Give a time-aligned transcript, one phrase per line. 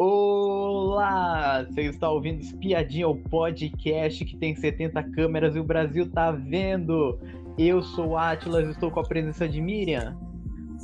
[0.00, 1.64] Olá!
[1.64, 7.18] Você está ouvindo Espiadinha, o podcast que tem 70 câmeras e o Brasil tá vendo.
[7.58, 10.16] Eu sou o Atlas, estou com a presença de Miriam.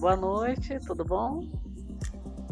[0.01, 1.47] Boa noite, tudo bom?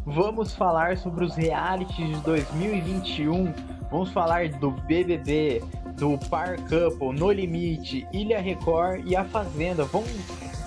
[0.06, 3.52] Vamos falar sobre os realities de 2021.
[3.90, 5.64] Vamos falar do BBB,
[5.98, 9.82] do Par Couple, No Limite, Ilha Record e A Fazenda.
[9.86, 10.12] Vamos,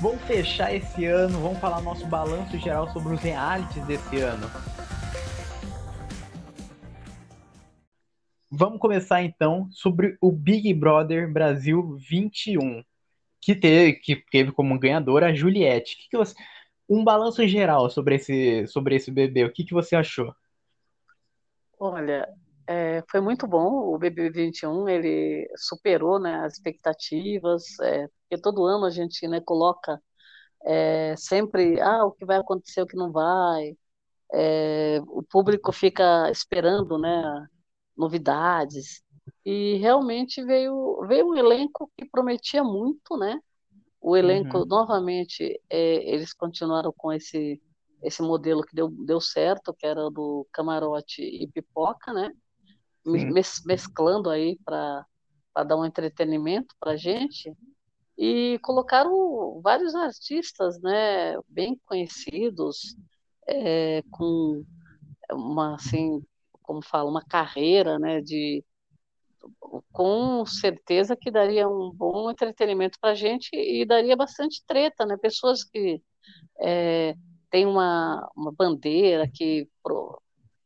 [0.02, 4.75] vamos fechar esse ano, vamos falar nosso balanço geral sobre os realities desse ano.
[8.58, 12.82] Vamos começar então sobre o Big Brother Brasil 21,
[13.42, 15.98] que teve, que teve como ganhadora a Juliette.
[15.98, 16.34] Que que você,
[16.88, 20.34] um balanço geral sobre esse, sobre esse bebê, o que, que você achou?
[21.78, 22.30] Olha,
[22.66, 28.64] é, foi muito bom o BBB 21, ele superou né, as expectativas, é, porque todo
[28.64, 30.02] ano a gente né, coloca
[30.66, 33.76] é, sempre ah, o que vai acontecer, o que não vai,
[34.34, 37.50] é, o público fica esperando né,
[37.98, 39.04] novidades.
[39.46, 43.40] E realmente veio, veio um elenco que prometia muito, né?
[44.02, 44.66] O elenco, uhum.
[44.66, 47.60] novamente, é, eles continuaram com esse,
[48.04, 52.32] esse modelo que deu, deu certo, que era do camarote e pipoca, né?
[53.04, 55.06] Mes, mesclando aí para
[55.66, 57.52] dar um entretenimento para gente.
[58.18, 61.36] E colocaram vários artistas, né?
[61.48, 62.96] Bem conhecidos,
[63.48, 64.64] é, com
[65.32, 66.24] uma, assim,
[66.66, 68.64] como fala, uma carreira, né, de
[69.92, 75.18] com certeza que daria um bom entretenimento para a gente e daria bastante treta, né?
[75.18, 76.02] Pessoas que
[76.60, 77.16] é,
[77.50, 80.20] têm uma, uma bandeira que pro,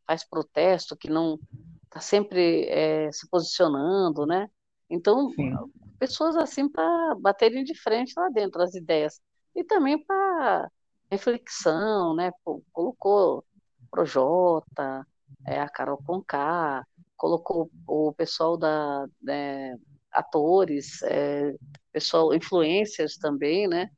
[0.08, 1.38] faz protesto, que não
[1.86, 4.50] está sempre é, se posicionando, né?
[4.90, 5.56] Então, Sim.
[6.00, 9.20] pessoas assim para baterem de frente lá dentro as ideias
[9.56, 10.72] e também para
[11.12, 12.32] reflexão, né?
[12.72, 13.44] Colocou
[13.90, 15.06] Projota,
[15.46, 16.86] é, a Carol Conká,
[17.18, 19.78] colocou o pessoal da né,
[20.12, 21.54] atores, é,
[21.92, 23.90] pessoal influencers também, né?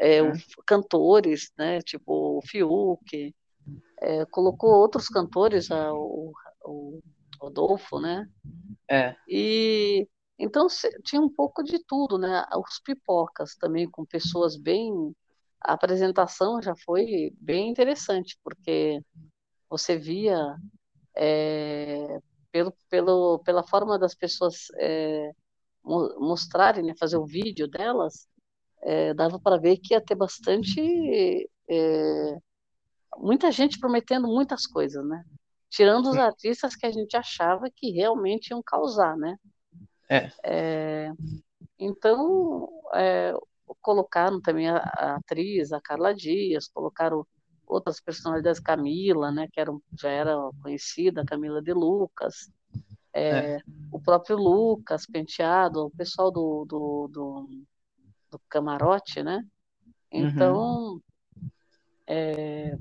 [0.00, 0.32] É, o,
[0.66, 1.80] cantores, né?
[1.82, 3.34] Tipo o Fiuk,
[4.00, 6.32] é, colocou outros cantores, a, o,
[6.64, 7.00] o
[7.40, 8.26] Rodolfo, né?
[8.88, 9.14] É.
[9.28, 10.06] E
[10.38, 10.66] então
[11.04, 12.44] tinha um pouco de tudo, né?
[12.56, 15.14] Os pipocas também com pessoas bem
[15.62, 19.02] a apresentação já foi bem interessante porque
[19.68, 20.56] você via
[21.16, 22.18] é,
[22.50, 25.30] pelo, pelo, pela forma das pessoas é,
[25.84, 28.28] mostrarem, né, fazer o vídeo delas,
[28.82, 30.80] é, dava para ver que ia ter bastante.
[31.68, 32.38] É,
[33.18, 35.24] muita gente prometendo muitas coisas, né?
[35.68, 39.36] Tirando os artistas que a gente achava que realmente iam causar, né?
[40.08, 40.32] É.
[40.44, 41.12] é
[41.78, 43.32] então, é,
[43.80, 47.26] colocaram também a, a, atriz, a Carla Dias, colocaram
[47.70, 52.50] outras personalidades, Camila, né, que era, já era conhecida, Camila de Lucas,
[53.12, 53.60] é, é.
[53.90, 57.48] o próprio Lucas Penteado, o pessoal do, do, do,
[58.30, 59.44] do camarote, né?
[60.12, 61.00] Então, uhum.
[62.06, 62.76] é,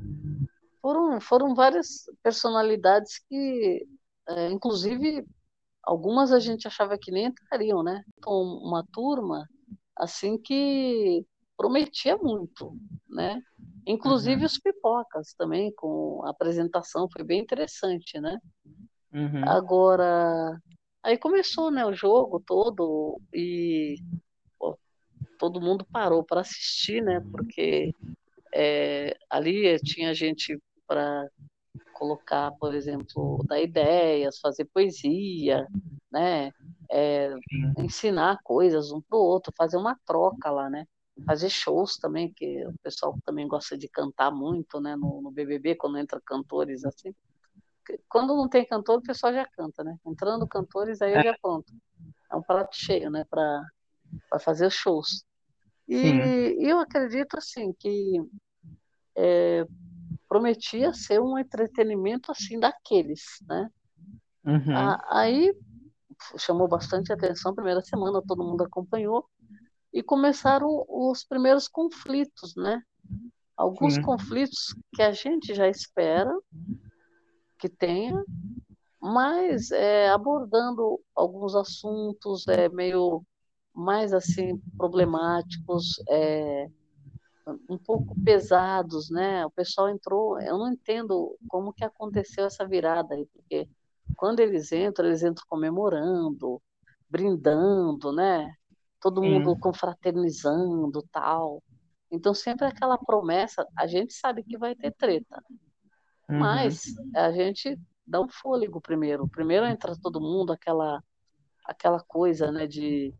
[0.81, 3.87] foram, foram várias personalidades que,
[4.27, 5.25] é, inclusive,
[5.83, 8.03] algumas a gente achava que nem entrariam, né?
[8.17, 9.47] Então, uma turma,
[9.95, 11.25] assim, que
[11.59, 12.73] prometia muito,
[13.09, 13.43] né?
[13.85, 14.45] Inclusive uhum.
[14.45, 18.39] os pipocas também, com a apresentação, foi bem interessante, né?
[19.13, 19.43] Uhum.
[19.45, 20.57] Agora,
[21.03, 23.97] aí começou né, o jogo todo e
[24.57, 24.79] pô,
[25.37, 27.21] todo mundo parou para assistir, né?
[27.29, 27.93] Porque
[28.55, 31.27] é, ali tinha gente para
[31.91, 35.67] colocar, por exemplo, dar ideias, fazer poesia,
[36.09, 36.53] né?
[36.89, 37.33] É,
[37.77, 40.85] ensinar coisas um para o outro, fazer uma troca lá, né?
[41.25, 45.75] Fazer shows também, que o pessoal também gosta de cantar muito, né, no, no BBB,
[45.75, 47.13] quando entra cantores assim.
[48.07, 49.97] Quando não tem cantor, o pessoal já canta, né?
[50.05, 51.73] Entrando cantores, aí eu já pronto.
[52.31, 55.25] É um prato cheio, né, para fazer shows.
[55.87, 56.67] E Sim.
[56.67, 58.21] eu acredito, assim, que
[59.15, 59.65] é,
[60.27, 63.69] prometia ser um entretenimento, assim, daqueles, né?
[64.45, 64.95] Uhum.
[65.09, 65.53] aí
[66.37, 69.27] chamou bastante atenção, primeira semana todo mundo acompanhou,
[69.93, 72.81] e começaram os primeiros conflitos, né?
[73.57, 74.01] Alguns Sim.
[74.01, 76.31] conflitos que a gente já espera
[77.59, 78.23] que tenha,
[79.01, 83.23] mas é, abordando alguns assuntos é, meio
[83.73, 86.69] mais assim problemáticos, é,
[87.69, 89.45] um pouco pesados, né?
[89.45, 93.67] O pessoal entrou, eu não entendo como que aconteceu essa virada aí, porque
[94.15, 96.61] quando eles entram, eles entram comemorando,
[97.09, 98.53] brindando, né?
[98.99, 101.63] Todo mundo confraternizando tal.
[102.11, 105.43] Então sempre aquela promessa, a gente sabe que vai ter treta,
[106.29, 106.39] uhum.
[106.39, 106.83] mas
[107.15, 109.27] a gente dá um fôlego primeiro.
[109.27, 111.03] Primeiro entra todo mundo, aquela
[111.63, 113.13] aquela coisa, né, de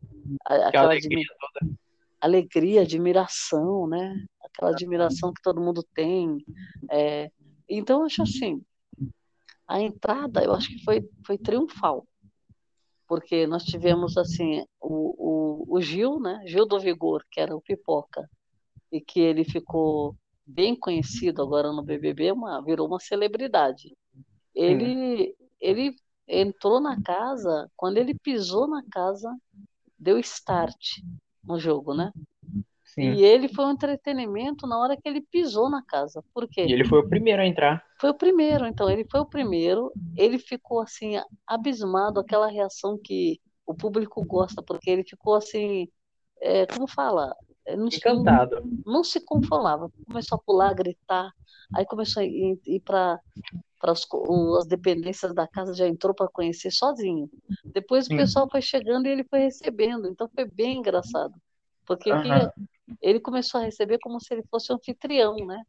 [0.44, 1.24] aquela alegria,
[1.54, 1.78] admi
[2.20, 4.24] alegria, admiração, né?
[4.44, 6.44] Aquela admiração que todo mundo tem.
[6.90, 7.30] É,
[7.68, 8.60] então, eu acho assim,
[9.66, 12.06] a entrada, eu acho que foi, foi triunfal,
[13.10, 16.44] porque nós tivemos, assim, o, o, o Gil, né?
[16.46, 18.30] Gil do Vigor, que era o Pipoca,
[18.92, 20.14] e que ele ficou
[20.46, 23.96] bem conhecido agora no BBB, uma, virou uma celebridade.
[24.54, 25.96] Ele, ele
[26.28, 29.36] entrou na casa, quando ele pisou na casa,
[29.98, 31.00] deu start
[31.42, 32.12] no jogo, né?
[32.94, 33.12] Sim.
[33.12, 36.24] E ele foi um entretenimento na hora que ele pisou na casa.
[36.34, 36.66] Por quê?
[36.66, 37.84] E ele foi o primeiro a entrar.
[38.00, 39.92] Foi o primeiro, então ele foi o primeiro.
[40.16, 41.12] Ele ficou assim
[41.46, 45.88] abismado, aquela reação que o público gosta, porque ele ficou assim,
[46.40, 47.32] é, como fala,
[47.76, 48.60] não Encantado.
[48.84, 49.88] Não, não, se conformava.
[50.06, 51.30] Começou a pular, a gritar.
[51.72, 53.20] Aí começou a ir, ir para
[53.84, 54.04] as,
[54.58, 57.30] as dependências da casa, já entrou para conhecer sozinho.
[57.64, 58.14] Depois Sim.
[58.14, 60.08] o pessoal foi chegando e ele foi recebendo.
[60.08, 61.34] Então foi bem engraçado.
[61.86, 62.10] Porque
[63.00, 65.62] ele começou a receber como se ele fosse um anfitrião, né?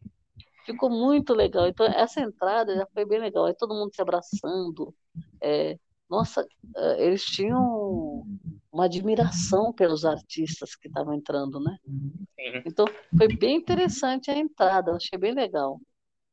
[0.66, 1.68] Ficou muito legal.
[1.68, 3.46] Então, essa entrada já foi bem legal.
[3.46, 4.94] Aí todo mundo se abraçando.
[5.42, 5.78] É,
[6.10, 6.46] nossa,
[6.76, 8.26] é, eles tinham
[8.72, 11.78] uma admiração pelos artistas que estavam entrando, né?
[12.66, 12.86] Então,
[13.18, 15.80] foi bem interessante a entrada, achei bem legal.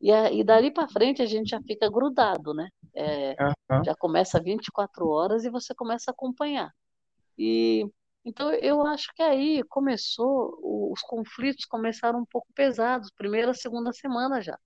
[0.00, 2.69] E, a, e dali para frente a gente já fica grudado, né?
[2.94, 3.37] É,
[3.70, 3.84] uhum.
[3.84, 6.73] Já começa 24 horas e você começa a acompanhar.
[7.37, 7.84] E
[8.29, 10.59] então eu acho que aí começou,
[10.93, 14.59] os conflitos começaram um pouco pesados, primeira, segunda semana já,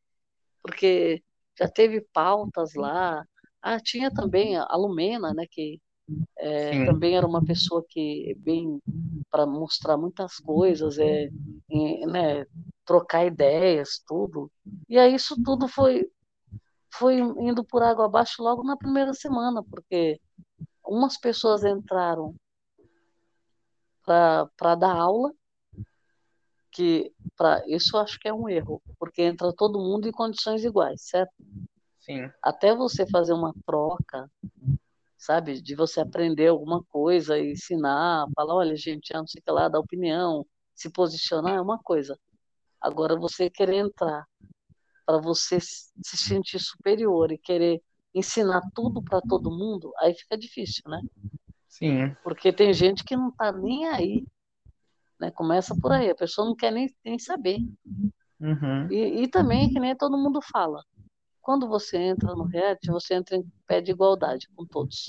[0.63, 1.23] porque
[1.59, 3.25] já teve pautas lá.
[3.61, 5.81] Ah, tinha também a Lumena, né, que
[6.37, 8.81] é, também era uma pessoa que bem
[9.31, 11.29] para mostrar muitas coisas, é,
[12.07, 12.45] né,
[12.85, 14.51] trocar ideias, tudo.
[14.89, 16.11] E aí isso tudo foi
[16.95, 20.21] foi indo por água abaixo logo na primeira semana, porque
[20.85, 22.35] umas pessoas entraram
[24.57, 25.33] para dar aula,
[26.71, 30.65] que para isso eu acho que é um erro, porque entra todo mundo em condições
[30.65, 31.33] iguais, certo?
[32.01, 32.31] Sim.
[32.43, 34.31] Até você fazer uma troca,
[35.17, 39.51] sabe, de você aprender alguma coisa e ensinar, falar, olha, gente, não sei o que
[39.51, 40.45] lá, dar opinião,
[40.75, 42.19] se posicionar é uma coisa.
[42.81, 44.27] Agora você querer entrar
[45.07, 47.81] para você se sentir superior e querer
[48.15, 51.01] ensinar tudo para todo mundo, aí fica difícil, né?
[51.73, 52.15] Sim.
[52.23, 54.27] Porque tem gente que não está nem aí.
[55.19, 55.31] Né?
[55.31, 57.61] Começa por aí, a pessoa não quer nem, nem saber.
[58.39, 58.93] Uhum.
[58.93, 60.85] E, e também, que nem todo mundo fala,
[61.41, 65.07] quando você entra no reality, você entra em pé de igualdade com todos.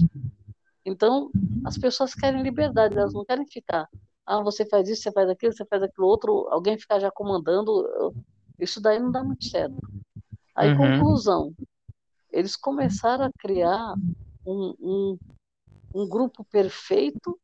[0.86, 1.30] Então,
[1.66, 3.90] as pessoas querem liberdade, elas não querem ficar.
[4.26, 8.14] Ah, você faz isso, você faz aquilo, você faz aquilo outro, alguém ficar já comandando.
[8.58, 9.76] Isso daí não dá muito certo.
[10.56, 10.78] Aí, uhum.
[10.78, 11.54] conclusão,
[12.32, 13.96] eles começaram a criar
[14.46, 15.18] um, um,
[15.94, 17.40] um grupo perfeito.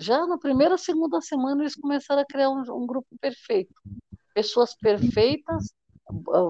[0.00, 3.74] Já na primeira, segunda semana, eles começaram a criar um, um grupo perfeito.
[4.32, 5.74] Pessoas perfeitas,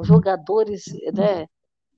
[0.05, 0.85] jogadores,
[1.15, 1.47] né,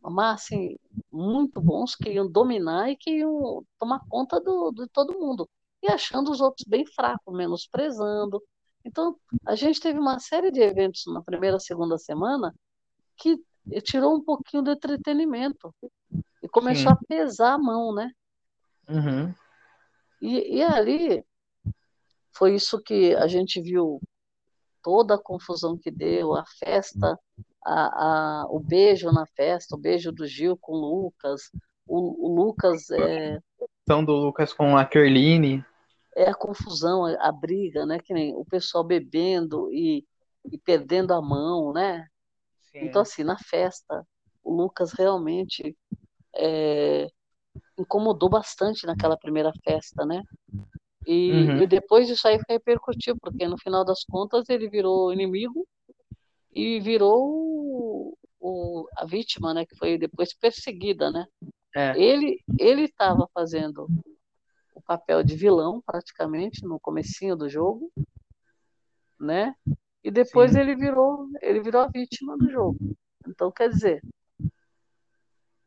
[0.03, 0.77] mas assim,
[1.13, 5.49] muito bons, que iam dominar e que iam tomar conta do, de todo mundo.
[5.83, 8.43] E achando os outros bem fracos, menosprezando.
[8.85, 9.17] Então,
[9.47, 12.55] a gente teve uma série de eventos na primeira, segunda semana
[13.17, 13.39] que
[13.83, 15.75] tirou um pouquinho do entretenimento.
[16.53, 16.99] Começou Sim.
[17.01, 18.11] a pesar a mão, né?
[18.89, 19.35] Uhum.
[20.21, 21.25] E, e ali
[22.33, 24.01] foi isso que a gente viu
[24.83, 27.19] toda a confusão que deu, a festa,
[27.65, 31.51] a, a, o beijo na festa, o beijo do Gil com o Lucas,
[31.87, 33.39] o, o Lucas é.
[33.83, 35.65] Então do Lucas com a Kerline.
[36.17, 37.99] É a confusão, a, a, briga, né?
[37.99, 40.07] Que nem o pessoal bebendo e,
[40.51, 42.07] e perdendo a mão, né?
[42.71, 42.87] Sim.
[42.87, 44.07] Então, assim, na festa,
[44.43, 45.77] o Lucas realmente
[46.35, 47.09] é,
[47.79, 50.23] incomodou bastante naquela primeira festa, né?
[51.07, 51.63] E, uhum.
[51.63, 55.67] e, depois isso aí repercutiu, porque no final das contas ele virou inimigo
[56.53, 59.65] e virou o, a vítima, né?
[59.65, 61.27] Que foi depois perseguida, né?
[61.75, 61.99] É.
[61.99, 63.87] Ele ele estava fazendo
[64.75, 67.91] o papel de vilão praticamente no comecinho do jogo,
[69.19, 69.55] né?
[70.03, 70.61] E depois Sim.
[70.61, 72.79] ele virou ele virou a vítima do jogo.
[73.27, 74.03] Então quer dizer,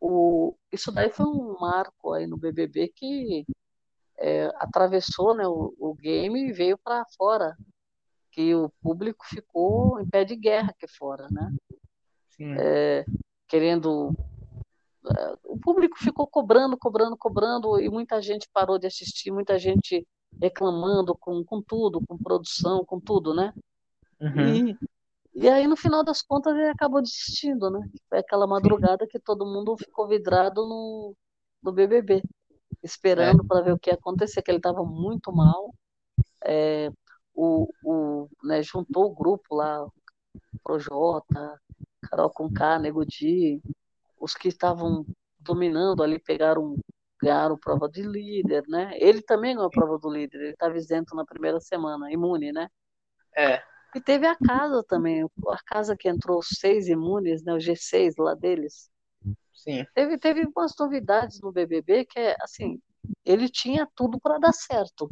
[0.05, 3.45] o, isso daí foi um marco aí no BBB que
[4.19, 7.55] é, atravessou né, o, o game e veio para fora,
[8.29, 11.55] que o público ficou em pé de guerra aqui fora, né?
[12.59, 13.05] É,
[13.47, 14.13] querendo
[15.05, 20.05] é, o público ficou cobrando, cobrando, cobrando, e muita gente parou de assistir, muita gente
[20.41, 23.53] reclamando com, com tudo, com produção, com tudo, né?
[24.19, 24.69] Uhum.
[24.71, 24.77] E,
[25.35, 27.79] E aí, no final das contas, ele acabou desistindo, né?
[28.07, 31.15] Foi aquela madrugada que todo mundo ficou vidrado no,
[31.61, 32.21] no BBB,
[32.83, 33.47] esperando é.
[33.47, 35.73] para ver o que ia acontecer, que ele estava muito mal.
[36.45, 36.91] É,
[37.33, 39.87] o, o, né, juntou o grupo lá,
[40.63, 41.59] Projota,
[42.03, 43.61] Carol Conká, Nego Di,
[44.19, 45.05] os que estavam
[45.39, 46.75] dominando ali pegaram
[47.21, 48.91] ganharam prova de líder, né?
[48.99, 52.67] Ele também ganhou a prova do líder, ele estava isento na primeira semana, imune, né?
[53.35, 53.63] É.
[53.95, 58.15] E teve a casa também, a casa que entrou os seis imunes, né, o G6
[58.17, 58.89] lá deles.
[59.53, 59.85] Sim.
[59.93, 62.79] Teve, teve umas novidades no BBB que é assim,
[63.23, 65.09] ele tinha tudo para dar certo.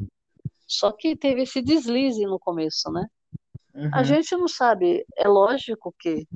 [0.67, 3.07] Só que teve esse deslize no começo, né?
[3.73, 3.89] Uhum.
[3.93, 6.27] A gente não sabe, é lógico que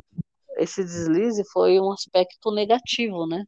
[0.57, 3.43] esse deslize foi um aspecto negativo, né?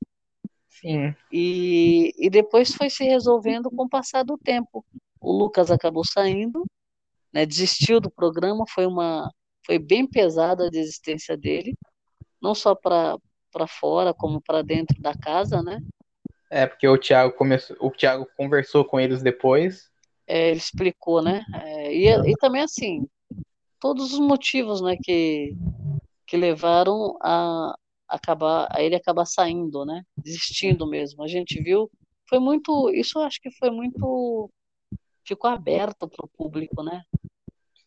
[0.69, 1.15] Sim.
[1.31, 4.85] E, e depois foi se resolvendo com o passar do tempo.
[5.19, 6.65] O Lucas acabou saindo,
[7.33, 9.31] né, desistiu do programa, foi uma
[9.65, 11.75] foi bem pesada a desistência dele,
[12.41, 13.17] não só para
[13.67, 15.79] fora como para dentro da casa, né?
[16.49, 19.89] É, porque o Thiago começou, o Thiago conversou com eles depois.
[20.25, 21.43] É, ele explicou, né?
[21.53, 23.05] É, e, e também assim,
[23.79, 25.53] todos os motivos, né, que
[26.27, 27.73] que levaram a
[28.07, 30.03] acabar a ele acabar saindo, né?
[30.17, 31.23] Desistindo mesmo.
[31.23, 31.89] A gente viu,
[32.29, 34.49] foi muito, isso eu acho que foi muito
[35.27, 37.03] ficou aberto para o público, né?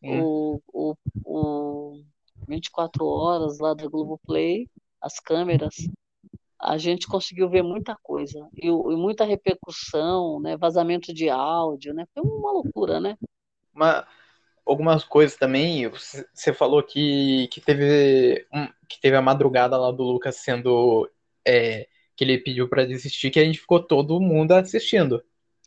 [0.03, 2.03] O, o, o
[2.49, 4.69] 24 horas lá da Globoplay,
[5.01, 5.75] as câmeras,
[6.61, 10.57] a gente conseguiu ver muita coisa e, e, muita repercussão, né?
[10.57, 12.07] Vazamento de áudio, né?
[12.13, 13.17] Foi uma loucura, né?
[13.75, 14.07] Uma,
[14.67, 15.89] algumas coisas também.
[15.89, 21.11] Você falou que, que teve um, que teve a madrugada lá do Lucas sendo
[21.47, 25.23] é, que ele pediu para desistir, que a gente ficou todo mundo assistindo.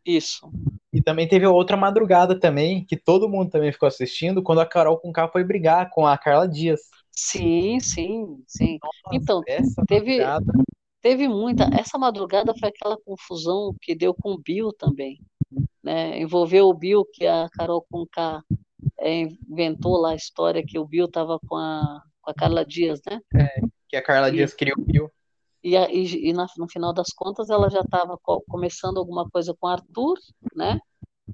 [0.05, 0.51] Isso.
[0.91, 4.99] E também teve outra madrugada também, que todo mundo também ficou assistindo, quando a Carol
[4.99, 6.81] com K foi brigar com a Carla Dias.
[7.11, 8.77] Sim, sim, sim.
[8.81, 9.41] Nossa, então,
[9.87, 10.19] teve,
[11.01, 11.69] teve muita.
[11.73, 15.19] Essa madrugada foi aquela confusão que deu com o Bill também.
[15.83, 16.19] Né?
[16.19, 18.43] Envolveu o Bill, que a Carol com K
[18.99, 22.99] é, inventou lá a história que o Bill estava com a, com a Carla Dias,
[23.09, 23.19] né?
[23.35, 25.11] É, que a Carla e, Dias criou o Bill.
[25.63, 28.17] E, e, e na, no final das contas ela já estava
[28.47, 30.17] começando alguma coisa com Arthur,
[30.55, 30.79] né?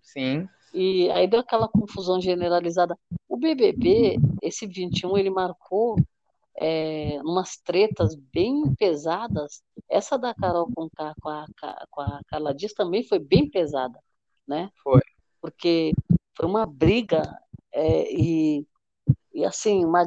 [0.01, 0.47] Sim.
[0.73, 2.97] E aí deu aquela confusão generalizada.
[3.27, 5.95] O BBB, esse 21, ele marcou
[6.55, 9.63] é, umas tretas bem pesadas.
[9.89, 11.45] Essa da Carol com, a, com, a,
[11.89, 13.97] com a Carla Dias também foi bem pesada,
[14.47, 14.69] né?
[14.83, 15.01] Foi.
[15.41, 15.91] Porque
[16.35, 17.23] foi uma briga
[17.73, 18.67] é, e,
[19.33, 20.05] e assim uma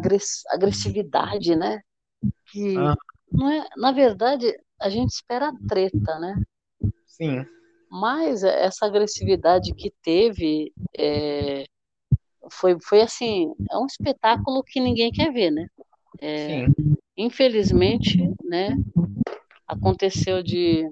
[0.48, 1.80] agressividade, né?
[2.52, 2.94] Que ah.
[3.32, 6.40] Não é, na verdade, a gente espera treta, né?
[7.06, 7.44] Sim.
[7.90, 11.66] Mas essa agressividade que teve é,
[12.50, 15.66] foi, foi assim, é um espetáculo que ninguém quer ver, né?
[16.20, 16.96] É, Sim.
[17.16, 18.76] Infelizmente, né?
[19.66, 20.90] Aconteceu de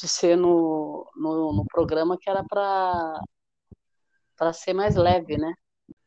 [0.00, 3.20] de ser no, no, no programa que era para
[4.36, 5.52] para ser mais leve, né?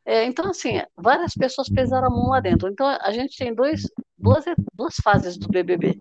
[0.05, 2.69] É, então, assim, várias pessoas pesaram a mão lá dentro.
[2.69, 3.81] Então, a gente tem dois,
[4.21, 5.99] duas, duas fases do BBB.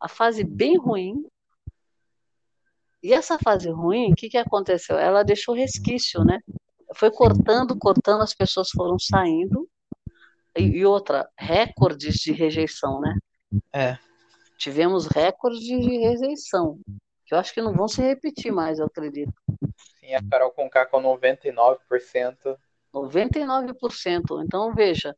[0.00, 1.26] A fase bem ruim.
[3.02, 4.98] E essa fase ruim, o que, que aconteceu?
[4.98, 6.40] Ela deixou resquício, né?
[6.94, 9.68] Foi cortando, cortando, as pessoas foram saindo.
[10.56, 13.16] E, e outra, recordes de rejeição, né?
[13.72, 13.98] É.
[14.58, 16.78] Tivemos recordes de rejeição,
[17.26, 19.32] que eu acho que não vão se repetir mais, eu acredito.
[20.00, 22.56] Sim, a Carol Conká com 99%.
[22.94, 24.44] 99%.
[24.44, 25.14] Então, veja,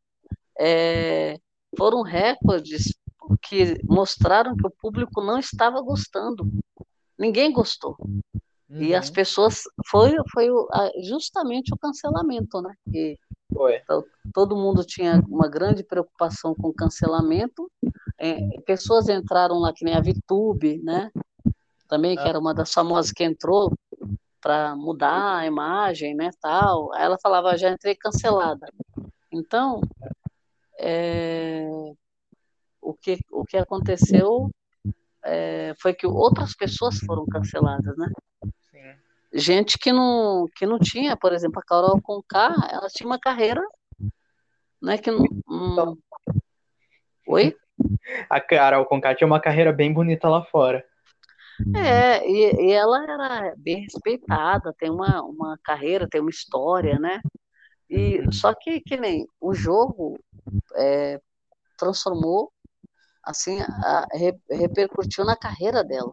[0.58, 1.38] é,
[1.78, 2.92] foram recordes
[3.40, 6.50] que mostraram que o público não estava gostando.
[7.18, 7.96] Ninguém gostou.
[8.68, 8.82] Uhum.
[8.82, 9.62] E as pessoas.
[9.86, 10.48] Foi, foi
[11.02, 12.74] justamente o cancelamento, né?
[12.92, 13.16] E
[13.54, 13.80] foi.
[14.34, 17.70] Todo mundo tinha uma grande preocupação com o cancelamento.
[18.18, 21.10] É, pessoas entraram lá, que nem a VTube, né?
[21.88, 22.28] Também, que ah.
[22.28, 23.72] era uma das famosas que entrou,
[24.40, 26.92] para mudar a imagem, né, tal.
[26.94, 28.66] Aí ela falava, já entrei cancelada.
[29.32, 29.80] Então,
[30.78, 31.66] é,
[32.80, 34.50] o, que, o que aconteceu
[35.24, 38.08] é, foi que outras pessoas foram canceladas, né?
[38.70, 38.94] Sim.
[39.32, 43.62] Gente que não, que não tinha, por exemplo, a Carol Conká, ela tinha uma carreira,
[44.80, 45.24] né, que não...
[45.48, 45.98] Um...
[47.26, 47.54] Oi?
[48.30, 50.84] A Carol Conká tinha uma carreira bem bonita lá fora.
[51.74, 57.20] É, e, e, ela era bem respeitada, tem uma, uma carreira, tem uma história, né?
[57.90, 60.18] E só que, que nem o jogo
[60.76, 61.20] é,
[61.76, 62.52] transformou,
[63.22, 64.06] assim, a,
[64.50, 66.12] repercutiu na carreira dela.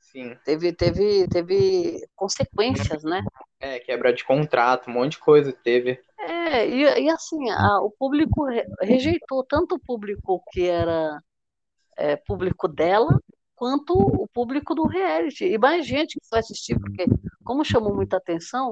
[0.00, 0.36] Sim.
[0.44, 3.22] Teve, teve, teve consequências, né?
[3.58, 5.98] É, quebra de contrato, um monte de coisa teve.
[6.18, 11.18] É, É, e, e assim, a, o público re, rejeitou tanto o público que era
[11.96, 13.18] é, público dela,
[13.54, 15.46] quanto o público do reality.
[15.46, 17.06] E mais gente que foi assistir, porque,
[17.42, 18.70] como chamou muita atenção,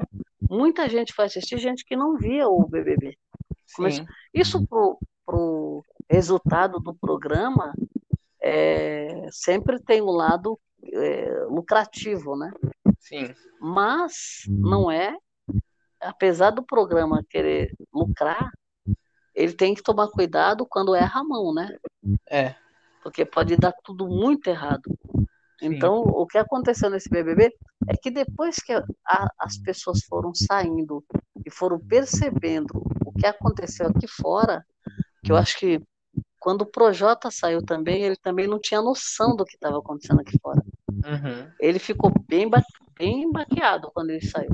[0.51, 3.17] muita gente foi assistir, gente que não via o BBB.
[3.79, 4.03] Mas
[4.35, 7.73] isso para o resultado do programa
[8.43, 12.53] é, sempre tem um lado é, lucrativo, né?
[12.99, 13.35] Sim.
[13.61, 15.15] Mas não é,
[16.01, 18.51] apesar do programa querer lucrar,
[19.35, 21.77] ele tem que tomar cuidado quando erra a mão, né?
[22.29, 22.55] É.
[23.03, 24.83] Porque pode dar tudo muito errado.
[25.63, 27.53] Então, o que aconteceu nesse BBB
[27.87, 31.05] é que depois que a, as pessoas foram saindo
[31.45, 34.65] e foram percebendo o que aconteceu aqui fora,
[35.23, 35.83] que eu acho que
[36.39, 40.39] quando o Projota saiu também, ele também não tinha noção do que estava acontecendo aqui
[40.41, 40.63] fora.
[40.89, 41.51] Uhum.
[41.61, 42.63] Ele ficou bem, ba
[42.99, 44.53] bem baqueado quando ele saiu.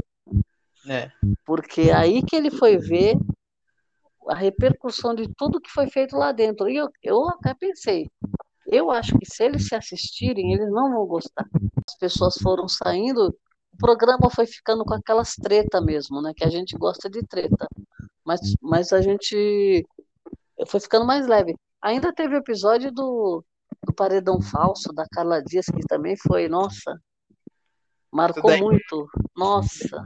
[0.89, 1.11] É.
[1.45, 3.17] Porque aí que ele foi ver
[4.29, 6.69] a repercussão de tudo que foi feito lá dentro.
[6.69, 8.11] E eu, eu até pensei,
[8.67, 11.47] eu acho que se eles se assistirem, eles não vão gostar.
[11.89, 13.37] As pessoas foram saindo,
[13.77, 16.33] o programa foi ficando com aquelas treta mesmo, né?
[16.35, 17.69] Que a gente gosta de treta.
[18.25, 19.87] Mas, mas a gente
[20.67, 21.55] foi ficando mais leve.
[21.83, 23.45] Ainda teve o episódio do,
[23.85, 26.99] do Paredão Falso, da Carla Dias, que também foi, nossa,
[28.11, 29.09] marcou muito.
[29.37, 30.03] Nossa.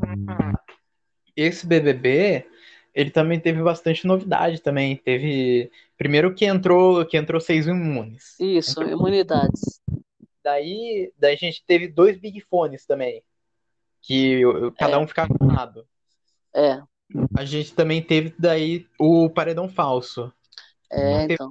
[1.36, 2.44] Esse BBB,
[2.92, 4.96] ele também teve bastante novidade também.
[4.96, 8.34] Teve primeiro que entrou, que entrou seis imunes.
[8.40, 8.98] Isso, entrou...
[8.98, 9.80] imunidades.
[10.42, 13.22] Daí, daí a gente teve dois Big Fones também,
[14.02, 14.42] que
[14.78, 14.98] cada é.
[14.98, 15.86] um ficava um lado.
[16.54, 16.82] É.
[17.36, 20.32] A gente também teve daí o paredão falso.
[20.90, 21.50] É, então.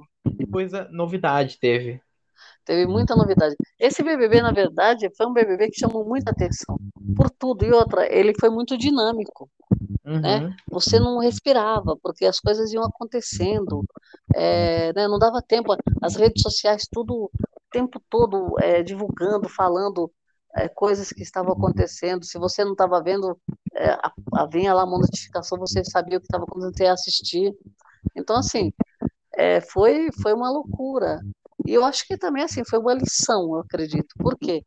[0.50, 2.00] Coisa novidade teve.
[2.64, 3.56] Teve muita novidade.
[3.78, 6.78] Esse BBB, na verdade, foi um BBB que chamou muita atenção.
[7.16, 7.64] Por tudo.
[7.64, 9.50] E outra, ele foi muito dinâmico.
[10.04, 10.20] Uhum.
[10.20, 10.56] Né?
[10.70, 13.84] Você não respirava, porque as coisas iam acontecendo.
[14.34, 15.08] É, né?
[15.08, 15.74] Não dava tempo.
[16.02, 17.30] As redes sociais, tudo o
[17.70, 20.10] tempo todo é, divulgando, falando
[20.54, 22.24] é, coisas que estavam acontecendo.
[22.24, 23.38] Se você não estava vendo,
[23.74, 26.92] é, a, a, vinha lá uma notificação, você sabia o que estava acontecendo, você ia
[26.92, 27.54] assistir.
[28.16, 28.72] Então, assim,
[29.34, 31.20] é, foi, foi uma loucura.
[31.66, 34.14] E eu acho que também, assim, foi uma lição, eu acredito.
[34.18, 34.64] Por quê?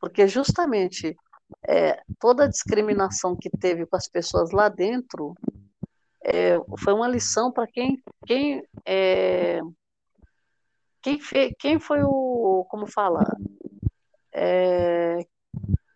[0.00, 1.16] Porque justamente
[2.18, 5.34] toda a discriminação que teve com as pessoas lá dentro
[6.78, 8.64] foi uma lição para quem quem
[11.02, 11.20] quem,
[11.58, 13.22] quem foi o como fala
[14.34, 15.18] é,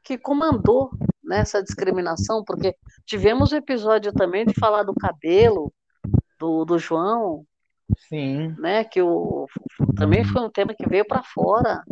[0.03, 0.91] que comandou
[1.23, 5.73] nessa discriminação porque tivemos o episódio também de falar do cabelo
[6.39, 7.45] do, do João
[8.09, 9.47] sim né que o
[9.97, 11.83] também foi um tema que veio para fora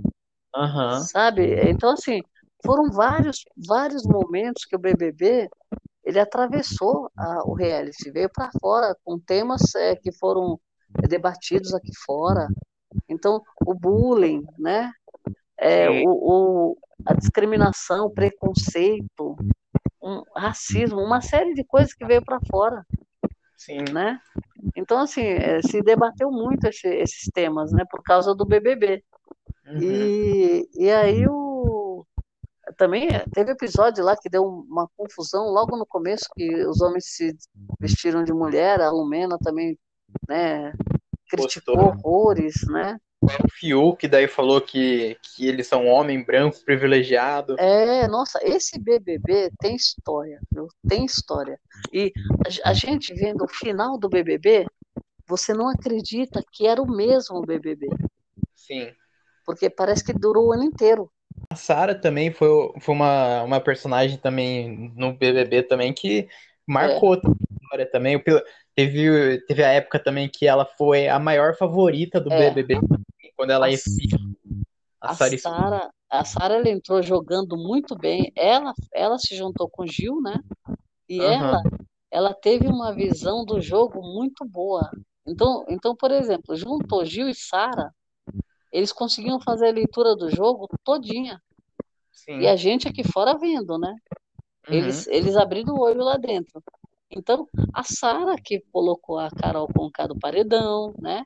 [0.54, 1.00] uhum.
[1.00, 2.20] sabe então assim
[2.64, 5.48] foram vários, vários momentos que o BBB
[6.02, 10.58] ele atravessou a, o reality, veio para fora com temas é, que foram
[11.08, 12.46] debatidos aqui fora.
[13.08, 14.90] Então, o bullying, né?
[15.58, 19.36] É, o, o, a discriminação, o preconceito,
[20.02, 22.84] um, racismo, uma série de coisas que veio para fora.
[23.56, 23.84] Sim.
[23.92, 24.18] Né?
[24.76, 27.84] Então, assim, é, se debateu muito esse, esses temas, né?
[27.90, 29.02] Por causa do BBB.
[29.66, 29.78] Uhum.
[29.80, 31.64] E, e aí o
[32.76, 37.36] também teve episódio lá que deu uma confusão logo no começo, que os homens se
[37.78, 39.78] vestiram de mulher, a Lumena também,
[40.28, 40.72] né,
[41.28, 41.78] criticou Postou.
[41.78, 42.98] horrores, né?
[43.24, 47.56] O Fiuk daí falou que, que eles são homem branco privilegiado.
[47.58, 50.68] É, nossa, esse BBB tem história, viu?
[50.86, 51.58] Tem história.
[51.92, 52.12] E
[52.64, 54.66] a, a gente vendo o final do BBB,
[55.26, 57.88] você não acredita que era o mesmo BBB.
[58.54, 58.90] Sim.
[59.46, 61.10] Porque parece que durou o ano inteiro.
[61.48, 62.48] A Sarah também foi,
[62.80, 66.28] foi uma, uma personagem também no BBB também que
[66.66, 67.18] marcou é.
[67.18, 68.22] a história também.
[68.74, 72.50] Teve, teve a época também que ela foi a maior favorita do é.
[72.50, 72.80] BBB
[73.36, 73.78] quando ela ia
[75.00, 78.32] a, a Sarah, a Sarah ela entrou jogando muito bem.
[78.34, 80.40] Ela, ela se juntou com o Gil, né?
[81.08, 81.26] E uhum.
[81.26, 81.62] ela,
[82.10, 84.90] ela teve uma visão do jogo muito boa.
[85.26, 87.92] Então, então por exemplo, juntou Gil e Sara,
[88.72, 91.40] eles conseguiam fazer a leitura do jogo todinha.
[92.10, 92.40] Sim.
[92.40, 93.94] E a gente aqui fora vendo, né?
[94.68, 94.74] Uhum.
[94.74, 96.62] Eles, eles abrindo o olho lá dentro.
[97.10, 101.24] Então, a Sara que colocou a Carol Conká do paredão, né?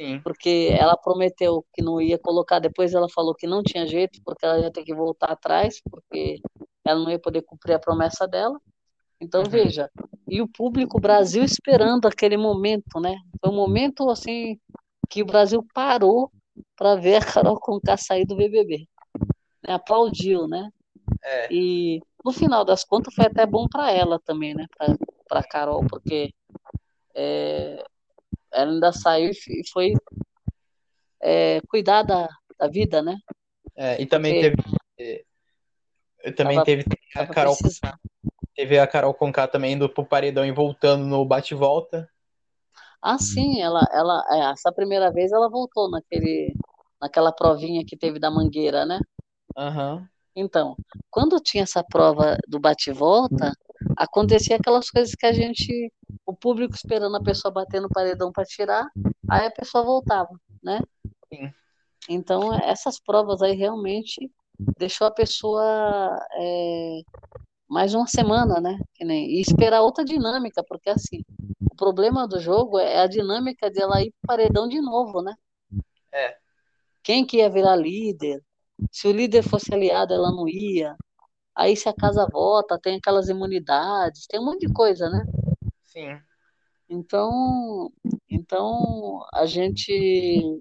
[0.00, 0.18] Sim.
[0.22, 4.46] Porque ela prometeu que não ia colocar, depois ela falou que não tinha jeito, porque
[4.46, 6.40] ela ia ter que voltar atrás, porque
[6.82, 8.58] ela não ia poder cumprir a promessa dela.
[9.20, 9.50] Então, uhum.
[9.50, 9.90] veja,
[10.26, 13.14] e o público Brasil esperando aquele momento, né?
[13.38, 14.58] Foi um momento, assim,
[15.10, 16.32] que o Brasil parou
[16.74, 18.86] para ver a Carol Conká sair do BBB.
[19.62, 19.74] Né?
[19.74, 20.70] Aplaudiu, né?
[21.22, 21.52] É.
[21.52, 24.64] E no final das contas foi até bom para ela também, né?
[25.28, 26.32] para Carol, porque
[27.14, 27.84] é,
[28.52, 29.94] ela ainda saiu e foi
[31.22, 33.16] é, cuidar da, da vida, né?
[33.76, 34.56] É, e também porque
[34.96, 35.24] teve.
[36.22, 36.84] É, também tava, teve
[37.14, 37.56] a Carol.
[38.54, 42.08] Teve a Carol Conká também indo pro paredão e voltando no bate-volta.
[43.00, 46.54] Ah, sim, ela, ela, é, essa primeira vez ela voltou naquele,
[47.00, 49.00] naquela provinha que teve da Mangueira, né?
[49.56, 50.06] Uhum.
[50.36, 50.76] Então,
[51.10, 53.52] quando tinha essa prova do bate-volta,
[53.96, 55.90] acontecia aquelas coisas que a gente,
[56.30, 58.88] o público esperando a pessoa bater no paredão para tirar,
[59.28, 60.30] aí a pessoa voltava,
[60.62, 60.80] né?
[61.28, 61.52] Sim.
[62.08, 64.30] Então, essas provas aí realmente
[64.78, 67.00] deixou a pessoa é,
[67.68, 68.78] mais uma semana, né?
[69.00, 71.24] Nem, e esperar outra dinâmica, porque assim,
[71.60, 75.34] o problema do jogo é a dinâmica de ela ir para paredão de novo, né?
[76.12, 76.36] É.
[77.02, 78.40] Quem que ia virar líder?
[78.92, 80.94] Se o líder fosse aliado, ela não ia.
[81.56, 85.24] Aí se a casa vota, tem aquelas imunidades, tem um monte de coisa, né?
[85.90, 86.18] Sim.
[86.88, 87.92] Então,
[88.28, 90.60] então a gente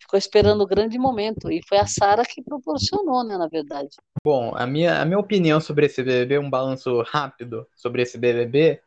[0.00, 3.96] ficou esperando o grande momento e foi a Sara que proporcionou, né, na verdade.
[4.22, 8.80] Bom, a minha, a minha opinião sobre esse BBB, um balanço rápido sobre esse BBB,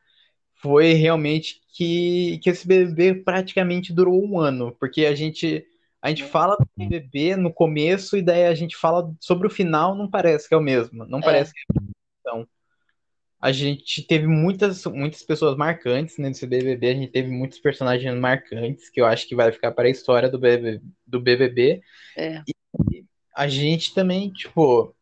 [0.55, 5.65] foi realmente que, que esse BBB praticamente durou um ano, porque a gente
[5.99, 9.95] a gente fala do BBB no começo e daí a gente fala sobre o final,
[9.95, 11.21] não parece que é o mesmo, não é.
[11.23, 11.96] parece que é
[13.39, 18.89] a gente teve muitas muitas pessoas marcantes nesse BBB, a gente teve muitos personagens marcantes
[18.89, 21.81] que eu acho que vai ficar para a história do BBB, do BBB.
[22.17, 22.41] É.
[22.47, 23.03] E
[23.35, 24.95] a gente também, tipo,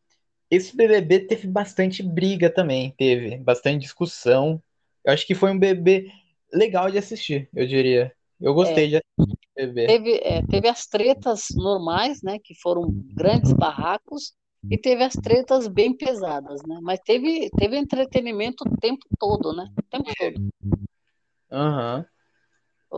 [0.52, 4.62] esse BBB teve bastante briga também, teve bastante discussão.
[5.04, 6.12] Eu acho que foi um BBB
[6.54, 8.12] legal de assistir, eu diria.
[8.42, 8.88] Eu gostei é.
[8.88, 9.88] de assistir BBB.
[9.88, 14.34] Teve, é, teve as tretas normais, né, que foram grandes barracos,
[14.70, 16.80] e teve as tretas bem pesadas, né?
[16.82, 19.68] Mas teve, teve entretenimento o tempo todo, né?
[19.78, 20.50] O tempo todo.
[21.52, 21.98] Aham.
[22.00, 22.06] Uhum.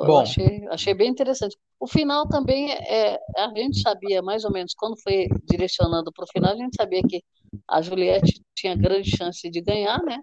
[0.06, 0.20] Bom.
[0.20, 1.58] Achei, achei bem interessante.
[1.80, 6.24] O final também é, é, a gente sabia mais ou menos quando foi direcionando para
[6.24, 7.24] o final, a gente sabia que
[7.68, 10.22] a Juliette tinha grande chance de ganhar, né?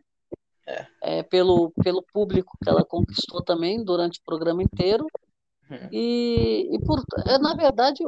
[0.66, 0.86] É.
[1.02, 5.06] É, pelo, pelo público que ela conquistou também durante o programa inteiro.
[5.70, 5.88] Uhum.
[5.92, 8.02] E, e por, é, na verdade,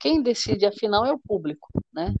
[0.00, 2.14] quem decide a final é o público, né?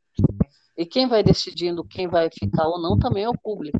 [0.80, 3.78] E quem vai decidindo quem vai ficar ou não também é o público.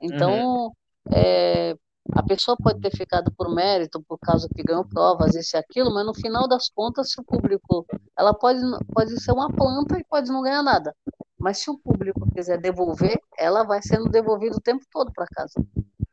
[0.00, 0.72] Então, uhum.
[1.12, 1.76] é,
[2.14, 5.92] a pessoa pode ter ficado por mérito, por causa que ganhou provas, isso e aquilo,
[5.92, 7.84] mas no final das contas, se o público.
[8.18, 8.58] Ela pode,
[8.90, 10.96] pode ser uma planta e pode não ganhar nada.
[11.38, 15.62] Mas se o público quiser devolver, ela vai sendo devolvida o tempo todo para casa.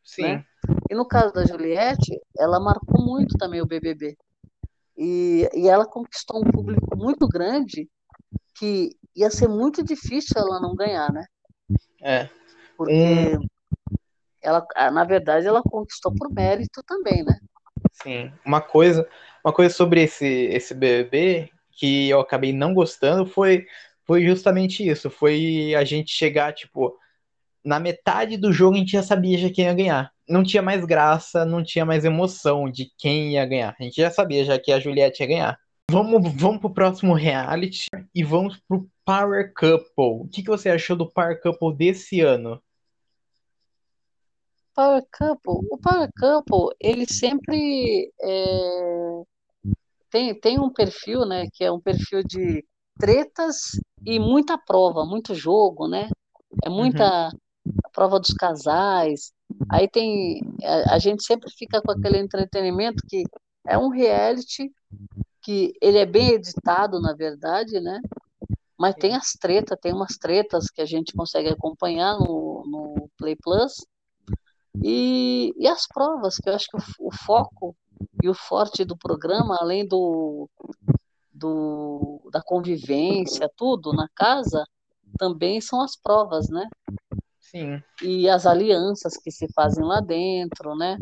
[0.03, 0.23] Sim.
[0.23, 0.45] Né?
[0.91, 4.17] E no caso da Juliette, ela marcou muito também o BBB.
[4.97, 7.89] E, e ela conquistou um público muito grande
[8.59, 11.25] que ia ser muito difícil ela não ganhar, né?
[12.01, 12.29] É.
[12.77, 13.37] Porque
[14.41, 17.37] ela, na verdade, ela conquistou por mérito também, né?
[17.91, 18.31] Sim.
[18.45, 19.07] Uma coisa,
[19.43, 23.65] uma coisa sobre esse esse BBB que eu acabei não gostando foi
[24.05, 25.09] foi justamente isso.
[25.09, 26.95] Foi a gente chegar, tipo,
[27.65, 30.11] na metade do jogo a gente já sabia já quem ia ganhar.
[30.29, 33.75] Não tinha mais graça, não tinha mais emoção de quem ia ganhar.
[33.77, 35.59] A gente já sabia já que a Juliette ia ganhar.
[35.89, 40.21] Vamos, vamos pro próximo reality e vamos pro Power Couple.
[40.21, 42.61] O que, que você achou do Power Couple desse ano?
[44.75, 49.23] Power Couple, o Power Couple, ele sempre é,
[50.11, 52.63] tem, tem um perfil, né, que é um perfil de
[52.99, 56.09] tretas e muita prova, muito jogo, né?
[56.65, 57.71] É muita uhum.
[57.93, 59.31] prova dos casais.
[59.69, 63.23] Aí tem a, a, gente sempre fica com aquele entretenimento que
[63.65, 64.69] é um reality
[65.47, 68.01] que ele é bem editado, na verdade, né?
[68.77, 73.37] Mas tem as tretas, tem umas tretas que a gente consegue acompanhar no, no Play
[73.37, 73.75] Plus.
[74.83, 77.73] E, e as provas, que eu acho que o, o foco
[78.21, 80.49] e o forte do programa, além do,
[81.31, 84.65] do, da convivência, tudo na casa,
[85.17, 86.67] também são as provas, né?
[87.39, 87.81] Sim.
[88.03, 90.97] E as alianças que se fazem lá dentro, né?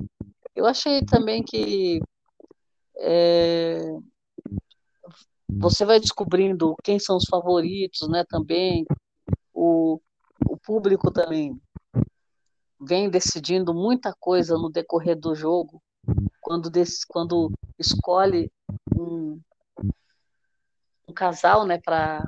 [0.56, 2.00] Eu achei também que
[3.00, 3.80] é,
[5.50, 8.24] você vai descobrindo quem são os favoritos, né?
[8.28, 8.86] Também
[9.54, 10.00] o,
[10.48, 11.60] o público também
[12.80, 15.82] vem decidindo muita coisa no decorrer do jogo
[16.42, 16.72] quando,
[17.08, 18.52] quando escolhe
[18.96, 19.42] um,
[21.08, 22.24] um casal, né, para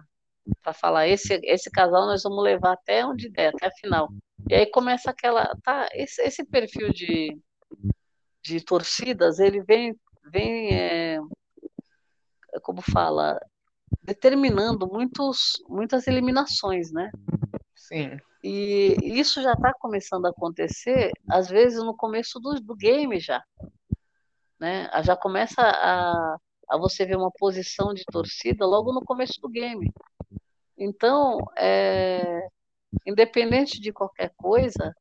[0.64, 4.10] para falar esse esse casal nós vamos levar até onde der, até a final.
[4.50, 7.38] E aí começa aquela, tá, esse, esse perfil de,
[8.42, 9.94] de torcidas, ele vem
[10.32, 11.20] vem é,
[12.60, 13.40] como fala,
[14.02, 17.12] determinando muitos muitas eliminações, né?
[17.76, 18.18] Sim.
[18.44, 23.44] E isso já está começando a acontecer, às vezes no começo do, do game já.
[24.60, 24.90] Né?
[25.04, 26.38] Já começa a,
[26.70, 29.92] a você ver uma posição de torcida logo no começo do game.
[30.78, 32.48] Então, é,
[33.06, 34.94] independente de qualquer coisa,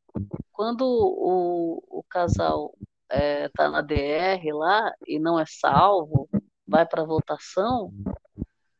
[0.53, 2.75] quando o, o casal
[3.11, 6.29] está é, tá na DR lá e não é salvo,
[6.67, 7.93] vai para votação,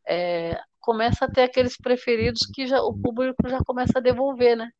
[0.07, 4.71] é, começa a ter aqueles preferidos que já, o público já começa a devolver, né?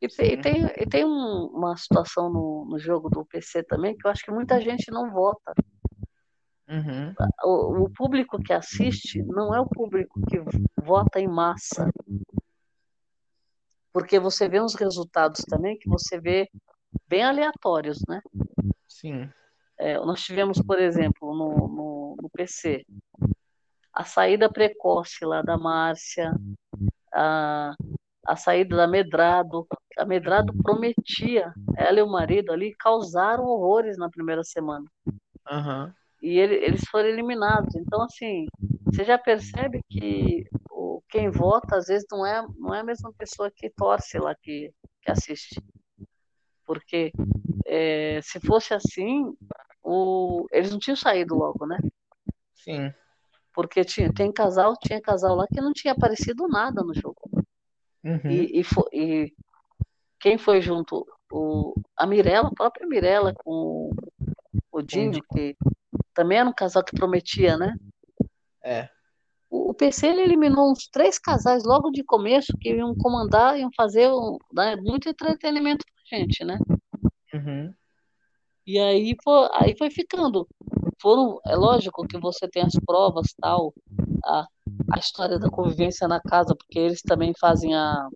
[0.00, 3.96] E tem, e tem, e tem um, uma situação no, no jogo do PC também
[3.96, 5.52] que eu acho que muita gente não vota.
[6.68, 7.14] Uhum.
[7.42, 10.38] O, o, público que assiste não é o público que
[10.80, 11.90] vota em massa.
[13.92, 16.48] Porque você vê uns resultados também que você vê
[17.08, 18.22] bem aleatórios, né?
[18.88, 19.28] Sim.
[19.80, 22.84] É, nós tivemos, por exemplo, no, no, no, PC,
[23.94, 26.32] a saída precoce lá da Márcia,
[27.12, 27.74] a,
[28.26, 29.66] a saída da Medrado.
[29.98, 34.84] A Medrado prometia, ela e o marido ali causaram horrores na primeira semana.
[35.50, 35.92] Uhum.
[36.22, 37.74] E ele, eles foram eliminados.
[37.74, 38.46] Então, assim,
[38.84, 43.12] você já percebe que o, quem vota, às vezes, não é, não é a mesma
[43.14, 44.70] pessoa que torce lá, que,
[45.02, 45.58] que assiste
[46.70, 47.10] porque
[47.66, 49.36] é, se fosse assim,
[49.90, 51.76] o, eles não tinham saído logo, né?
[52.54, 52.92] Sim.
[53.52, 57.28] Porque tinha, tem casal, tinha casal lá que não tinha aparecido nada no jogo.
[58.04, 58.30] Uhum.
[58.30, 59.34] E, e, e,
[60.20, 61.04] quem foi junto?
[61.32, 63.90] O, a Mirella, a própria Mirella com
[64.70, 65.56] o Dinho, que
[66.14, 67.76] também era um casal que prometia, né?
[68.62, 68.88] É.
[69.50, 73.70] O, o PC ele eliminou uns três casais logo de começo que iam comandar, iam
[73.76, 76.58] fazer um, né, muito entretenimento gente, né?
[77.32, 77.74] Uhum.
[78.70, 80.46] E aí foi, aí foi ficando.
[81.02, 83.74] Foram, é lógico que você tem as provas, tal,
[84.24, 84.46] a,
[84.92, 88.08] a história da convivência na casa, porque eles também fazem a.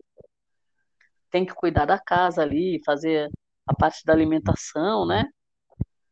[1.29, 3.29] Tem que cuidar da casa ali, fazer
[3.67, 5.25] a parte da alimentação, né?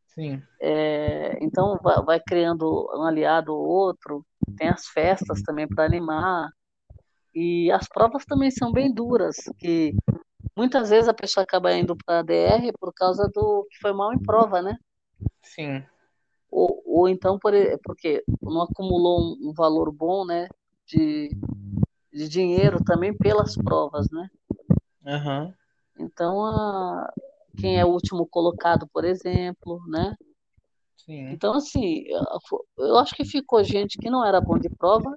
[0.08, 0.42] Sim.
[0.60, 4.26] É, então vai, vai, criando um aliado ou outro,
[4.58, 6.50] tem as festas também para animar.
[7.34, 9.94] E as provas também são bem duras, que
[10.56, 14.12] muitas vezes a pessoa acaba indo para a DR por causa do que foi mal
[14.12, 14.78] em prova, né?
[15.42, 15.84] Sim.
[16.50, 20.48] Ou, ou então por, porque não acumulou um, valor bom, né?
[20.86, 21.30] De,
[22.12, 24.28] de dinheiro também pelas provas, né?
[25.04, 25.52] Uhum.
[25.98, 27.12] Então, a,
[27.58, 30.14] quem é o último colocado, por exemplo, né?
[30.96, 31.30] Sim.
[31.30, 32.04] Então, assim,
[32.78, 35.14] eu acho que ficou gente que não era bom de prova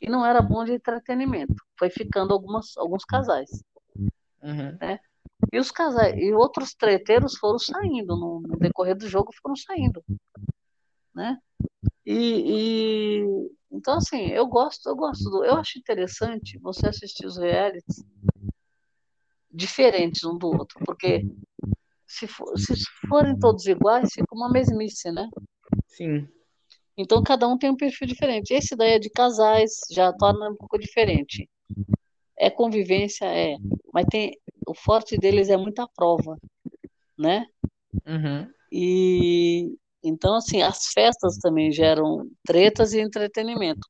[0.00, 1.54] e não era bom de entretenimento.
[1.78, 3.62] Foi ficando algumas, alguns casais.
[4.42, 4.76] Uhum.
[4.80, 4.98] Né?
[5.52, 10.04] E os casais, e outros treteiros foram saindo no, no decorrer do jogo, foram saindo,
[11.14, 11.38] né?
[12.04, 17.36] E, e, então assim, eu gosto, eu gosto do, eu acho interessante você assistir os
[17.36, 18.04] realities
[19.52, 21.26] diferentes um do outro, porque
[22.06, 22.74] se, for, se
[23.08, 25.28] forem todos iguais, fica uma mesmice, né?
[25.86, 26.28] Sim.
[26.96, 28.52] Então cada um tem um perfil diferente.
[28.52, 31.48] Esse daí é de casais, já torna um pouco diferente.
[32.42, 33.56] É convivência, é.
[33.94, 36.36] Mas tem o forte deles é muita prova,
[37.16, 37.46] né?
[38.04, 38.50] Uhum.
[38.72, 43.86] E então assim as festas também geram tretas e entretenimento.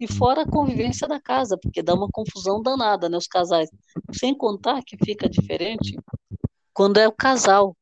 [0.00, 3.18] E fora a convivência da casa, porque dá uma confusão danada, né?
[3.18, 3.68] Os casais.
[4.14, 5.94] Sem contar que fica diferente
[6.72, 7.76] quando é o casal.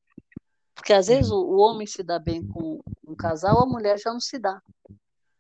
[0.75, 4.13] Porque às vezes o, o homem se dá bem com um casal, a mulher já
[4.13, 4.61] não se dá.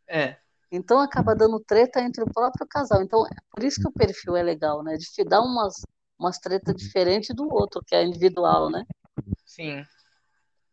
[0.06, 0.36] É.
[0.70, 3.02] Então acaba dando treta entre o próprio casal.
[3.02, 4.96] Então, é por isso que o perfil é legal, né?
[4.96, 5.82] De te dar umas,
[6.18, 8.84] umas tretas diferentes do outro, que é individual, né?
[9.46, 9.82] Sim.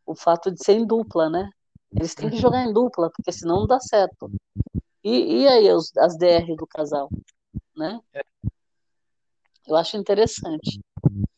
[0.05, 1.49] O fato de ser em dupla, né?
[1.95, 4.29] Eles têm que jogar em dupla, porque senão não dá certo.
[5.01, 7.09] E, e aí os, as DR do casal,
[7.75, 8.01] né?
[8.13, 8.21] É.
[9.65, 10.79] Eu acho interessante.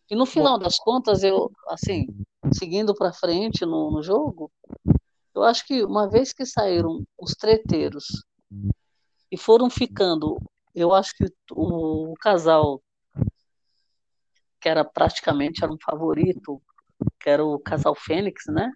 [0.09, 2.07] E no final das contas, eu, assim,
[2.53, 4.51] seguindo para frente no, no jogo,
[5.35, 8.25] eu acho que uma vez que saíram os treteiros
[9.31, 10.41] e foram ficando.
[10.73, 12.81] Eu acho que o, o casal
[14.59, 16.61] que era praticamente era um favorito,
[17.19, 18.71] que era o casal Fênix, né?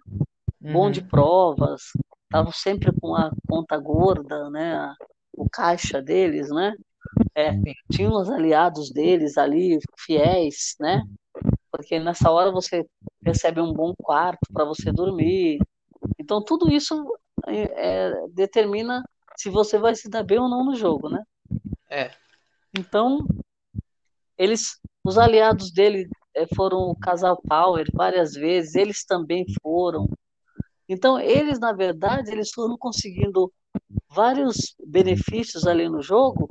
[0.60, 0.72] Uhum.
[0.72, 1.82] Bom de provas,
[2.24, 4.94] estavam sempre com a conta gorda, né?
[5.32, 6.74] O caixa deles, né?
[7.34, 7.52] É,
[7.90, 11.02] tinham os aliados deles ali, fiéis, né?
[11.70, 12.86] Porque nessa hora você
[13.24, 15.58] recebe um bom quarto para você dormir.
[16.18, 16.94] Então tudo isso
[17.46, 19.02] é, é, determina
[19.36, 21.22] se você vai se dar bem ou não no jogo, né?
[21.90, 22.10] É.
[22.76, 23.26] Então,
[24.36, 30.08] eles, os aliados dele eh, foram o casal Power várias vezes, eles também foram.
[30.88, 33.52] Então, eles, na verdade, eles foram conseguindo
[34.08, 36.48] vários benefícios ali no jogo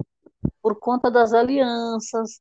[0.62, 2.39] por conta das alianças,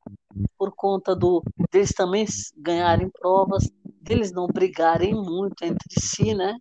[0.57, 2.25] por conta do deles também
[2.57, 3.63] ganharem provas,
[4.01, 6.55] deles não brigarem muito entre si, né?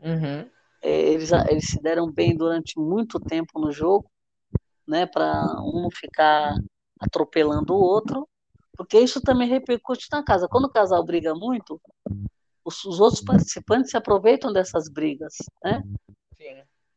[0.00, 0.48] Uhum.
[0.82, 4.10] Eles, eles se deram bem durante muito tempo no jogo,
[4.86, 5.06] né?
[5.06, 6.54] Para um não ficar
[6.98, 8.28] atropelando o outro,
[8.76, 10.48] porque isso também repercute na casa.
[10.48, 11.80] Quando o casal briga muito,
[12.64, 15.82] os, os outros participantes se aproveitam dessas brigas, né?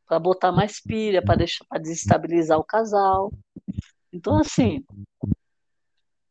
[0.05, 3.31] Para botar mais pilha, para deixar, para desestabilizar o casal.
[4.11, 4.85] Então, assim,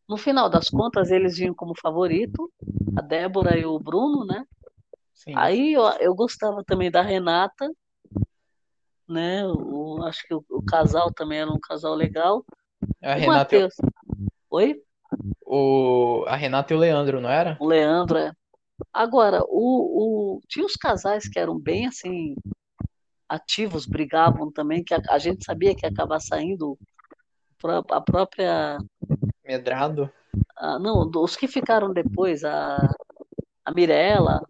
[0.09, 2.51] no final das contas, eles vinham como favorito,
[2.97, 4.45] a Débora e o Bruno, né?
[5.23, 5.35] Sim.
[5.37, 7.71] Aí eu, eu gostava também da Renata,
[9.09, 9.47] né?
[9.47, 12.45] O, acho que o, o, casal também era um casal legal.
[13.01, 13.37] A o Renata.
[13.37, 13.75] Mateus...
[14.51, 14.83] Oi?
[15.47, 17.57] O, a Renata e o Leandro, não era?
[17.61, 18.33] O Leandro, é.
[18.93, 22.35] Agora, o, o, tinha os casais que eram bem assim
[23.29, 26.77] ativos, brigavam também, que a, a gente sabia que ia acabar saindo
[27.93, 28.77] a própria.
[29.45, 30.11] Medrado?
[30.57, 32.77] Ah, não, os que ficaram depois, a,
[33.65, 34.43] a Mirella,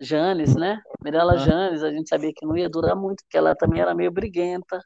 [0.00, 0.80] Janes, né?
[1.02, 1.36] Mirella ah.
[1.36, 4.82] Janes, a gente sabia que não ia durar muito, porque ela também era meio briguenta.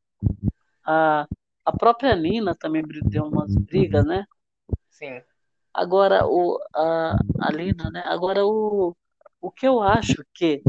[0.84, 1.26] A,
[1.64, 4.26] a própria Nina também deu umas brigas, né?
[4.90, 5.22] Sim.
[5.72, 8.02] Agora, o, a, a Lina, né?
[8.06, 8.94] Agora, o,
[9.40, 10.62] o que eu acho que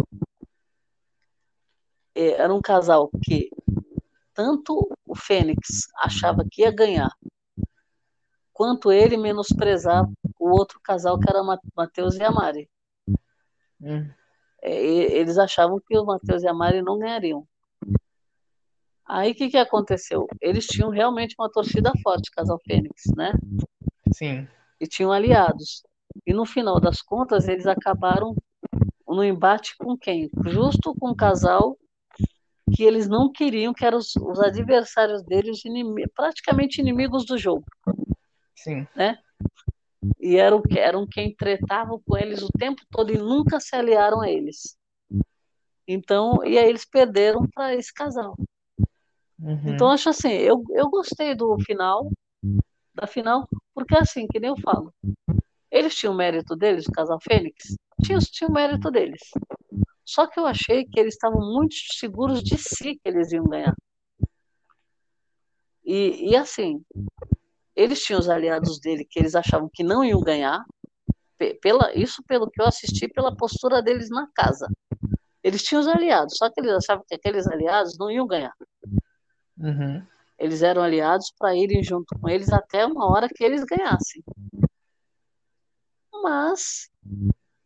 [2.13, 3.49] é, era um casal que
[4.33, 7.09] tanto o Fênix achava que ia ganhar,
[8.53, 11.41] quanto ele menosprezava o outro casal que era
[11.75, 12.69] Matheus e a Mari.
[13.81, 14.09] Hum.
[14.67, 17.47] É, eles achavam que o Matheus e a Mari não ganhariam.
[19.07, 20.25] Aí o que, que aconteceu?
[20.41, 23.31] Eles tinham realmente uma torcida forte, casal Fênix, né?
[24.11, 24.47] Sim.
[24.81, 25.83] E tinham aliados.
[26.25, 28.35] E no final das contas, eles acabaram
[29.07, 30.31] no embate com quem?
[30.47, 31.77] Justo com o casal
[32.75, 37.63] que eles não queriam, que eram os, os adversários deles, inimi praticamente inimigos do jogo.
[38.55, 38.87] Sim.
[38.95, 39.19] Né?
[40.19, 44.29] E eram, eram quem tretavam com eles o tempo todo e nunca se aliaram a
[44.29, 44.77] eles.
[45.87, 48.35] Então, e aí eles perderam para esse casal.
[49.39, 49.73] Uhum.
[49.73, 52.09] Então, acho assim, eu, eu gostei do final,
[52.93, 54.93] da final, porque assim, que nem eu falo,
[55.69, 59.21] eles tinham o mérito deles, o casal Fênix, tinha, tinha o mérito deles.
[60.03, 63.75] Só que eu achei que eles estavam muito seguros de si que eles iam ganhar.
[65.83, 66.83] E, e assim,
[67.75, 70.63] eles tinham os aliados dele que eles achavam que não iam ganhar,
[71.61, 74.67] pela, isso pelo que eu assisti, pela postura deles na casa.
[75.43, 78.53] Eles tinham os aliados, só que eles achavam que aqueles aliados não iam ganhar.
[79.57, 80.05] Uhum.
[80.39, 84.23] Eles eram aliados para irem junto com eles até uma hora que eles ganhassem.
[86.11, 86.89] Mas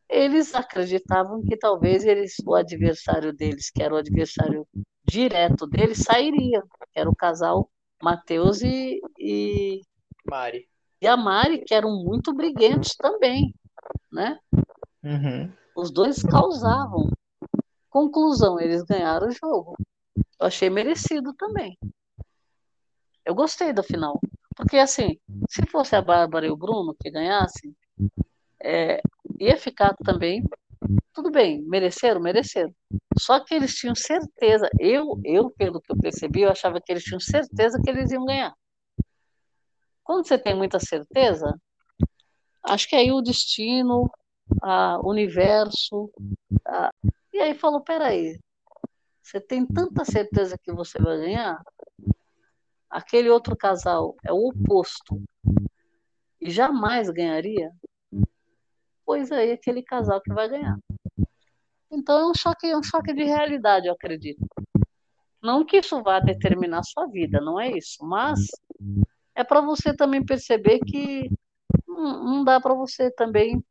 [0.09, 4.67] eles acreditavam que talvez eles, o adversário deles, que era o adversário
[5.05, 6.63] direto deles, sairia,
[6.95, 7.69] era o casal
[8.01, 9.81] Mateus e, e
[10.29, 10.69] Mari.
[11.01, 13.53] E a Mari, que eram muito briguentos também,
[14.11, 14.39] né?
[15.03, 15.51] Uhum.
[15.75, 17.09] Os dois causavam.
[17.89, 19.75] Conclusão, eles ganharam o jogo.
[20.39, 21.77] Eu achei merecido também.
[23.25, 24.19] Eu gostei da final.
[24.55, 25.17] Porque, assim,
[25.49, 27.73] se fosse a Bárbara e o Bruno que ganhassem,
[28.61, 29.01] é,
[29.39, 30.43] ia ficar também.
[31.13, 32.73] Tudo bem, mereceram, mereceram.
[33.17, 37.03] Só que eles tinham certeza, eu, eu pelo que eu percebi, eu achava que eles
[37.03, 38.53] tinham certeza que eles iam ganhar.
[40.09, 41.55] Quando você tem muita certeza,
[42.63, 44.09] acho que aí o destino,
[45.03, 46.11] o universo,
[46.65, 46.89] a...
[47.31, 48.39] e aí falou, peraí,
[49.21, 51.61] você tem tanta certeza que você vai ganhar,
[52.89, 55.21] aquele outro casal é o oposto
[56.41, 57.71] e jamais ganharia,
[59.05, 60.79] pois aí aquele casal que vai ganhar.
[61.91, 64.43] Então é um choque, é um choque de realidade, eu acredito.
[65.39, 68.39] Não que isso vá determinar sua vida, não é isso, mas
[69.39, 71.29] é para você também perceber que
[71.87, 73.63] não, não dá para você também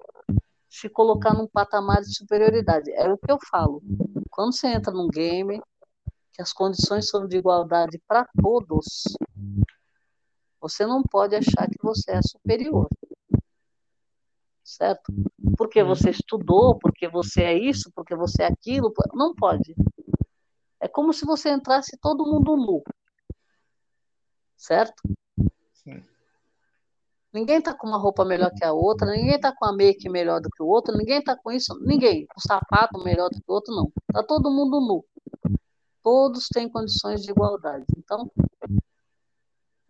[0.68, 2.90] se colocar num patamar de superioridade.
[2.92, 3.82] É o que eu falo.
[4.30, 5.60] Quando você entra num game,
[6.32, 9.04] que as condições são de igualdade para todos,
[10.58, 12.88] você não pode achar que você é superior
[14.64, 15.12] certo?
[15.56, 15.88] Porque uhum.
[15.88, 19.74] você estudou, porque você é isso, porque você é aquilo, não pode.
[20.78, 22.82] É como se você entrasse todo mundo nu,
[24.56, 25.02] certo?
[25.88, 26.02] Sim.
[27.32, 30.40] Ninguém tá com uma roupa melhor que a outra, ninguém tá com a make melhor
[30.40, 33.52] do que o outro, ninguém tá com isso, ninguém, com sapato melhor do que o
[33.52, 33.92] outro, não.
[34.12, 35.04] Tá todo mundo nu.
[36.02, 37.84] Todos têm condições de igualdade.
[37.98, 38.30] Então,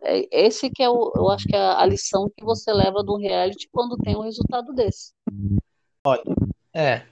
[0.01, 3.17] é, esse que é o, eu acho que é a lição que você leva do
[3.17, 5.13] reality quando tem um resultado desse.
[6.05, 6.23] Olha,
[6.73, 7.05] é.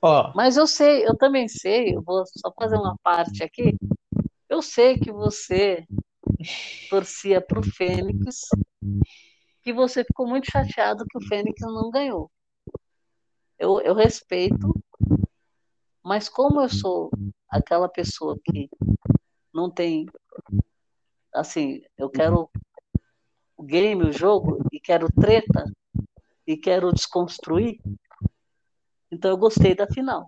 [0.00, 0.32] Ó.
[0.36, 3.76] Mas eu sei, eu também sei, eu vou só fazer uma parte aqui.
[4.48, 5.84] Eu sei que você
[6.88, 8.48] torcia para o Fênix
[9.62, 12.30] que você ficou muito chateado que o Fênix não ganhou.
[13.58, 14.74] Eu, eu respeito,
[16.02, 17.10] mas como eu sou
[17.48, 18.68] aquela pessoa que
[19.52, 20.06] não tem,
[21.32, 22.50] assim, eu quero
[23.56, 25.64] o game, o jogo, e quero treta,
[26.46, 27.80] e quero desconstruir,
[29.10, 30.26] então eu gostei da final.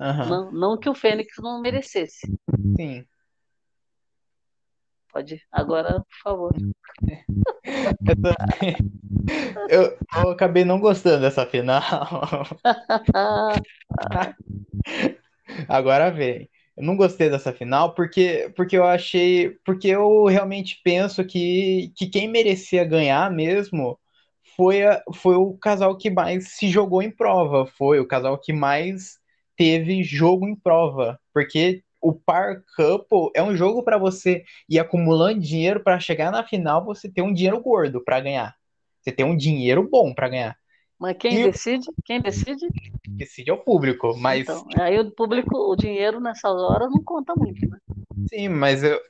[0.00, 0.28] Aham.
[0.28, 2.26] Não, não que o Fênix não merecesse.
[2.76, 3.04] Sim.
[5.16, 5.40] Pode.
[5.50, 6.54] Agora, por favor.
[9.70, 11.82] Eu, eu acabei não gostando dessa final.
[15.68, 16.48] Agora vem.
[16.76, 19.50] Eu não gostei dessa final porque, porque eu achei.
[19.64, 23.98] Porque eu realmente penso que, que quem merecia ganhar mesmo
[24.56, 27.66] foi, a- foi o casal que mais se jogou em prova.
[27.66, 29.18] Foi o casal que mais
[29.56, 31.18] teve jogo em prova.
[31.32, 36.44] Porque o Par Couple é um jogo para você ir acumulando dinheiro para chegar na
[36.44, 38.54] final você ter um dinheiro gordo para ganhar.
[39.02, 40.56] Você ter um dinheiro bom para ganhar.
[40.98, 41.86] Mas quem E- decide?
[42.04, 42.66] Quem decide?
[43.18, 47.34] Decide é o público, mas Então, aí o público, o dinheiro nessas horas não conta
[47.34, 47.78] muito, né?
[48.28, 49.00] sim, mas eu,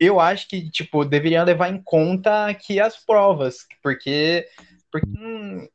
[0.00, 4.46] eu acho que tipo deveria levar em conta aqui as provas, porque,
[4.92, 5.68] porque hum,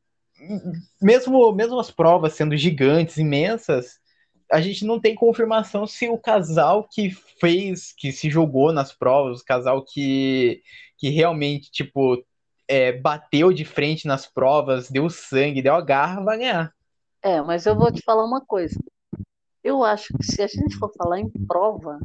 [1.01, 3.99] mesmo mesmo as provas sendo gigantes, imensas,
[4.51, 9.41] a gente não tem confirmação se o casal que fez, que se jogou nas provas,
[9.41, 10.61] o casal que
[10.97, 12.23] que realmente tipo
[12.67, 16.73] é, bateu de frente nas provas, deu sangue, deu a garra, vai ganhar.
[17.21, 18.77] É, mas eu vou te falar uma coisa.
[19.63, 21.99] Eu acho que se a gente for falar em prova,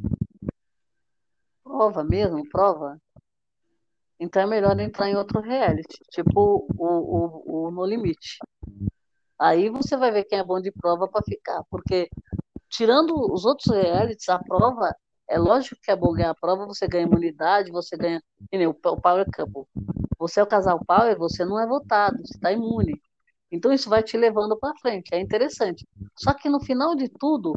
[1.64, 2.99] prova mesmo, prova,
[4.18, 8.38] então é melhor entrar em outro reality, tipo o, o, o No Limite.
[9.43, 12.09] Aí você vai ver quem é bom de prova para ficar, porque
[12.70, 14.95] tirando os outros realities, a prova,
[15.28, 18.68] é lógico que é bom ganhar a prova, você ganha imunidade, você ganha, que nem
[18.68, 19.64] o o Power Couple.
[20.16, 23.03] Você é o casal Power, você não é votado, você está imune.
[23.51, 25.84] Então isso vai te levando para frente, é interessante.
[26.16, 27.53] Só que no final de tudo,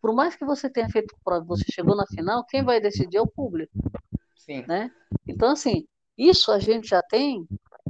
[0.00, 3.20] por mais que você tenha feito prova, você chegou na final, quem vai decidir é
[3.20, 3.72] o público,
[4.36, 4.64] Sim.
[4.68, 4.88] né?
[5.26, 5.84] Então assim,
[6.16, 7.44] isso a gente já tem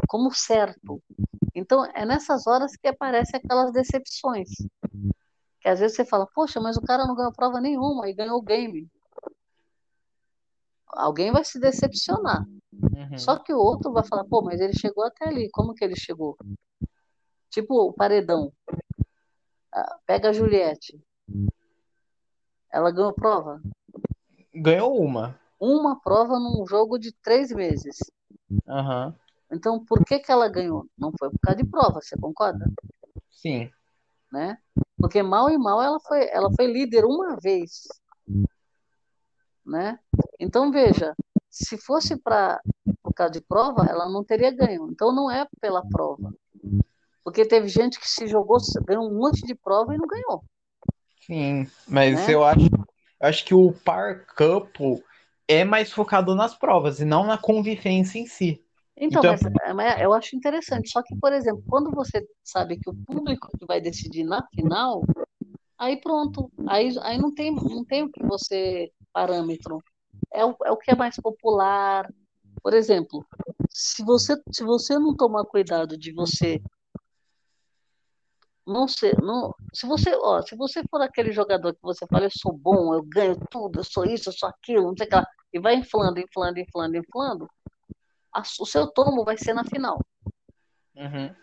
[0.08, 1.02] como certo.
[1.54, 4.48] Então é nessas horas que aparecem aquelas decepções.
[5.60, 8.38] Que às vezes você fala, poxa, mas o cara não ganhou prova nenhuma e ganhou
[8.38, 8.88] o game.
[10.88, 12.46] Alguém vai se decepcionar.
[12.72, 13.18] Uhum.
[13.18, 15.96] Só que o outro vai falar, pô, mas ele chegou até ali, como que ele
[15.96, 16.36] chegou?
[17.50, 18.52] Tipo o paredão.
[19.72, 21.00] Ah, Pega a Juliette.
[22.70, 23.60] Ela ganhou prova.
[24.54, 25.38] Ganhou uma.
[25.58, 27.96] Uma prova num jogo de três meses.
[28.68, 29.14] Aham.
[29.56, 30.86] Então, por que que ela ganhou?
[30.98, 32.66] Não foi por causa de prova, você concorda?
[33.30, 33.70] Sim.
[34.30, 34.58] Né?
[34.98, 37.88] Porque mal e mal ela foi, ela foi líder uma vez.
[39.64, 39.98] Né?
[40.38, 41.14] Então, veja,
[41.50, 42.60] se fosse para
[43.02, 44.90] por causa de prova, ela não teria ganho.
[44.90, 46.34] Então, não é pela prova.
[47.24, 50.44] Porque teve gente que se jogou, ganhou um monte de prova e não ganhou.
[51.22, 52.34] Sim, mas Né?
[52.34, 52.68] eu acho,
[53.20, 55.02] acho que o par couple
[55.48, 58.62] é mais focado nas provas e não na convivência em si.
[58.96, 60.88] Então, Então- mas, é, mas eu acho interessante.
[60.90, 65.02] Só que, por exemplo, quando você sabe que o público que vai decidir na final,
[65.78, 66.50] aí pronto.
[66.66, 69.82] Aí, aí não tem, não tem o que você parâmetro.
[70.32, 72.10] É o, é o que é mais popular.
[72.62, 73.24] Por exemplo,
[73.70, 76.60] se você, se você não tomar cuidado de você
[78.66, 82.30] não ser, não, se você, ó, se você for aquele jogador que você fala, eu
[82.32, 85.14] sou bom, eu ganho tudo, eu sou isso, eu sou aquilo, não sei o que
[85.14, 87.48] lá, e vai inflando, inflando, inflando, inflando,
[88.36, 89.98] a- o seu tombo vai ser na final.
[90.94, 91.34] Uhum.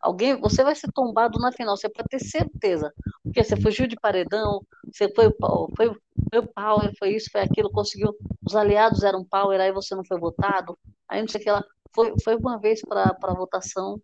[0.00, 2.92] Alguém, você vai ser tombado na final, você pode ter certeza.
[3.22, 5.30] Porque você fugiu de paredão, você foi,
[5.76, 5.96] foi,
[6.30, 8.16] foi power, foi isso, foi aquilo, conseguiu.
[8.46, 10.78] Os aliados eram power, aí você não foi votado,
[11.08, 11.64] aí não sei o que lá.
[11.94, 14.00] Foi, foi uma vez para a votação,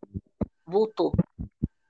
[0.66, 1.12] voltou.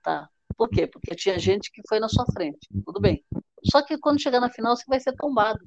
[0.02, 0.28] Tá.
[0.56, 0.86] Por quê?
[0.86, 2.68] Porque tinha gente que foi na sua frente.
[2.84, 3.24] Tudo bem.
[3.64, 5.64] Só que quando chegar na final, você vai ser tombado.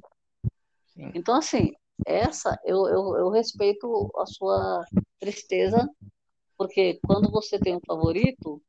[0.86, 1.12] Sim.
[1.16, 1.74] Então, assim,
[2.06, 4.86] essa eu, eu, eu respeito a sua
[5.20, 5.90] tristeza,
[6.58, 8.62] porque quando você tem um favorito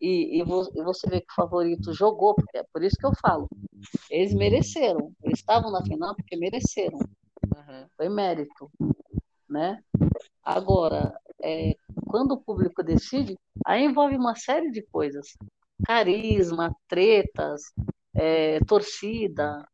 [0.00, 3.14] e, e, vo- você vê que o favorito jogou, porque é por isso que eu
[3.20, 3.48] falo,
[4.10, 6.98] eles mereceram, eles estavam na final porque mereceram,
[7.46, 7.86] Uhum.
[7.96, 8.70] foi mérito,
[9.48, 9.82] né?
[10.42, 11.74] Agora, é,
[12.06, 15.26] quando o público decide, aí envolve uma série de coisas,
[15.84, 17.62] carisma, tretas,
[18.14, 19.66] é, torcida,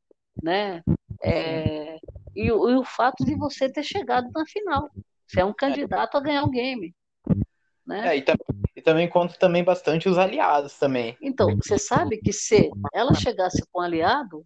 [0.43, 0.82] né?
[1.22, 1.99] É,
[2.34, 4.90] e, o- e o fato de você ter chegado na final.
[5.26, 6.95] Você é um candidato a ganhar o game.
[7.86, 8.09] Né?
[8.09, 8.36] É, e, tam-
[8.76, 11.16] e também conta também bastante os aliados também.
[11.20, 14.45] Então, você sabe que se ela chegasse com um aliado,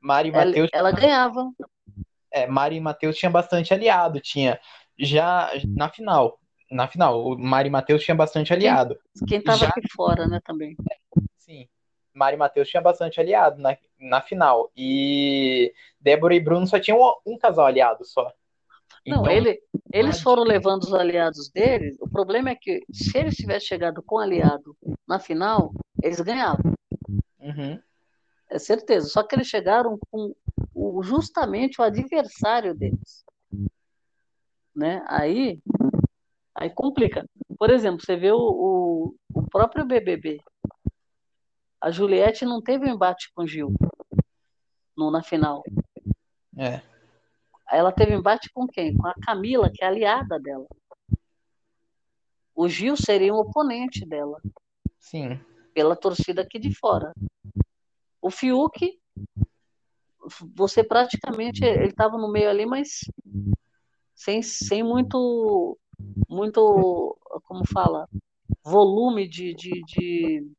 [0.00, 1.50] Mari e ela, Matheus, ela ganhava.
[2.30, 4.58] é, Mari e Matheus tinha bastante aliado, tinha
[4.98, 6.38] já na final.
[6.70, 7.22] na final.
[7.22, 8.98] O Mari Matheus tinha bastante aliado.
[9.28, 10.74] Quem tava Já- aqui fora, né, também.
[11.36, 11.68] Sim.
[12.14, 14.70] Mari Matheus tinha bastante aliado na, na final.
[14.76, 18.24] E Débora e Bruno só tinham um, um casal aliado só.
[19.06, 19.60] Não, Então, ele,
[19.92, 21.96] eles foram levando os aliados deles.
[22.00, 24.76] O problema é que se eles tivessem chegado com aliado
[25.06, 25.72] na final,
[26.02, 26.72] eles ganhavam,
[27.38, 27.80] Uhum,
[28.48, 29.08] é certeza.
[29.08, 30.32] Só que eles chegaram com
[30.74, 33.24] o- justamente o adversário deles,
[34.74, 35.02] né?
[35.08, 35.60] Aí,
[36.54, 37.24] aí complica.
[37.58, 40.40] Por exemplo, você vê o, o, o próprio BBB.
[41.80, 43.72] A Juliette não teve um embate com o Gil
[44.96, 45.62] no, na final.
[46.56, 46.82] é,
[47.70, 48.96] Ela teve embate com quem?
[48.96, 50.66] Com a Camila, que é aliada dela.
[52.54, 54.40] O Gil seria um oponente dela,
[54.98, 55.40] sim.
[55.72, 57.12] pela torcida aqui de fora.
[58.20, 59.00] O Fiuk,
[60.54, 63.00] você praticamente, ele estava no meio ali, mas
[64.14, 65.78] sem, sem muito,
[66.28, 68.08] muito, como fala,
[68.62, 70.52] volume de, de, de,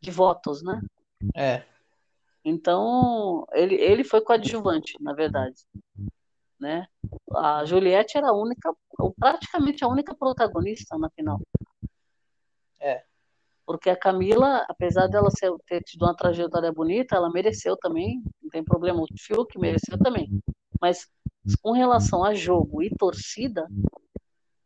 [0.00, 0.80] de votos, né?
[1.34, 1.64] É,
[2.48, 5.56] Então, ele, ele foi coadjuvante, na verdade.
[6.60, 6.86] Né?
[7.34, 11.40] A Juliette era a única, ou praticamente a única protagonista na final.
[12.78, 13.02] É.
[13.66, 18.48] Porque a Camila, apesar dela ser, ter tido uma trajetória bonita, ela mereceu também, não
[18.48, 19.02] tem problema.
[19.02, 20.30] O Fiuk mereceu também.
[20.80, 21.10] Mas
[21.60, 23.66] com relação a jogo e torcida,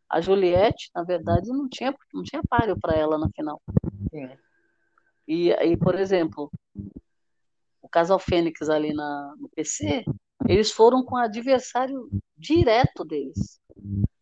[0.06, 3.58] a Juliette, na verdade, não tinha, não tinha páreo para ela na final.
[4.10, 4.28] sim.
[5.26, 6.50] E aí, por exemplo,
[7.90, 10.04] casal Fênix ali na, no PC,
[10.48, 13.60] eles foram com o adversário direto deles.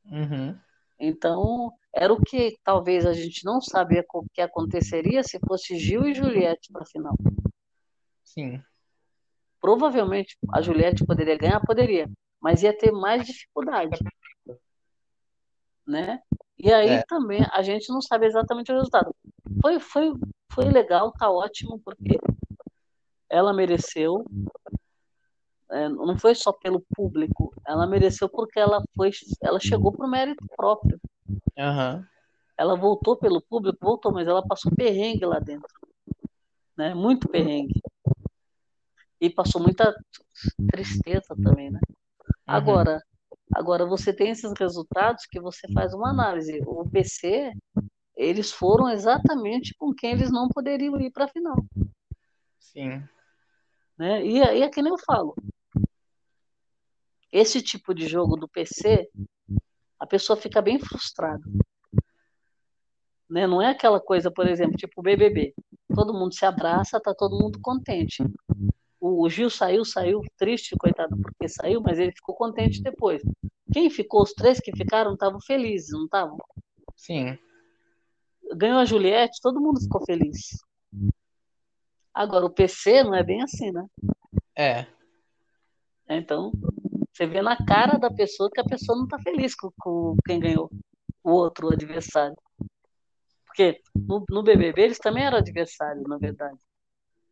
[0.05, 0.59] Uhum,
[0.99, 6.07] Então, era o que talvez a gente não sabia o que aconteceria se fosse Gil
[6.07, 7.15] e Juliette para a final.
[8.25, 8.63] sim.
[9.61, 12.09] Provavelmente a Juliette poderia ganhar, poderia,
[12.41, 13.99] mas ia ter mais dificuldade.
[15.87, 16.21] Né?
[16.59, 17.03] E aí É.
[17.07, 19.15] também a gente não sabe exatamente o resultado.
[19.63, 20.13] Foi, foi,
[20.53, 22.19] foi legal, tá ótimo, porque
[23.31, 24.25] ela mereceu.
[25.71, 29.11] É, não foi só pelo público, ela mereceu porque ela foi,
[29.43, 30.99] ela chegou pro mérito próprio.
[31.59, 32.09] Aham,
[32.59, 35.69] Ela voltou pelo público, voltou, mas ela passou perrengue lá dentro,
[36.77, 36.95] né?
[36.95, 37.81] Muito perrengue.
[39.21, 39.95] E passou muita
[40.71, 41.81] tristeza também, né?
[42.47, 43.03] Agora,
[43.55, 46.63] agora você tem esses resultados que você faz uma análise.
[46.67, 47.53] O PC,
[48.17, 51.57] eles foram exatamente com quem eles não poderiam ir para a final,
[52.59, 53.09] sim.
[53.99, 54.25] Né?
[54.25, 55.35] E aí é que nem eu falo.
[57.33, 59.11] Esse tipo de jogo do PC,
[59.99, 61.43] a pessoa fica bem frustrada.
[63.29, 63.47] Né?
[63.47, 65.53] Não é aquela coisa, por exemplo, tipo o BBB.
[65.95, 68.23] Todo mundo se abraça, tá todo mundo contente.
[69.01, 73.23] O Gil saiu, saiu triste, coitado, porque saiu, mas ele ficou contente depois.
[73.73, 76.39] Quem ficou, os três que ficaram, estavam felizes, não estavam?
[76.97, 77.39] Sim.
[78.57, 80.59] Ganhou a Juliette, todo mundo ficou feliz.
[82.19, 83.87] Agora, o PC não é bem assim, né?
[84.57, 84.87] É,
[86.09, 86.51] Então,
[87.13, 90.41] você vê na cara da pessoa que a pessoa não está feliz com, com quem
[90.41, 90.69] ganhou,
[91.23, 92.37] o outro o adversário.
[93.47, 96.59] Porque no, no BBB eles também eram adversários, na verdade.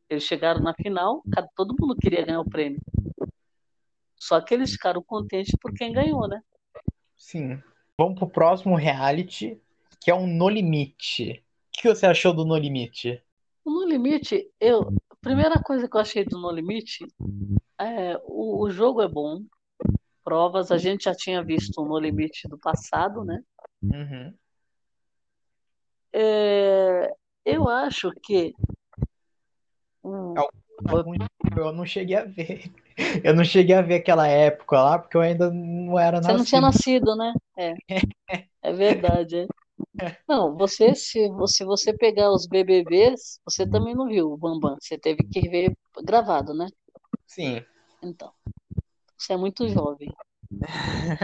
[0.08, 1.20] Eles chegaram na final,
[1.56, 2.80] todo mundo queria ganhar o prêmio.
[4.14, 6.40] Só que eles ficaram contentes por quem ganhou, né?
[7.16, 7.60] sim.
[7.98, 9.60] Vamos pro próximo reality,
[10.00, 11.42] que é um No Limite.
[11.74, 13.20] O que você achou do No Limite?
[13.66, 17.04] O No Limite, eu, a primeira coisa que eu achei do No Limite
[17.76, 19.42] é o, o jogo é bom,
[20.22, 23.42] provas, a gente já tinha visto o No Limite do passado, né?
[23.82, 24.32] Uhum.
[26.12, 27.12] É,
[27.44, 28.54] eu acho que
[30.88, 31.16] Algum-
[31.56, 32.70] Eu não cheguei a ver.
[33.24, 36.44] Eu não cheguei a ver aquela época lá, porque eu ainda não era você não
[36.44, 37.04] tinha nascido.
[37.04, 37.34] nascido, né?
[37.58, 37.74] É,
[38.62, 39.38] é verdade.
[39.40, 39.46] é.
[40.28, 44.98] Não, você se, se você pegar os BBBs, você também não viu o Bambam, você
[44.98, 46.66] teve que ver gravado, né?
[47.26, 47.64] Sim.
[48.02, 48.32] Então,
[49.18, 50.14] você é muito jovem.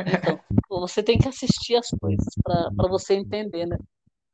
[0.05, 3.76] Então, você tem que assistir as coisas para você entender, né?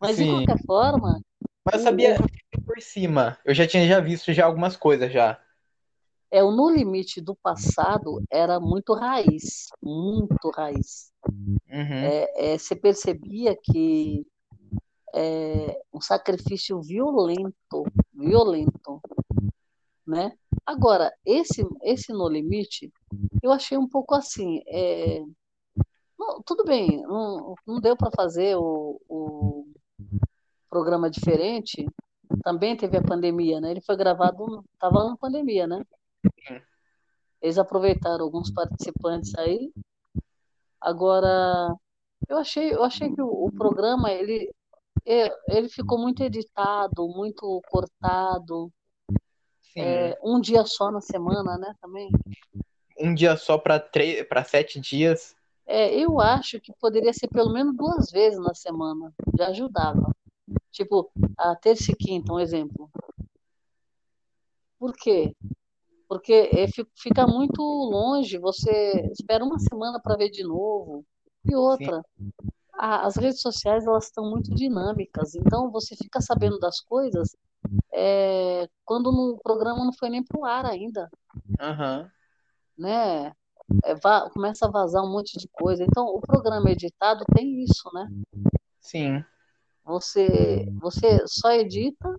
[0.01, 0.27] Mas de Sim.
[0.27, 1.21] qualquer forma,
[1.65, 2.17] Mas eu sabia
[2.65, 3.39] por cima.
[3.45, 5.41] Eu já tinha já visto já algumas coisas já.
[6.31, 11.11] é o No Limite do passado era muito raiz, muito raiz.
[11.71, 11.95] Uhum.
[11.95, 14.27] É, é, você percebia que
[15.15, 19.01] é um sacrifício violento, violento,
[20.07, 20.33] né?
[20.65, 22.93] Agora, esse, esse No Limite,
[23.43, 25.23] eu achei um pouco assim, é,
[26.19, 29.67] não, tudo bem, não, não deu para fazer o, o
[30.69, 31.87] programa diferente,
[32.43, 33.71] também teve a pandemia, né?
[33.71, 35.83] Ele foi gravado, estava na pandemia, né?
[37.41, 39.73] Eles aproveitaram alguns participantes aí.
[40.81, 41.75] Agora,
[42.29, 44.51] Eu achei, eu achei que o, o programa ele,
[45.07, 48.73] é, ele ficou muito editado, muito cortado.
[49.77, 51.73] É, um dia só na semana, né?
[51.81, 52.11] Também.
[52.99, 55.37] Um dia só para três, para sete dias.
[55.67, 59.13] É, eu acho que poderia ser pelo menos duas vezes na semana.
[59.39, 60.11] Já ajudava.
[60.73, 62.91] Tipo, a terça e quinta, um exemplo.
[64.79, 65.35] Por quê?
[66.09, 71.05] Porque é, fica muito longe, você espera uma semana para ver de novo.
[71.45, 72.03] E outra,
[72.73, 77.37] a, as redes sociais elas estão muito dinâmicas, então você fica sabendo das coisas
[77.93, 81.11] é, quando no programa não foi nem pro ar ainda.
[81.61, 82.09] Uhum.
[82.79, 83.33] Né?
[83.85, 83.95] É,
[84.33, 85.85] começa a vazar um monte de coisa.
[85.85, 88.09] Então, o programa editado tem isso, né?
[88.81, 89.25] Sim.
[89.85, 92.19] Você, você só edita,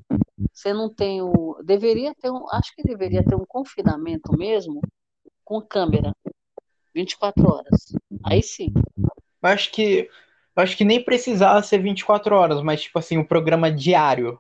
[0.54, 1.62] você não tem o.
[1.64, 2.50] Deveria ter um.
[2.52, 4.82] Acho que deveria ter um confinamento mesmo
[5.44, 6.14] com câmera.
[6.94, 7.94] 24 horas.
[8.24, 8.74] Aí sim.
[9.42, 10.10] Acho que.
[10.56, 14.40] Acho que nem precisava ser 24 horas, mas tipo assim, o um programa diário.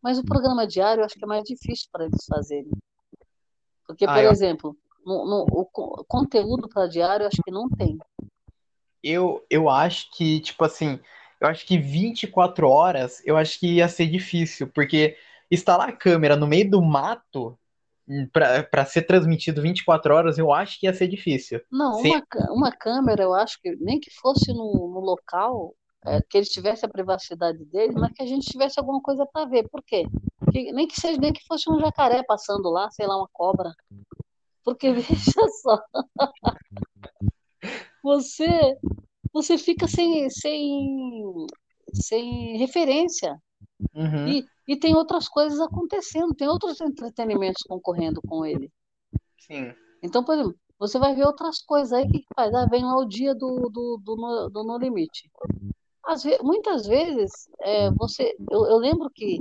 [0.00, 2.70] Mas o programa diário eu acho que é mais difícil para eles fazerem.
[3.86, 4.30] Porque, ah, por eu...
[4.30, 7.98] exemplo, no, no, o conteúdo para diário eu acho que não tem.
[9.02, 11.00] Eu, eu acho que, tipo assim,
[11.40, 15.16] eu acho que 24 horas eu acho que ia ser difícil, porque
[15.50, 17.58] instalar a câmera no meio do mato
[18.32, 21.60] para ser transmitido 24 horas, eu acho que ia ser difícil.
[21.70, 25.74] Não, uma, uma câmera, eu acho que nem que fosse no, no local,
[26.04, 29.48] é, que eles tivessem a privacidade deles, mas que a gente tivesse alguma coisa para
[29.48, 29.68] ver.
[29.68, 30.04] Por quê?
[30.50, 33.72] Que, nem que seja nem que fosse um jacaré passando lá, sei lá, uma cobra.
[34.64, 35.78] Porque veja só,
[38.02, 38.76] você
[39.32, 41.46] você fica sem sem
[41.92, 43.36] sem referência.
[43.94, 44.28] Uhum.
[44.28, 48.70] E, e tem outras coisas acontecendo, tem outros entretenimentos concorrendo com ele.
[49.38, 49.72] Sim.
[50.02, 52.54] Então, por exemplo, você vai ver outras coisas aí, que, faz?
[52.54, 55.30] Ah, vem lá o dia do, do, do, no, do No Limite.
[56.04, 59.40] Às vezes, muitas vezes, é, você, eu, eu lembro que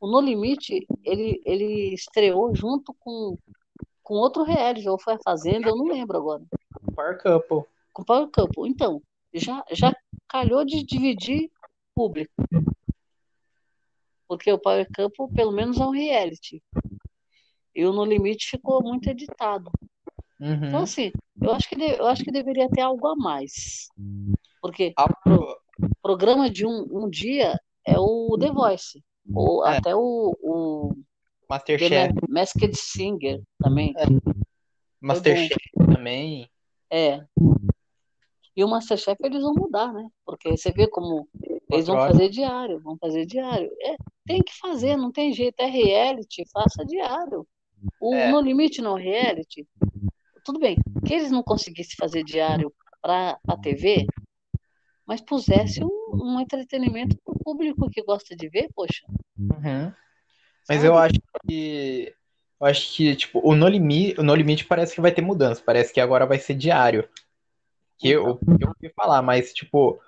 [0.00, 3.38] o No Limite, ele, ele estreou junto com,
[4.02, 6.42] com outro reality, ou foi a Fazenda, eu não lembro agora.
[6.94, 7.62] Power Couple.
[7.92, 8.68] Com Power Couple.
[8.68, 9.00] Então,
[9.34, 9.92] já, já
[10.28, 11.50] calhou de dividir
[11.94, 12.32] público
[14.28, 16.62] porque o Power Couple, pelo menos, é um reality.
[17.74, 19.70] E o No Limite ficou muito editado.
[20.40, 20.66] Uhum.
[20.66, 23.88] Então, assim, eu acho, que eu acho que deveria ter algo a mais.
[24.60, 25.56] Porque ah, pro,
[26.02, 29.02] programa de um, um dia é o The Voice.
[29.32, 29.78] Ou é.
[29.78, 30.94] até o, o
[31.48, 32.14] Masterchef.
[32.14, 33.94] The Masked Singer também.
[33.96, 34.04] É.
[35.00, 36.48] Masterchef também.
[36.90, 37.24] É.
[38.56, 40.08] E o Masterchef eles vão mudar, né?
[40.24, 41.28] Porque você vê como
[41.70, 43.70] eles vão fazer diário, vão fazer diário.
[43.80, 45.60] É, tem que fazer, não tem jeito.
[45.60, 47.46] É reality, faça diário.
[48.00, 48.30] O é.
[48.30, 49.66] No Limite não reality.
[50.44, 54.06] Tudo bem, que eles não conseguissem fazer diário para a TV,
[55.06, 59.04] mas pusesse um, um entretenimento para o público que gosta de ver, poxa.
[59.38, 59.92] Uhum.
[60.68, 62.14] Mas eu acho que.
[62.60, 65.62] Eu acho que, tipo, o No Limite, o no Limite parece que vai ter mudança.
[65.64, 67.06] Parece que agora vai ser diário.
[68.04, 69.98] Que eu, eu ouvi falar, mas, tipo,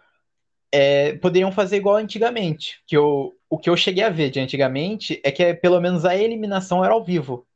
[0.71, 2.83] é, poderiam fazer igual antigamente.
[2.87, 6.05] Que eu, o que eu cheguei a ver de antigamente é que é, pelo menos
[6.05, 7.47] a eliminação era ao vivo.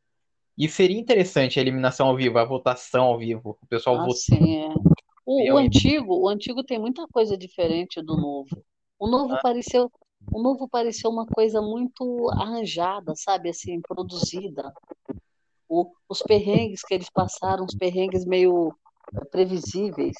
[0.57, 4.17] E seria interessante a eliminação ao vivo, a votação ao vivo, o pessoal ah, votando.
[4.17, 4.69] Sim, é.
[5.27, 8.65] o, o, antigo, o antigo tem muita coisa diferente do novo.
[8.99, 9.41] O novo ah.
[9.43, 9.93] pareceu,
[10.33, 14.73] o novo pareceu uma coisa muito arranjada, sabe, assim, produzida.
[15.69, 18.75] O, os perrengues que eles passaram, os perrengues meio
[19.31, 20.17] previsíveis.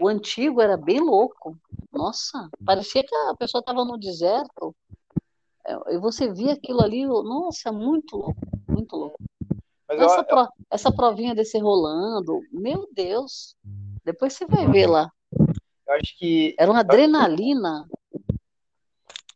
[0.00, 1.58] O antigo era bem louco.
[1.92, 4.74] Nossa, parecia que a pessoa estava no deserto.
[5.66, 9.18] É, e você via aquilo ali, nossa, muito louco, muito louco.
[9.88, 10.24] essa, eu...
[10.24, 13.56] pro, essa provinha desse rolando, meu Deus.
[14.04, 15.10] Depois você vai ver lá.
[15.86, 16.54] Eu acho que.
[16.58, 17.88] Era uma adrenalina.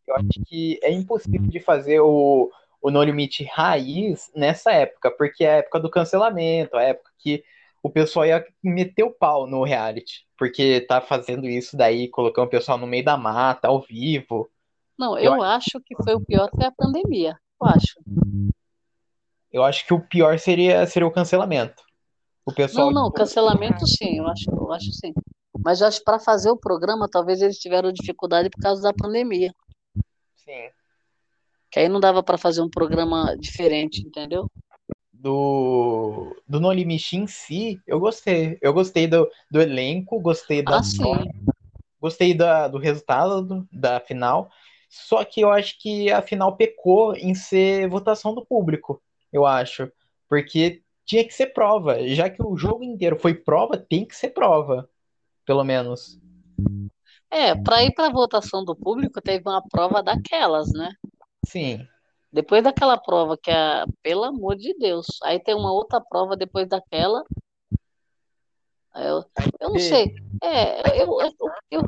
[0.07, 2.51] Eu acho que é impossível de fazer o,
[2.81, 7.45] o No Limite raiz nessa época, porque é a época do cancelamento, a época que
[7.83, 12.51] o pessoal ia meter o pau no reality, porque tá fazendo isso daí, colocando o
[12.51, 14.49] pessoal no meio da mata, ao vivo.
[14.97, 18.01] Não, eu, eu acho que foi o pior foi a pandemia, eu acho.
[19.51, 21.83] Eu acho que o pior seria, seria o cancelamento.
[22.47, 25.13] O pessoal Não, não, cancelamento sim, eu acho, eu acho sim.
[25.65, 28.93] Mas eu acho que para fazer o programa, talvez eles tiveram dificuldade por causa da
[28.93, 29.53] pandemia.
[30.37, 30.71] Sim.
[31.71, 34.51] Que aí não dava para fazer um programa diferente, entendeu?
[35.23, 38.59] Do, do No Limite em si, eu gostei.
[38.61, 40.79] Eu gostei do, do elenco, gostei da.
[40.79, 40.83] Ah,
[42.01, 44.51] gostei da, do resultado do, da final.
[44.89, 49.01] Só que eu acho que a final pecou em ser votação do público,
[49.33, 49.91] eu acho.
[50.29, 52.05] Porque tinha que ser prova.
[52.09, 54.89] Já que o jogo inteiro foi prova, tem que ser prova.
[55.47, 56.21] pelo menos.
[57.31, 60.93] É, para ir para a votação do público, teve uma prova daquelas, né?
[61.47, 61.87] Sim.
[62.33, 66.67] Depois daquela prova que é, pelo amor de Deus, aí tem uma outra prova depois
[66.69, 67.23] daquela.
[68.95, 69.25] Eu,
[69.61, 70.15] eu não sei.
[70.43, 71.33] É, eu, eu,
[71.71, 71.83] eu,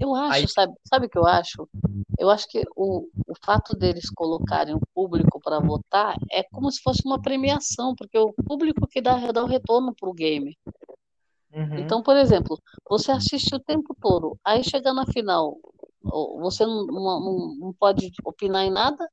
[0.00, 1.68] eu acho, Aí- sabe, sabe o que eu acho?
[2.18, 6.80] Eu acho que o, o fato deles colocarem o público para votar é como se
[6.82, 10.56] fosse uma premiação, porque o público que dá, dá o retorno para o game.
[11.52, 11.78] Uhum.
[11.78, 15.56] Então, por exemplo, você assiste o tempo todo, aí chega na final,
[16.40, 19.08] você não, não- não pode opinar em nada?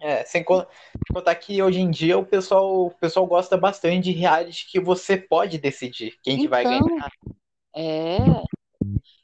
[0.00, 4.04] É, sem con- sem contar que hoje em dia o pessoal, o pessoal gosta bastante
[4.04, 7.10] de reality que você pode decidir quem que vai Então, ganhar.
[7.76, 8.18] É.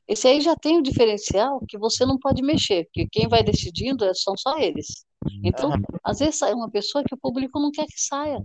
[0.07, 4.05] Esse aí já tem o diferencial que você não pode mexer, porque quem vai decidindo
[4.05, 5.05] é- são só eles.
[5.43, 5.83] Então, Aham.
[6.05, 8.39] às vezes sai uma pessoa que o público não quer que saia.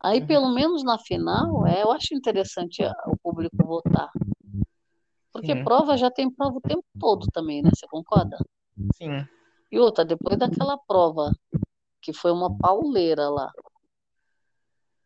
[0.00, 0.26] Aí, Uhum.
[0.26, 4.08] pelo menos na final, é, eu acho interessante o público votar.
[5.32, 5.64] Porque Sim.
[5.64, 7.70] prova já tem prova o tempo todo também, né?
[7.74, 8.38] Você concorda?
[8.94, 9.26] Sim.
[9.70, 11.30] E outra, depois daquela prova,
[12.00, 13.52] que foi uma pauleira lá,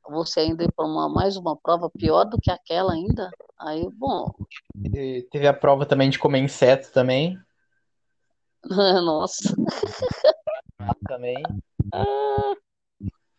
[0.09, 4.31] você ainda ir para uma, mais uma prova pior do que aquela ainda, aí, bom,
[4.95, 7.39] E teve a prova também de comer inseto também.
[9.03, 9.55] nossa.
[11.09, 11.43] Também.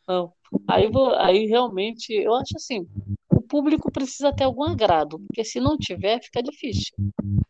[0.07, 0.33] Não.
[0.67, 2.87] Aí, aí realmente, eu acho assim,
[3.53, 6.91] público precisa ter algum agrado, porque se não tiver, fica difícil.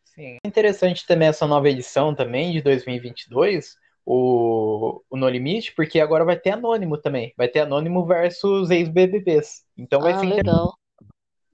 [0.06, 0.38] Sim.
[0.44, 3.76] É interessante também essa nova edição também de 2022,
[4.06, 7.34] o, o No Limite, porque agora vai ter anônimo também.
[7.38, 9.64] Vai ter anônimo versus ex-BBBs.
[9.78, 10.74] Então vai Ah, ser legal.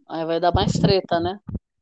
[0.09, 1.39] Aí vai dar mais treta, né?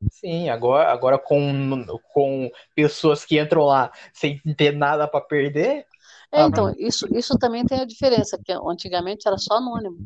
[0.09, 5.86] Sim, agora, agora com, com pessoas que entram lá sem ter nada para perder.
[6.32, 9.97] É, Ah, então, isso, isso também tem a diferença, que antigamente era só anônimo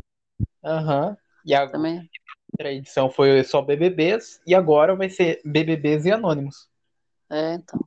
[0.64, 1.18] Aham.
[1.46, 2.10] E a também.
[2.52, 6.70] Outra edição foi só BBBs e agora vai ser BBBs e anônimos.
[7.30, 7.80] É, então.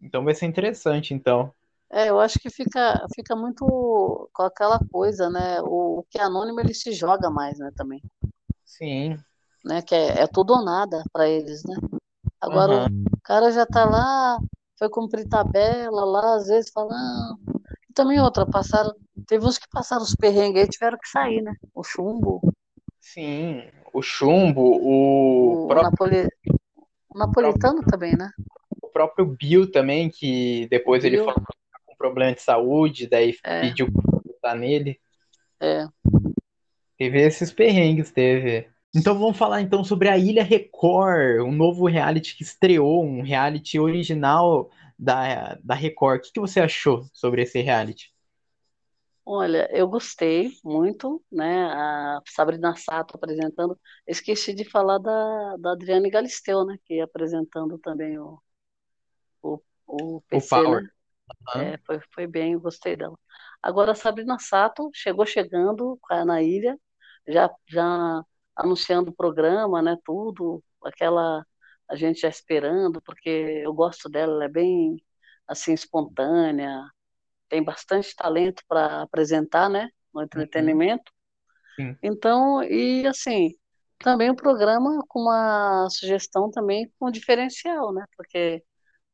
[0.00, 1.52] Então vai ser interessante, então.
[1.90, 3.64] É, eu acho que fica, fica muito
[4.32, 5.60] com aquela coisa, né?
[5.62, 8.02] O, o que é anônimo ele se joga mais, né, também.
[8.64, 9.18] Sim.
[9.64, 9.80] Né?
[9.80, 11.76] Que é, é tudo ou nada para eles, né?
[12.40, 13.04] Agora Aham.
[13.12, 14.38] o cara já tá lá,
[14.78, 17.38] foi cumprir tabela lá, às vezes fala, não.
[17.88, 18.94] E também outra, passaram,
[19.26, 21.54] teve uns que passaram os perrengues aí, tiveram que sair, né?
[21.74, 22.40] O chumbo,
[23.12, 23.62] Sim.
[23.92, 26.28] O chumbo, o, o, próprio, napole,
[27.08, 28.30] o napolitano também, né?
[28.82, 31.24] o próprio Bill também, que depois ele Bill.
[31.26, 33.60] falou que tá com problema de saúde, daí É.
[33.62, 34.98] pediu pra botar nele.
[35.60, 35.86] É.
[36.98, 38.68] Teve esses perrengues, teve.
[38.94, 43.78] Então vamos falar então sobre a Ilha Record, um novo reality que estreou, um reality
[43.78, 46.18] original da, da Record.
[46.18, 48.10] O que, que você achou sobre esse reality?
[49.30, 51.66] Olha, eu gostei muito, né?
[51.66, 53.78] A Sabrina Sato apresentando.
[54.06, 56.78] Esqueci de falar da, da Adriane Galisteu, né?
[56.86, 58.40] Que apresentando também o,
[59.42, 60.82] o, o PC, Power.
[60.82, 60.88] né?
[61.48, 61.74] Aham.
[61.74, 63.18] É, foi, foi bem, eu gostei dela.
[63.62, 66.78] Agora a Sabrina Sato chegou chegando na ilha,
[67.28, 68.22] já, já
[68.56, 69.96] anunciando o programa, né?
[70.04, 71.46] Tudo, aquela
[71.88, 74.96] a gente já esperando, porque eu gosto dela, ela é bem
[75.48, 76.82] assim espontânea,
[77.48, 79.88] tem bastante talento para apresentar, né?
[80.14, 81.12] No entretenimento.
[81.78, 81.98] Sim.
[82.02, 83.54] Então, e assim,
[83.98, 88.04] também o programa com uma sugestão também com diferencial, né?
[88.16, 88.62] Porque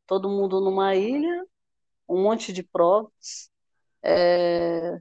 [0.06, 1.44] todo mundo numa ilha,
[2.08, 3.50] um monte de provas,
[4.04, 4.98] é,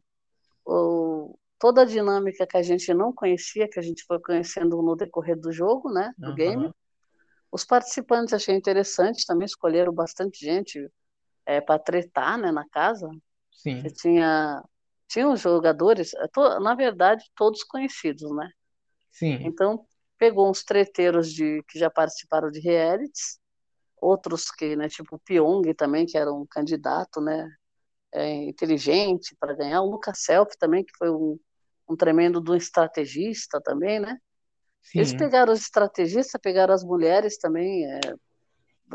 [0.66, 4.96] o- toda a dinâmica que a gente não conhecia, que a gente foi conhecendo no
[4.96, 6.14] decorrer do jogo, né?
[6.18, 6.36] Do Aham.
[6.36, 6.72] game.
[7.52, 10.90] Os participantes achei interessante, também escolheram bastante gente
[11.62, 12.52] para tretar, né?
[12.52, 13.10] Na casa.
[13.52, 13.82] Sim.
[13.82, 14.64] Você tinha
[15.08, 18.50] tinha os jogadores, to- na verdade, todos conhecidos, né?
[19.12, 19.40] Sim.
[19.48, 19.86] Então,
[20.18, 23.40] pegou uns treteiros de, que já participaram de realities,
[24.02, 27.50] outros que, né, tipo o Pyong também, que era um candidato, né,
[28.14, 31.40] é, inteligente para ganhar, o Lucas Self também, que foi um,
[31.90, 34.18] um tremendo do estrategista também, né?
[34.96, 35.18] Eles Sim.
[35.18, 38.00] pegaram os estrategistas, pegaram as mulheres também, é,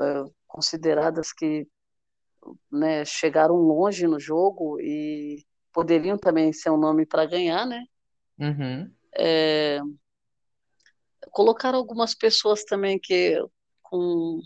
[0.00, 1.66] é, consideradas que
[2.70, 7.84] né, chegaram longe no jogo e poderiam também ser um nome para ganhar, né?
[8.38, 8.92] Uhum.
[9.16, 9.80] É,
[11.30, 13.36] colocaram algumas pessoas também que
[13.82, 14.40] com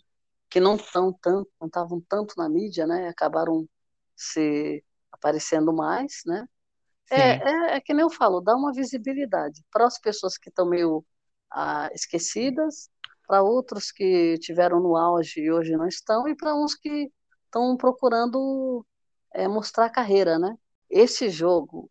[0.48, 3.09] que não estão tanto, não estavam tanto na mídia, né?
[3.09, 3.66] Acabaram
[4.14, 6.46] se aparecendo mais, né?
[7.11, 10.66] É, é, é que nem eu falo, dá uma visibilidade para as pessoas que estão
[10.68, 11.05] meio
[11.50, 12.90] ah, esquecidas,
[13.26, 17.11] para outros que tiveram no auge e hoje não estão, e para uns que
[17.53, 18.86] estão procurando
[19.34, 20.57] é, mostrar a carreira, né?
[20.88, 21.90] Esse jogo,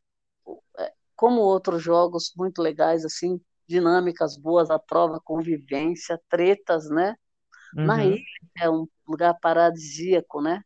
[0.79, 7.15] é, como outros jogos muito legais assim dinâmicas boas à prova, convivência, tretas, né?
[7.77, 7.85] Uhum.
[7.85, 8.23] Na ilha
[8.59, 10.61] é um lugar paradisíaco, né?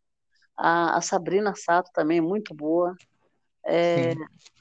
[0.58, 2.96] A, a Sabrina Sato também muito boa.
[3.66, 4.14] É,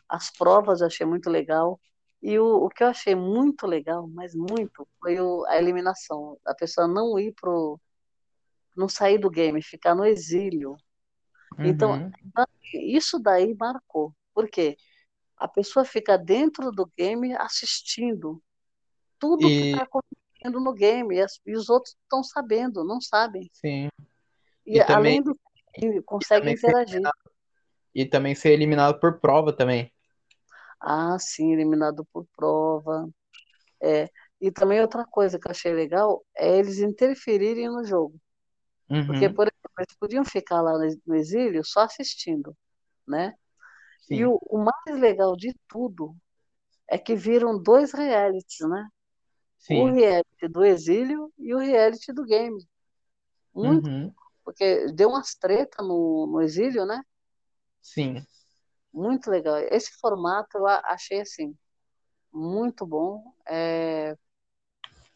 [0.09, 1.81] as provas eu achei muito legal.
[2.23, 6.39] E o, o que eu achei muito legal, mas muito, foi o, a eliminação.
[6.45, 7.81] A pessoa não ir pro.
[8.77, 10.77] Não sair do game, ficar no exílio.
[11.59, 12.11] Então, uhum.
[12.25, 14.13] Então, isso daí marcou.
[14.35, 14.77] Por quê?
[15.37, 18.43] A pessoa fica dentro do game assistindo
[19.19, 19.49] tudo e...
[19.49, 21.17] que está acontecendo no game.
[21.17, 23.49] E, as, e os outros estão sabendo, não sabem.
[23.53, 23.89] Sim.
[24.67, 27.03] E, e além também, do consegue interagir.
[27.95, 29.93] E também ser eliminado por prova também.
[30.81, 33.09] Ah, sim, eliminado por prova.
[33.81, 34.09] É.
[34.41, 38.21] E também outra coisa que eu achei legal é eles interferirem no jogo.
[38.89, 39.07] Uhum.
[39.07, 40.73] Porque, por exemplo, eles podiam ficar lá
[41.07, 42.57] no exílio só assistindo,
[43.07, 43.35] né?
[44.03, 44.15] Sim.
[44.17, 46.15] E o, o, mais legal de tudo
[46.89, 48.89] é que viram dois realities, né?
[49.59, 49.83] Sim.
[49.83, 52.63] O reality do exílio e o reality do game.
[53.55, 54.13] Muito, uhum.
[54.45, 57.01] porque deu umas tretas no, no exílio, né?
[57.81, 58.27] Sim.
[58.93, 59.59] Muito legal.
[59.71, 61.57] Esse formato eu achei assim
[62.35, 63.33] muito bom.
[63.47, 64.17] É...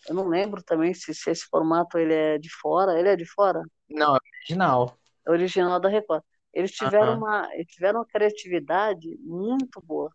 [0.06, 2.98] Eu não lembro também se, se, esse formato ele é de fora.
[2.98, 3.62] Ele é de fora?
[3.88, 4.98] Não, é original.
[5.26, 6.22] É original da Record.
[6.52, 7.18] Eles tiveram, uhum.
[7.18, 10.10] uma, eles tiveram uma criatividade muito boa.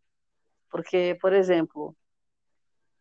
[0.70, 1.96] Porque, por exemplo,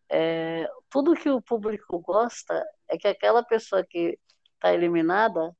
[0.08, 4.18] é, tudo que o público gosta é que aquela pessoa que
[4.54, 5.56] está eliminada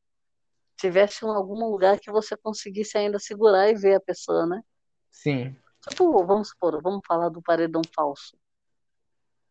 [0.77, 4.63] tivesse em algum lugar que você conseguisse ainda segurar e ver a pessoa, né?
[5.11, 5.57] Sim.
[5.89, 8.37] Tipo, vamos supor, vamos falar do paredão falso.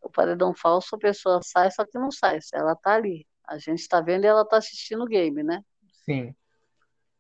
[0.02, 2.40] O paredão falso, a pessoa sai, só que não sai.
[2.54, 3.28] Ela tá ali.
[3.48, 5.64] A gente está vendo e ela está assistindo o game, né?
[6.06, 6.36] Sim.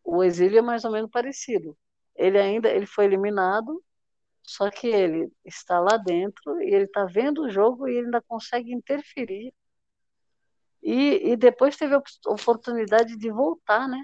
[0.03, 1.77] O exílio é mais ou menos parecido.
[2.15, 3.83] Ele ainda ele foi eliminado,
[4.43, 8.21] só que ele está lá dentro e ele está vendo o jogo e ele ainda
[8.21, 9.53] consegue interferir.
[10.81, 14.01] E, e depois teve a oportunidade de voltar, né?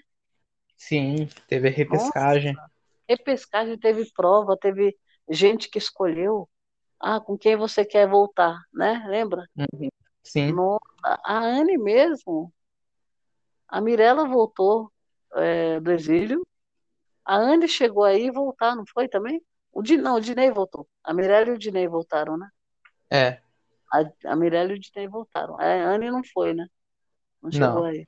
[0.77, 2.53] Sim, teve a repescagem.
[2.53, 2.71] Nossa,
[3.09, 4.95] repescagem teve prova, teve
[5.29, 6.47] gente que escolheu
[6.99, 9.03] ah, com quem você quer voltar, né?
[9.07, 9.47] Lembra?
[9.55, 9.89] Uhum.
[10.23, 10.51] Sim.
[10.51, 10.81] Nossa,
[11.23, 12.51] a Anne mesmo,
[13.67, 14.91] a Mirella voltou
[15.33, 16.45] é, do exílio,
[17.23, 19.41] a Anne chegou aí e voltar, não foi também?
[19.71, 20.87] O Di, não, o Dinei voltou.
[21.03, 22.49] A Mirella e o Dinei voltaram, né?
[23.11, 23.41] É.
[23.91, 25.59] A, a Mirella e o Dinei voltaram.
[25.59, 26.67] A Anne não foi, né?
[27.41, 27.83] Não chegou não.
[27.83, 28.07] aí.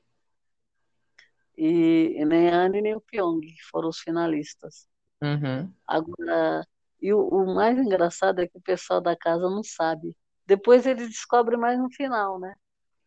[1.57, 4.87] E, e, nem a Anne nem o Pyong, foram os finalistas.
[5.21, 5.71] Uhum.
[5.85, 6.65] Agora,
[7.01, 10.15] e o, o, mais engraçado é que o pessoal da casa não sabe.
[10.45, 12.53] Depois eles descobrem mais no final, né?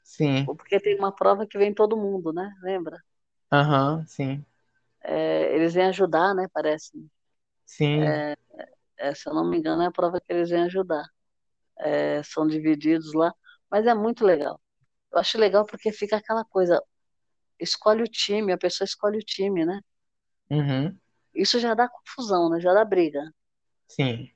[0.03, 0.53] Sim.
[0.57, 2.53] Porque tem uma prova que vem todo mundo, né?
[2.63, 2.97] Lembra?
[3.53, 4.45] Aham, uhum, sim.
[5.03, 6.49] É, eles vêm ajudar, né?
[6.53, 6.93] Parece.
[7.65, 8.01] Sim.
[8.01, 8.37] É,
[8.99, 11.05] é, se eu não me engano, é a prova que eles vêm ajudar.
[11.79, 13.35] É, são divididos lá,
[13.71, 14.61] mas é muito legal.
[15.13, 16.83] Eu acho legal porque fica aquela coisa,
[17.61, 19.81] escolhe o time, a pessoa escolhe o time, né?
[20.51, 21.01] Uhum.
[21.35, 22.59] Isso já dá confusão, né?
[22.61, 23.21] Já dá briga.
[23.89, 24.31] Sim.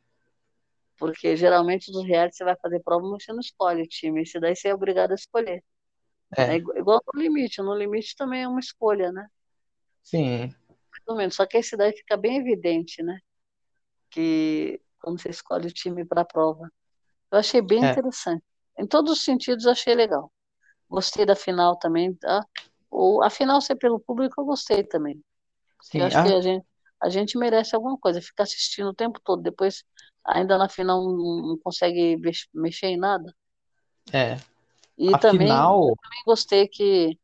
[0.99, 4.23] Porque geralmente nos reality você vai fazer prova, mas você não escolhe o time.
[4.23, 5.63] Esse daí você é obrigado a escolher.
[6.37, 6.55] É.
[6.55, 7.61] é igual no limite.
[7.61, 9.29] No limite também é uma escolha, né?
[10.03, 10.55] Sim.
[11.05, 11.35] Pelo menos.
[11.35, 13.19] Só que esse daí fica bem evidente, né?
[14.11, 16.71] Que quando você escolhe o time para a prova.
[17.31, 17.91] Eu achei bem é.
[17.91, 18.43] interessante.
[18.79, 20.33] Em todos os sentidos, achei legal.
[20.89, 22.15] Gostei da final também.
[22.15, 22.45] Tá?
[22.91, 25.23] O, a final ser pelo público, eu gostei também.
[25.83, 25.99] Sim.
[25.99, 26.67] Eu acho que a gente,
[27.03, 28.21] a gente merece alguma coisa.
[28.21, 29.43] Ficar assistindo o tempo todo.
[29.43, 29.85] Depois
[30.25, 32.17] ainda na final não, consegue
[32.53, 33.35] mexer em nada.
[34.13, 34.37] É.
[34.99, 37.19] E a também, também gostei que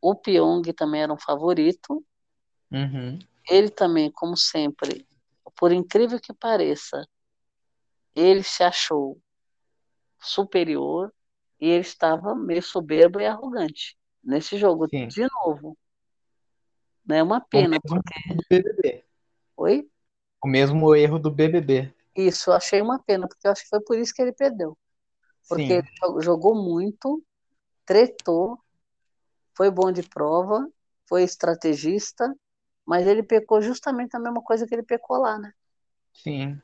[0.00, 2.04] o Pyong também era um favorito.
[2.70, 3.18] Uhum.
[3.48, 5.06] Ele também, como sempre,
[5.56, 7.06] por incrível que pareça,
[8.14, 9.20] ele se achou
[10.20, 11.12] superior
[11.60, 15.06] e ele estava meio soberbo e arrogante nesse jogo Sim.
[15.06, 15.78] de novo.
[17.06, 19.04] Não é uma pena, porque.
[19.56, 19.88] Oi?
[20.42, 21.94] O mesmo erro do BBB.
[22.14, 24.76] Isso, eu achei uma pena, porque eu acho que foi por isso que ele perdeu.
[25.48, 25.72] Porque Sim.
[25.74, 27.22] ele jogou muito,
[27.84, 28.58] tretou,
[29.54, 30.68] foi bom de prova,
[31.08, 32.34] foi estrategista,
[32.84, 35.52] mas ele pecou justamente a mesma coisa que ele pecou lá, né?
[36.12, 36.60] Sim.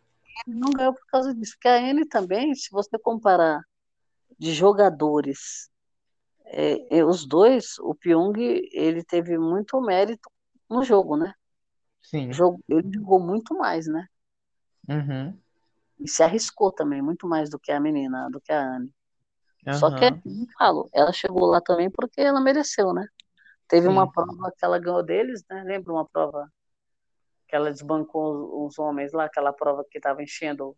[0.47, 1.53] Ele não ganhou por causa disso.
[1.55, 3.63] Porque a N também, se você comparar
[4.39, 5.71] de jogadores,
[6.47, 8.37] é, os dois, o Pyong,
[8.73, 10.31] ele teve muito mérito
[10.73, 11.35] no jogo, né?
[12.03, 12.31] Sim.
[12.69, 14.07] Ele jogou muito mais, né?
[14.89, 15.39] Uhum.
[16.01, 18.93] E se arriscou também, muito mais do que a menina, do que a Anne.
[19.67, 19.73] Uhum.
[19.75, 20.05] Só que,
[20.59, 23.07] falo, ela chegou lá também porque ela mereceu, né?
[23.69, 23.93] Teve Sim.
[23.93, 25.63] uma prova que ela ganhou deles, né?
[25.63, 26.51] Lembra uma prova
[27.47, 30.77] que ela desbancou os, os homens lá, aquela prova que estava enchendo.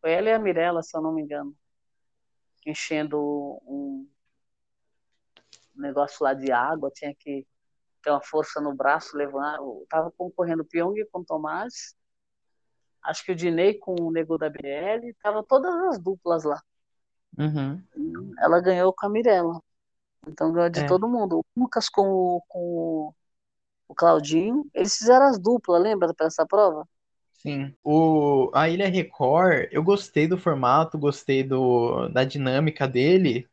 [0.00, 1.56] Foi ela e a Mirella, se eu não me engano.
[2.66, 3.18] enchendo
[3.66, 4.06] um
[5.74, 7.46] negócio lá de água, tinha que
[8.04, 9.58] ter uma força no braço, levar.
[9.90, 11.94] Tava concorrendo Pyong com Tomás,
[13.02, 16.60] acho que o Dinei com o Nego da BL, tava todas as duplas lá.
[17.38, 17.84] Uhum.
[18.38, 19.60] Ela ganhou com a Mirella.
[20.28, 20.86] Então ganhou de É.
[20.86, 21.40] todo mundo.
[21.40, 23.14] O Lucas com, o- com o-
[23.88, 26.88] o Claudinho, eles fizeram as duplas, lembra para essa prova?
[27.34, 27.74] Sim.
[27.84, 33.46] O, a Ilha Record, eu gostei do formato, gostei do, da dinâmica dele,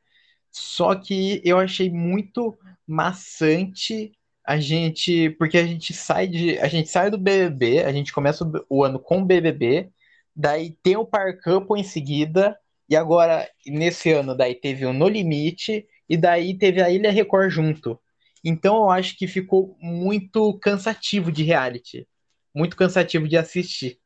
[0.52, 4.14] só que eu achei muito maçante
[4.52, 8.44] a gente, porque a gente sai de, a gente sai do BBB, a gente começa
[8.44, 9.90] o, o ano com o BBB,
[10.36, 12.58] daí tem o Par Couple em seguida,
[12.90, 17.50] e agora nesse ano daí teve o No Limite e daí teve a Ilha Record
[17.52, 18.00] junto.
[18.44, 22.08] Então eu acho que ficou muito cansativo de reality
[22.54, 23.98] muito cansativo de assistir,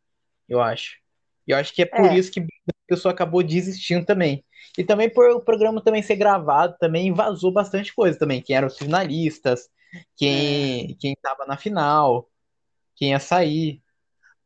[0.47, 0.97] eu acho.
[1.47, 2.17] E eu acho que é por É.
[2.17, 2.45] isso que a
[2.87, 4.43] pessoa acabou desistindo também.
[4.77, 8.41] E também por o programa também ser gravado, também vazou bastante coisa também.
[8.41, 9.69] Quem eram os finalistas,
[10.15, 12.29] quem, quem tava na final,
[12.95, 13.83] quem ia sair.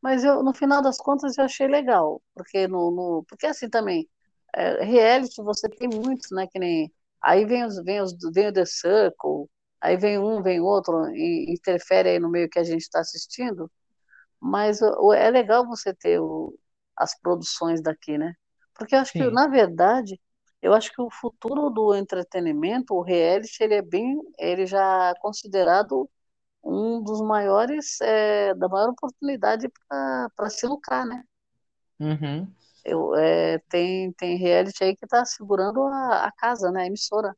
[0.02, 4.10] Mas eu, no final das contas, eu achei legal, porque no, no- porque assim também,
[4.56, 6.91] é, reality você tem muitos, né, que nem,
[7.22, 9.50] aí vem os, vem os, vem o The Circle,
[9.82, 13.70] aí vem um, vem outro, e interfere aí no meio que a gente está assistindo,
[14.41, 16.58] mas o- é legal você ter o-
[16.97, 18.34] as produções daqui, né?
[18.76, 19.32] Porque eu acho que, Sim.
[19.32, 20.20] na verdade,
[20.62, 25.20] eu acho que o futuro do entretenimento, o reality, ele é bem, ele já é
[25.20, 26.10] considerado
[26.64, 31.24] um dos maiores, é, da maior oportunidade para se lucrar, né?
[31.99, 32.51] Uhum.
[32.84, 36.84] Eu, é, tem, tem reality aí que está segurando a, a casa, né?
[36.84, 37.36] A emissora.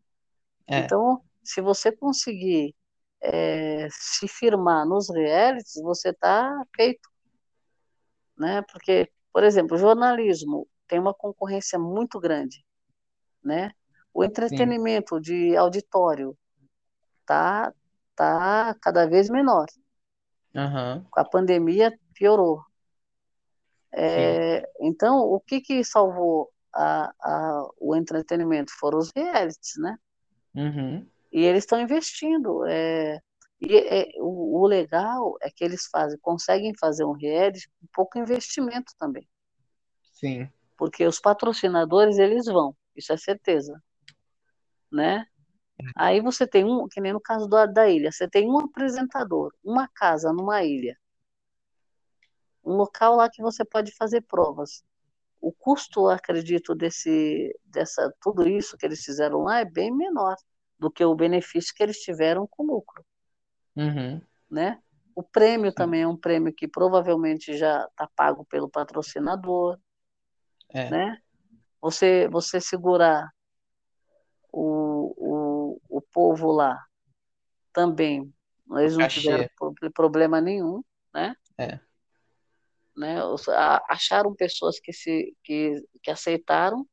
[0.67, 0.79] É.
[0.79, 2.75] Então, se você conseguir
[3.21, 7.07] é, se firmar nos realities, você está feito,
[8.37, 8.63] né?
[8.71, 12.65] Porque, por exemplo, jornalismo tem uma concorrência muito grande,
[13.43, 13.71] né?
[14.13, 16.37] O entretenimento de auditório
[17.25, 17.73] tá
[18.15, 19.65] tá cada vez menor.
[21.09, 22.59] Com a pandemia piorou.
[22.59, 23.99] Sim.
[23.99, 29.97] É, então, o que que salvou a, a, o entretenimento foram os realities, né?
[30.55, 31.05] Uhum.
[31.31, 32.65] E eles estão investindo.
[32.67, 33.19] É,
[33.59, 38.17] e é, o, o legal é que eles fazem, conseguem fazer um reality com pouco
[38.17, 39.27] investimento também,
[40.13, 40.49] Sim.
[40.77, 43.81] porque os patrocinadores eles vão, isso é certeza,
[44.91, 45.25] né?
[45.95, 49.53] Aí você tem um, que nem no caso do, da ilha, você tem um apresentador,
[49.63, 50.97] uma casa numa ilha,
[52.63, 54.83] um local lá que você pode fazer provas.
[55.41, 60.35] O custo, acredito, desse, dessa, tudo isso que eles fizeram lá é bem menor
[60.77, 63.03] do que o benefício que eles tiveram com lucro,
[63.75, 64.21] Uhum.
[64.49, 64.81] né?
[65.15, 69.79] O prêmio também é um prêmio que provavelmente já está pago pelo patrocinador,
[70.69, 70.89] É.
[70.89, 71.21] né?
[71.81, 73.29] Você, você segurar
[74.51, 76.77] o, o, o povo lá
[77.73, 78.33] também,
[78.77, 79.07] eles não Cachê.
[79.07, 81.35] tiveram pro- problema nenhum, né?
[81.57, 81.79] É.
[82.95, 83.17] né?
[83.89, 86.85] Acharam pessoas que se que, que aceitaram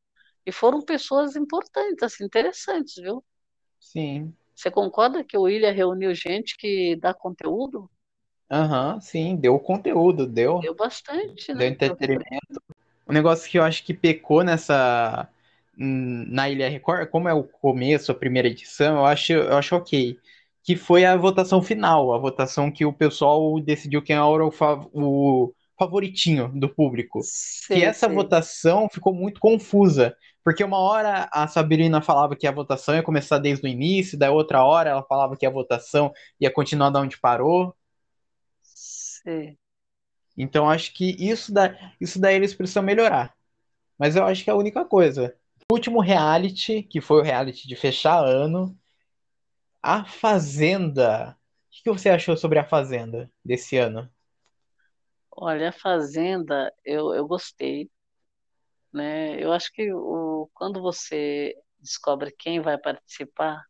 [0.47, 3.25] e foram pessoas importantes, assim, interessantes, viu?
[3.81, 4.37] Sim.
[4.55, 7.91] Você concorda que o Ilha reuniu gente que dá conteúdo?
[8.51, 11.69] Aham, sim, deu conteúdo, deu, Deu bastante, deu né?
[11.69, 12.63] entretenimento.
[13.09, 15.29] Um negócio que eu acho que pecou nessa
[15.79, 20.19] na Ilha Record, como é o começo, a primeira edição, eu acho, eu acho ok.
[20.65, 24.53] Que foi a votação final, a votação que o pessoal decidiu quem era o,
[24.93, 27.21] o favoritinho do público.
[27.23, 28.15] Sei, que essa sei.
[28.15, 33.39] votação ficou muito confusa, porque uma hora a Sabrina falava que a votação ia começar
[33.39, 37.19] desde o início, da outra hora ela falava que a votação ia continuar da onde
[37.19, 37.75] parou.
[38.63, 39.57] Sei.
[40.39, 43.35] Então acho que isso, da, isso daí eles precisam melhorar.
[43.99, 45.37] Mas eu acho que é a única coisa.
[45.71, 48.79] O último reality, que foi o reality de fechar ano,
[49.83, 51.37] A Fazenda.
[51.69, 54.09] O que você achou sobre A Fazenda desse ano?
[55.33, 57.91] Olha, a Fazenda, eu, eu gostei,
[58.93, 59.43] né?
[59.43, 63.65] Eu acho que o, quando você descobre quem vai participar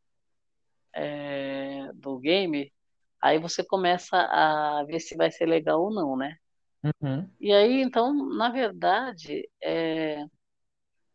[0.95, 2.73] é, do game,
[3.21, 6.37] aí você começa a ver se vai ser legal ou não, né?
[6.83, 10.24] Uhum, E aí, então, na verdade, é,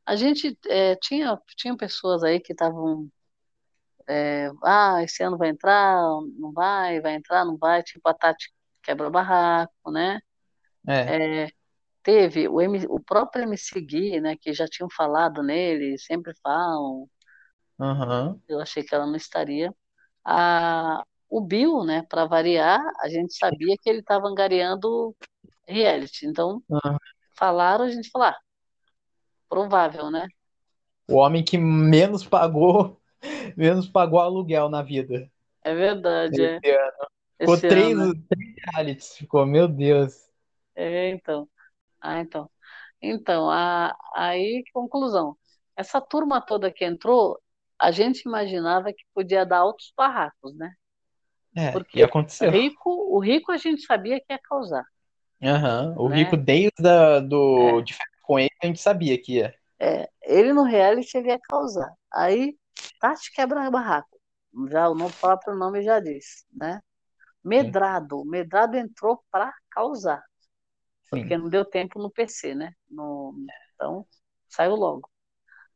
[0.06, 3.10] a gente é, tinha, tinha pessoas aí que estavam,
[4.08, 5.98] é, ah, esse ano vai entrar,
[6.38, 8.52] não vai, vai entrar, não vai, tipo a Tati
[8.84, 10.20] quebra-barraco, né?
[10.88, 11.48] é, É,
[12.04, 17.10] teve o, M, o próprio MC Gui, né, que já tinham falado nele, sempre falam,
[17.80, 19.74] uhum, eu achei que ela não estaria.
[20.26, 25.16] A, o Bill, né, para variar, a gente sabia que ele estava angariando
[25.68, 26.62] reality, então
[27.38, 28.38] falaram, a gente falou, ah,
[29.50, 30.28] provável, né?
[31.08, 33.00] o homem que menos pagou,
[33.58, 35.30] menos pagou aluguel na vida.
[35.64, 36.58] É verdade, é.
[36.58, 37.08] Esse ano.
[37.38, 40.14] Ficou Esse três, ano, três realities, ficou, meu Deus.
[40.76, 41.48] É, então.
[42.00, 42.50] Ah, então.
[43.02, 45.36] Então, a, aí, conclusão.
[45.76, 47.40] Essa turma toda que entrou,
[47.80, 50.74] a gente imaginava que podia dar altos barracos, né?
[51.56, 52.50] É, e Porque aconteceu.
[52.50, 54.86] rico, o rico a gente sabia que ia causar,
[55.44, 56.08] Aham, O né?
[56.08, 59.54] Rico, desde a, do, É, de com ele, a gente sabia que ia.
[59.80, 61.94] é, ele no reality ele ia causar.
[62.14, 62.58] Aí,
[63.00, 64.20] Tati quebra barraco.
[64.70, 66.80] Já o nome- próprio nome já diz, né?
[67.60, 68.26] Sim, Medrado.
[68.26, 70.24] Medrado entrou para causar,
[71.10, 71.38] porque sim.
[71.38, 72.74] não deu tempo no PC, né?
[72.90, 73.36] No,
[73.76, 74.08] então,
[74.50, 75.10] saiu logo.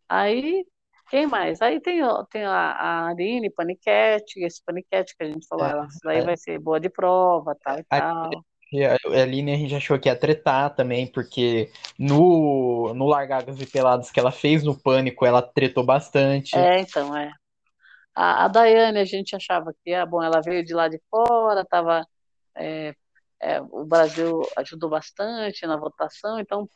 [0.10, 0.66] Aí,
[1.10, 1.62] quem mais?
[1.62, 2.02] Aí tem,
[2.32, 6.38] tem a, a Aline Paniquete, esse Paniquete que a gente falou, É, ela daí vai
[6.38, 8.46] ser boa de prova, tal e a, tal.
[8.86, 14.12] A Aline a gente achou que ia tretar também, porque no, no Largadas e Peladas
[14.12, 16.70] que ela fez no Pânico, ela tretou bastante.
[16.70, 17.32] É, então, é.
[18.16, 21.66] A, a Daiane a gente achava que, ah, bom, ela veio de lá de fora,
[21.66, 22.06] tava,
[22.56, 22.96] é,
[23.42, 26.70] é, o Brasil ajudou bastante na votação, então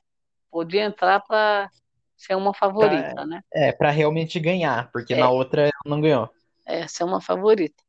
[0.51, 1.69] podia entrar para
[2.17, 3.41] ser uma Pra, favorita, né?
[3.53, 6.29] é, pra realmente ganhar, porque na É, outra ela não ganhou.
[6.65, 7.83] é, ser uma favorita.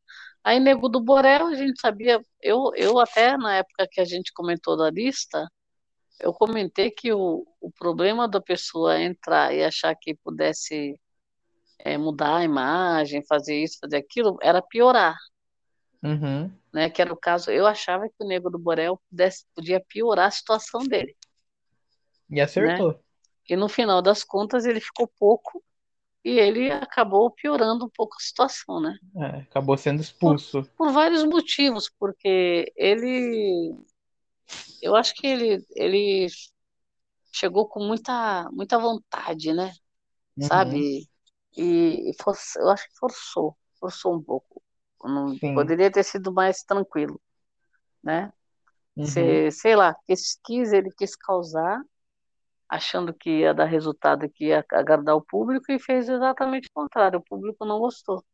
[0.44, 4.32] Aí, Nego do Borel, a gente sabia, eu, eu até na época que a gente
[4.32, 5.46] comentou da lista,
[6.20, 10.98] eu comentei que o, o problema da pessoa entrar e achar que pudesse
[11.80, 15.16] é, mudar a imagem, fazer isso, fazer aquilo, era piorar,
[16.02, 16.52] Uhum.
[16.72, 16.90] né?
[16.90, 20.30] Que era o caso, eu achava que o Nego do Borel pudesse, podia piorar a
[20.30, 21.16] situação dele,
[22.30, 22.76] E né?
[22.76, 23.00] acertou.
[23.48, 25.62] E no final das contas ele ficou pouco
[26.24, 28.96] e ele acabou piorando um pouco a situação, né?
[29.16, 30.68] É, acabou sendo Por, expulso.
[30.76, 33.74] por vários motivos, porque ele,
[34.80, 36.26] eu acho que ele, ele
[37.32, 39.72] chegou com muita, muita vontade, né?
[40.36, 40.86] Uhum.
[40.86, 41.08] Sabe?
[41.56, 44.62] E, e for- eu acho que forçou, forçou um pouco.
[45.04, 47.20] Não, poderia ter sido mais tranquilo,
[48.02, 48.32] né?
[48.96, 49.42] Uhum.
[49.42, 51.82] Se, sei lá, quis, quis, ele quis causar,
[52.72, 57.18] achando que ia dar resultado, que ia agradar o público, e fez exatamente o contrário.
[57.18, 58.24] O público não gostou,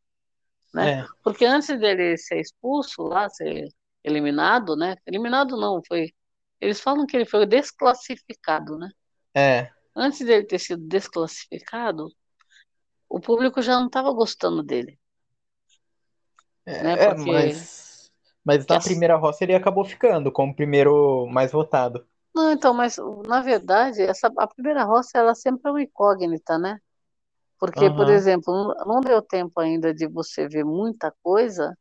[0.72, 1.01] né?
[1.01, 3.66] É, Porque antes dele ser expulso lá, ser
[4.05, 4.95] eliminado, né?
[5.05, 6.12] Eliminado não, foi.
[6.61, 8.89] Eles falam que ele foi desclassificado, né?
[9.34, 9.72] é.
[9.97, 12.09] Antes dele ter sido desclassificado,
[13.09, 14.97] o público já não estava gostando dele,
[16.80, 16.95] né?
[16.95, 18.12] É, é, Porque mas,
[18.45, 22.07] mas que na primeira roça ele acabou ficando como o primeiro mais votado.
[22.39, 26.78] Não, então, mas na verdade, essa, a primeira roça ela sempre é uma incógnita, né?
[27.59, 28.11] Porque, por Aham.
[28.11, 31.76] exemplo, não, não deu tempo ainda de você ver muita coisa,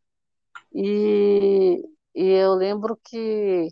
[0.74, 1.84] e,
[2.16, 3.70] e eu lembro que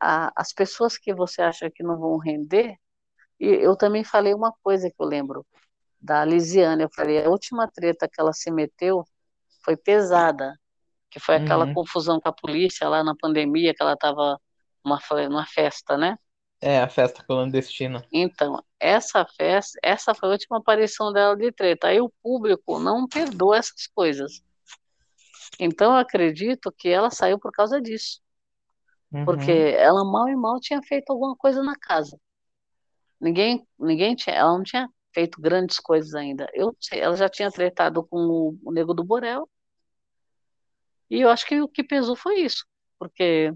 [0.00, 2.76] a- as pessoas que você acha que não vão render,
[3.40, 5.46] e eu também falei uma coisa que eu lembro
[6.00, 9.04] da Lisiane, eu falei, a última treta que ela se meteu
[9.64, 10.54] foi pesada,
[11.10, 11.68] que foi aquela Uhum.
[11.68, 14.40] confusão com a polícia lá na pandemia, que ela estava
[14.84, 16.16] numa, fe- numa festa, né?
[16.60, 18.06] É, a festa clandestina.
[18.12, 21.88] Então, essa festa, essa foi a última aparição dela de treta.
[21.88, 24.42] Aí o público não perdoa essas coisas.
[25.60, 28.20] Então, eu acredito que ela saiu por causa disso,
[29.24, 29.66] porque Uhum.
[29.78, 32.18] ela mal e mal tinha feito alguma coisa na casa.
[33.20, 36.48] Ninguém, ninguém tinha, ela não tinha feito grandes coisas ainda.
[36.54, 39.48] Eu sei, ela já tinha tretado com o, o Nego do Borel,
[41.10, 42.64] e eu acho que o que pesou foi isso,
[42.98, 43.52] porque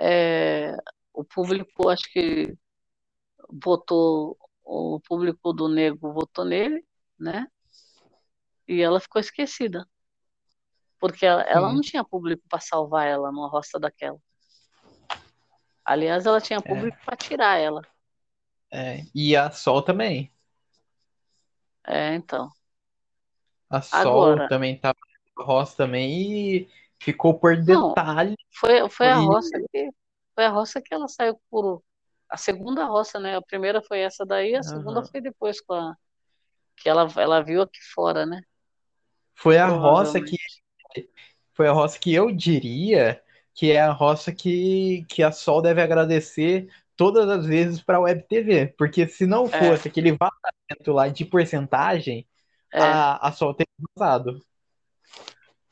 [0.00, 0.76] é,
[1.12, 2.56] o público, acho que
[3.50, 6.84] votou, o público do Nego votou nele,
[7.18, 7.46] né?
[8.66, 9.86] E ela ficou esquecida,
[10.98, 14.18] porque ela, ela não tinha público para salvar ela numa roça daquela.
[15.84, 17.82] Aliás, ela tinha É, público para tirar ela.
[18.70, 19.04] é.
[19.14, 20.32] E a Sol também.
[21.84, 22.50] É, então.
[23.68, 24.98] A Sol Agora, também tava
[25.36, 26.10] na roça também
[26.62, 26.68] e
[27.00, 28.36] ficou por não, detalhe.
[28.58, 29.90] foi, foi a roça que
[30.34, 31.82] foi a roça que ela saiu por
[32.30, 33.36] a segunda roça, né?
[33.36, 35.10] A primeira foi essa daí, a segunda Aham.
[35.10, 35.96] foi depois com a
[36.76, 38.42] que ela ela viu aqui fora, né?
[39.34, 40.36] Foi a roça que
[41.52, 43.22] foi a roça que eu diria
[43.54, 48.00] que é a roça que, que a Sol deve agradecer todas as vezes para a
[48.00, 52.26] Web TV, porque se não É, fosse aquele vazamento lá de porcentagem,
[52.72, 54.40] é, a, a Sol teria vazado.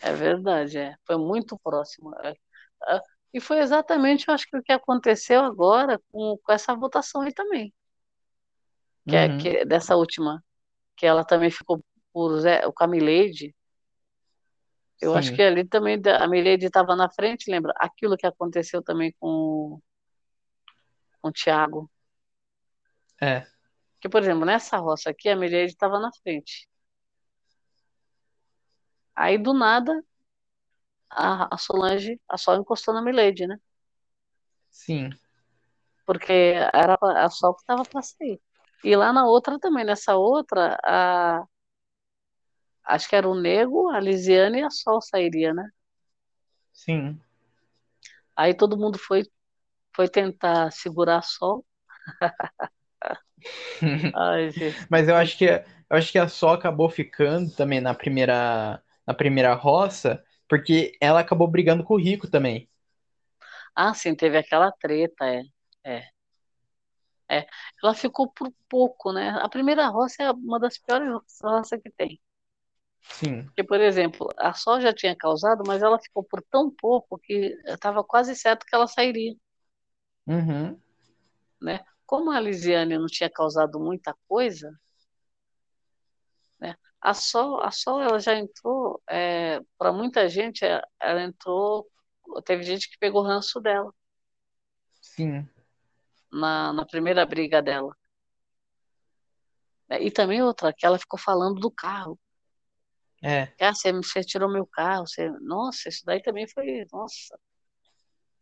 [0.01, 0.97] É verdade, é.
[1.07, 2.15] Foi muito próximo.
[2.25, 2.35] é.
[2.85, 3.03] Ah,
[3.35, 7.33] E foi exatamente, eu acho que o que aconteceu agora com, com essa votação aí
[7.35, 7.73] também,
[9.07, 9.39] que é Uhum.
[9.39, 10.43] que dessa última,
[10.97, 13.55] que ela também ficou por Zé, o Camileide.
[15.01, 17.73] Eu acho que Sim, ali também a Mileide estava na frente, lembra?
[17.77, 19.81] Aquilo que aconteceu também com,
[21.21, 21.89] com o Thiago.
[23.21, 23.47] é.
[24.01, 26.69] Que, por exemplo, nessa roça aqui, a Milady estava na frente.
[29.19, 29.93] Aí, do nada,
[31.11, 33.59] a, a Solange, a Sol encostou na Milady, né?
[34.71, 35.11] Sim.
[36.07, 36.33] Porque
[36.73, 38.41] era a Sol que estava para sair.
[38.85, 41.45] E lá na outra também, nessa outra, a,
[42.85, 45.69] acho que era o Nego, a Lisiane e a Sol sairia, né?
[46.73, 47.21] Sim.
[48.37, 49.25] Aí todo mundo foi,
[49.97, 51.67] foi tentar segurar a Sol.
[54.15, 54.51] Ai.
[54.89, 55.45] Mas eu acho que
[55.91, 61.21] eu acho que a Sol acabou ficando também na primeira na primeira roça, porque ela
[61.23, 62.71] acabou brigando com o Rico também.
[63.75, 65.43] Ah, sim, teve aquela treta, é.
[65.85, 66.09] É.
[67.31, 67.47] É.
[67.83, 69.31] Ela ficou por pouco, né?
[69.43, 71.09] A primeira roça é uma das piores
[71.43, 72.21] roças que tem.
[73.09, 73.53] Sim.
[73.55, 77.57] Porque, por exemplo, a Sol já tinha causado, mas ela ficou por tão pouco que
[77.67, 79.35] estava quase certo que ela sairia,
[80.27, 80.81] Uhum.
[81.63, 81.85] né?
[82.07, 84.71] Como a Lisiane não tinha causado muita coisa,
[86.61, 86.77] né?
[87.01, 89.01] A Sol, a Sol ela já entrou,
[89.79, 91.89] para muita gente, é, ela entrou,
[92.45, 93.93] teve gente que pegou ranço dela
[95.01, 95.49] Sim.
[96.31, 97.95] na, na primeira briga dela.
[100.01, 102.19] E também outra, que ela ficou falando do carro.
[103.23, 103.49] É.
[103.61, 105.31] Ah, você, você tirou meu carro, você...
[105.41, 107.39] Nossa, isso daí também foi, nossa.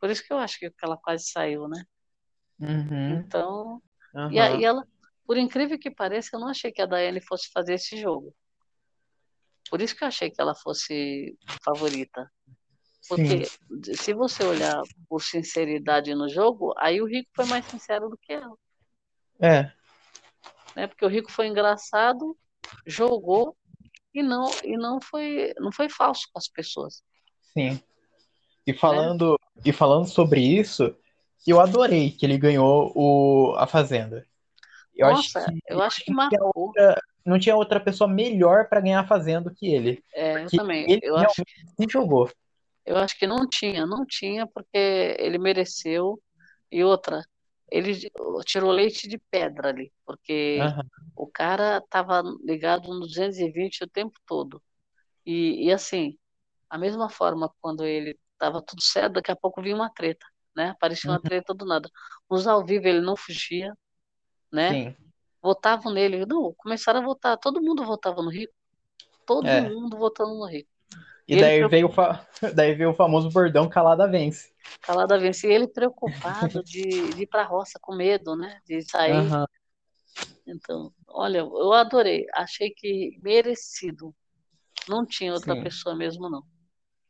[0.00, 1.84] Por isso que eu acho que ela quase saiu, né?
[2.58, 3.12] Uhum.
[3.18, 3.82] Então,
[4.30, 4.86] e, a- e ela,
[5.26, 8.34] por incrível que pareça, eu não achei que a Daiane fosse fazer esse jogo.
[9.70, 12.30] Por isso que eu achei que ela fosse favorita.
[13.00, 13.08] Sim.
[13.08, 18.18] Porque se você olhar por sinceridade no jogo, aí o Rico foi mais sincero do
[18.18, 18.56] que ela,
[19.40, 19.70] É.
[20.74, 20.86] né?
[20.88, 22.36] Porque o Rico foi engraçado,
[22.84, 23.56] jogou
[24.12, 27.02] e não e não foi não foi falso com as pessoas,
[27.52, 27.80] Sim.
[28.66, 28.78] E né?
[28.78, 30.96] falando, e falando sobre isso,
[31.46, 34.26] eu adorei que ele ganhou o, a Fazenda.
[34.94, 36.50] Eu acho Nossa, que eu acho que tinha marcou.
[36.54, 40.02] outra, não tinha outra pessoa melhor para ganhar a Fazenda do que ele.
[40.14, 40.88] É, eu também.
[40.88, 41.42] ele Eu acho,
[41.78, 42.30] se jogou.
[42.84, 46.20] eu acho que não tinha, não tinha porque ele mereceu.
[46.70, 47.22] E outra,
[47.70, 47.94] ele
[48.44, 50.90] tirou leite de pedra ali, porque Aham.
[51.16, 54.62] o cara estava ligado no 220 o tempo todo.
[55.26, 56.18] E, e assim,
[56.70, 60.26] a mesma forma quando ele estava tudo certo, daqui a pouco vinha uma treta,
[60.56, 60.70] né?
[60.70, 61.22] Aparecia uma Uhum.
[61.22, 61.90] treta do nada.
[62.30, 63.74] Nos ao vivo ele não fugia,
[64.52, 64.78] né?
[64.78, 64.96] Sim.
[65.46, 66.26] Votavam nele.
[66.26, 67.38] Não, começaram a votar.
[67.38, 68.52] Todo mundo votava no Rico.
[69.24, 69.60] Todo É.
[69.60, 70.68] mundo votando no Rico.
[71.28, 74.52] E Ele daí preocup- veio, o fa- daí veio o famoso bordão calada vence.
[74.82, 75.46] Calada vence.
[75.46, 78.60] E ele preocupado de, de ir para a roça com medo, né?
[78.66, 79.12] De sair.
[79.12, 79.46] Aham.
[80.44, 82.26] Então, olha, eu adorei.
[82.34, 84.12] Achei que merecido.
[84.88, 85.62] Não tinha outra Sim.
[85.62, 86.42] pessoa mesmo, não.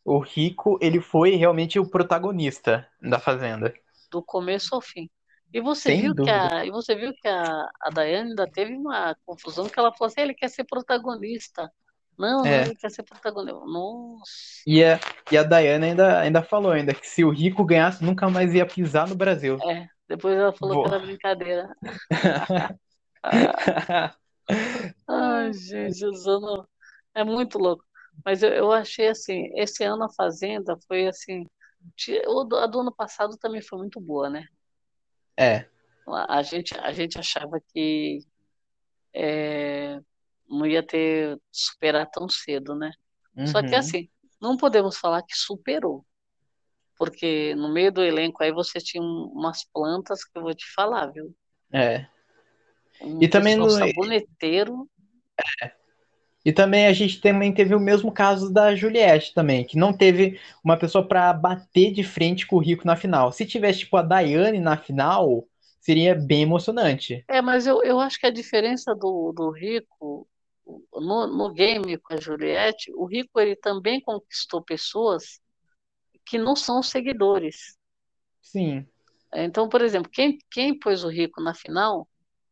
[0.04, 3.74] O Rico, ele foi realmente o protagonista da Fazenda.
[4.10, 5.08] Do começo ao fim.
[5.52, 8.74] E você Sem viu que a, e você viu que a, a Daiane ainda teve
[8.74, 11.70] uma confusão que ela falou assim, ele quer ser protagonista.
[12.18, 12.60] Não, não, É.
[12.60, 13.58] ele quer ser protagonista.
[13.64, 14.32] Nossa.
[14.66, 14.98] E a,
[15.30, 18.66] e a Dayana ainda, ainda falou ainda que se o Rico ganhasse, nunca mais ia
[18.66, 19.56] pisar no Brasil.
[19.62, 19.86] É.
[20.08, 20.86] Depois ela falou que Vou.
[20.88, 21.68] era brincadeira.
[25.08, 26.68] Ai, gente, usando.
[27.14, 27.84] É muito louco.
[28.24, 31.46] Mas eu, eu achei assim, esse ano a Fazenda foi assim.
[32.62, 34.44] A do ano passado também foi muito boa, né?
[35.36, 35.66] É.
[36.28, 38.20] A gente, a gente achava que
[39.12, 39.98] é,
[40.48, 42.92] não ia ter superar tão cedo, né?
[43.46, 43.78] Só que Uhum.
[43.78, 44.08] assim,
[44.40, 46.06] não podemos falar que superou,
[46.96, 50.66] porque no meio do elenco aí você tinha um- umas plantas que eu vou te
[50.74, 51.34] falar, viu?
[51.72, 52.06] É.
[53.00, 54.88] Um E também no- saboneteiro,
[56.46, 60.38] E também a gente também teve o mesmo caso da Juliette também, que não teve
[60.62, 63.32] uma pessoa pra bater de frente com o Rico na final.
[63.32, 65.44] Se tivesse tipo a Daiane na final,
[65.80, 67.24] seria bem emocionante.
[67.26, 70.28] É, mas eu, eu acho que a diferença do, do Rico
[70.92, 75.40] no, no game com a Juliette, o Rico ele também conquistou pessoas
[76.24, 77.76] que não são seguidores.
[78.40, 78.86] Sim.
[79.34, 82.06] Então, por exemplo, quem, quem pôs o Rico na final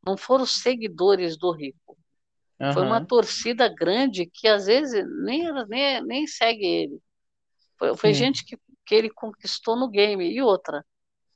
[0.04, 1.96] não foram os seguidores do Rico.
[2.72, 7.02] Foi uma torcida grande que às vezes nem, nem, nem segue ele.
[7.78, 10.30] Foi, foi gente que, que ele conquistou no game.
[10.32, 10.84] E outra,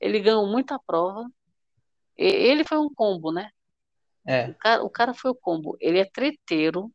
[0.00, 1.28] ele ganhou muita prova.
[2.16, 3.50] E- Ele foi um combo, né?
[4.26, 4.48] É.
[4.48, 5.76] O cara, o cara foi o combo.
[5.80, 6.92] Ele é treteiro,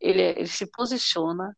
[0.00, 1.56] ele, é- ele se posiciona,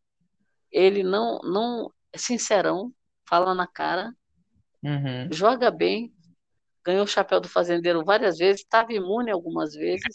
[0.71, 2.93] ele não, não é sincerão,
[3.27, 4.13] fala na cara,
[4.83, 5.29] Uhum.
[5.31, 6.13] joga bem,
[6.83, 10.05] ganhou o chapéu do fazendeiro várias vezes, estava imune algumas vezes,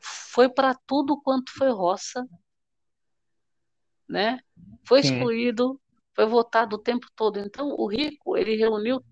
[0.00, 2.26] foi para tudo quanto foi roça,
[4.08, 4.40] né?
[4.84, 5.14] Foi Sim.
[5.14, 5.80] excluído,
[6.14, 7.38] foi votado o tempo todo.
[7.38, 9.04] Então, o Rico, ele reuniu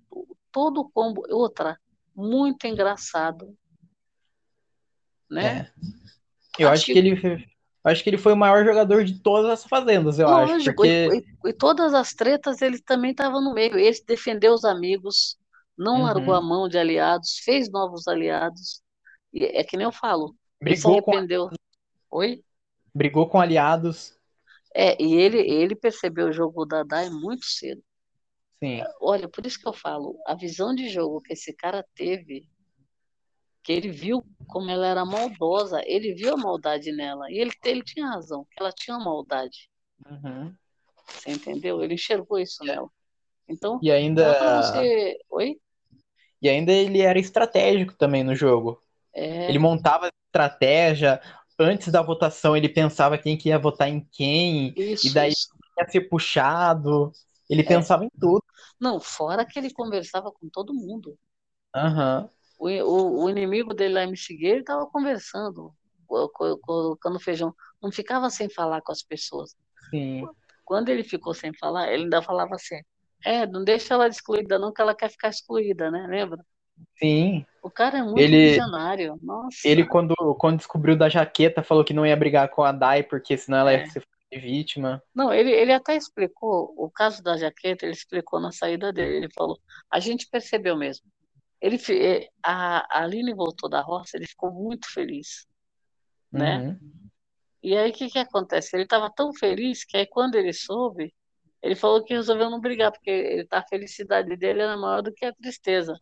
[0.51, 1.23] todo o combo.
[1.31, 1.78] Outra,
[2.15, 3.57] muito engraçado,
[5.31, 5.70] né?
[6.59, 6.62] É.
[6.62, 6.93] Eu acho, acho que...
[6.95, 10.57] que ele acho que ele foi o maior jogador de todas as fazendas, eu Lógico,
[10.57, 10.74] acho.
[10.74, 10.89] Porque...
[10.89, 13.78] E, e, e, todas as tretas ele também estava no meio.
[13.78, 15.37] Ele defendeu os amigos,
[15.78, 16.03] não uhum.
[16.03, 18.83] largou a mão de aliados, fez novos aliados.
[19.33, 20.35] E é que nem eu falo.
[20.61, 21.49] Brigou ele se arrependeu.
[21.49, 21.57] Com...
[22.19, 22.45] Oi?
[22.95, 24.16] Brigou com aliados.
[24.74, 27.83] É, e ele, ele percebeu o jogo da Dai muito cedo.
[28.62, 28.83] Sim.
[29.01, 32.49] Olha, por isso que eu falo, a visão de jogo que esse cara teve,
[33.62, 37.83] que ele viu como ela era maldosa, ele viu a maldade nela, e ele, ele
[37.83, 39.70] tinha razão, que ela tinha maldade.
[40.11, 40.55] Uhum.
[41.07, 41.83] Você entendeu?
[41.83, 42.66] Ele enxergou isso é.
[42.66, 42.89] nela.
[43.49, 45.19] Então, e ainda você...
[45.31, 45.61] Oi?
[46.41, 48.81] E ainda ele era estratégico também no jogo.
[49.15, 49.49] É...
[49.49, 51.20] Ele montava estratégia.
[51.58, 54.74] Antes da votação, ele pensava quem que ia votar em quem.
[54.76, 55.48] Isso, e daí isso.
[55.78, 57.12] ia ser puxado.
[57.48, 57.64] Ele é.
[57.64, 58.44] pensava em tudo.
[58.78, 61.16] Não, fora que ele conversava com todo mundo.
[61.74, 62.28] Uhum.
[62.58, 65.72] O, o, o inimigo dele lá em ele estava conversando,
[66.06, 67.54] colocando feijão.
[67.82, 69.54] Não ficava sem falar com as pessoas.
[69.90, 70.26] Sim.
[70.64, 72.80] Quando ele ficou sem falar, ele ainda falava assim:
[73.24, 76.06] é, não deixa ela excluída, não, que ela quer ficar excluída, né?
[76.08, 76.44] Lembra?
[76.98, 77.44] Sim.
[77.62, 79.19] O cara é muito ele, visionário.
[79.23, 79.59] Nossa.
[79.65, 83.36] Ele, quando, quando descobriu da jaqueta, falou que não ia brigar com a Dai, porque
[83.36, 83.81] senão ela é.
[83.81, 85.03] ia ser vítima.
[85.15, 89.16] Não, ele, ele até explicou, o caso da jaqueta, ele explicou na saída dele.
[89.16, 89.59] Ele falou:
[89.90, 91.07] a gente percebeu mesmo.
[91.61, 95.47] Ele, eh, a, a Aline voltou da roça, ele ficou muito feliz.
[96.31, 96.59] Né?
[96.59, 96.78] Uhum.
[97.62, 98.77] E aí o que, que acontece?
[98.77, 101.15] Ele estava tão feliz que aí quando ele soube,
[101.62, 105.24] ele falou que resolveu não brigar, porque ele, a felicidade dele era maior do que
[105.24, 105.98] a tristeza.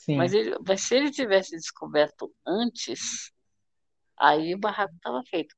[0.00, 0.16] Sim.
[0.16, 3.30] Mas, ele, mas se ele tivesse descoberto antes,
[4.18, 5.54] aí o barraco estava feito.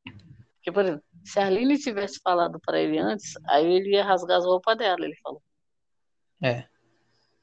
[0.56, 4.38] Porque, por exemplo, se a Aline tivesse falado para ele antes, aí ele ia rasgar
[4.38, 5.42] as roupas dela, ele falou.
[6.42, 6.66] É.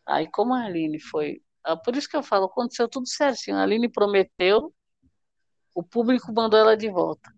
[0.06, 1.42] Aí, como a Aline foi.
[1.64, 3.56] Ah, por isso que eu falo, aconteceu tudo certinho.
[3.56, 4.74] A Aline prometeu,
[5.74, 7.32] o público mandou ela de volta.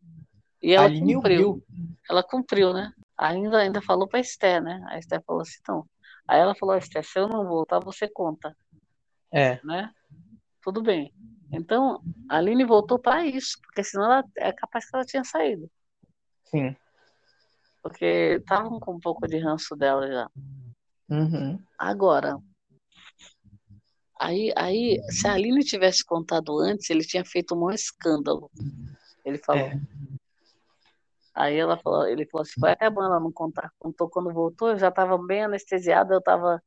[0.61, 1.49] E ela Aline cumpriu.
[1.49, 1.65] Ouviu.
[2.09, 2.91] Ela cumpriu, né?
[3.15, 4.83] Ainda, ainda falou para a Esté, né?
[4.87, 5.85] A Esté falou assim, então.
[6.27, 8.55] Aí ela falou, Esté, se eu não voltar, você conta.
[9.31, 9.59] É.
[9.63, 9.91] Né?
[10.61, 11.13] Tudo bem.
[11.51, 15.69] Então, a Aline voltou para isso, porque senão ela, é capaz que ela tinha saído.
[16.45, 16.75] Sim.
[17.81, 20.29] Porque estavam com um pouco de ranço dela já.
[21.09, 21.61] Uhum.
[21.77, 22.37] Agora,
[24.19, 28.49] aí, aí, se a Aline tivesse contado antes, ele tinha feito um maior escândalo.
[29.25, 29.61] Ele falou.
[29.61, 29.81] É.
[31.33, 33.71] Aí ela falou, ele falou assim, até bom ela não contar.
[33.79, 36.61] Contou quando voltou, eu já estava bem anestesiada, eu estava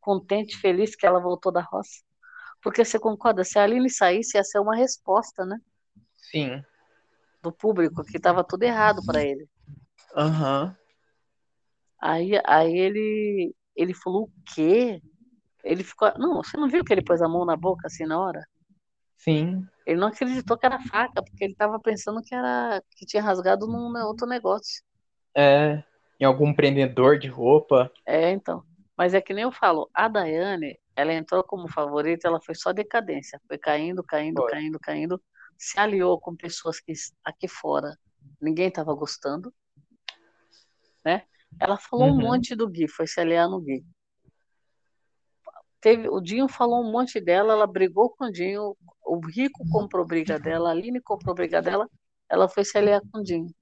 [0.00, 2.02] contente, feliz que ela voltou da roça.
[2.62, 5.58] Porque você concorda, se a Aline saísse, ia ser uma resposta, né?
[6.16, 6.62] Sim.
[7.42, 9.48] Do público, que estava tudo errado para ele.
[10.16, 10.64] Aham.
[10.66, 10.88] Uhum.
[12.00, 15.02] Aí, aí ele, ele falou o quê?
[15.64, 16.12] Ele ficou.
[16.16, 18.46] Não, você não viu que ele pôs a mão na boca assim na hora?
[19.16, 19.66] Sim.
[19.84, 23.66] Ele não acreditou que era faca, porque ele estava pensando que era que tinha rasgado
[23.66, 24.82] num outro negócio.
[25.34, 25.82] É,
[26.20, 27.90] em algum prendedor de roupa.
[28.06, 28.62] É, então.
[28.96, 32.72] Mas é que nem eu falo, a Daiane, ela entrou como favorita, ela foi só
[32.72, 34.50] decadência, foi caindo, caindo, foi.
[34.50, 35.22] caindo, caindo,
[35.56, 36.92] se aliou com pessoas que
[37.24, 37.96] aqui fora
[38.40, 39.54] ninguém estava gostando,
[41.04, 41.22] né?
[41.60, 42.14] Ela falou uhum.
[42.14, 43.86] um monte do Gui, foi se aliar no Gui.
[45.80, 48.76] Teve, o Dinho falou um monte dela, ela brigou com o Dinho,
[49.06, 51.88] o Rico comprou briga dela, a Aline comprou briga dela,
[52.28, 53.54] ela foi se aliar com o Dinho.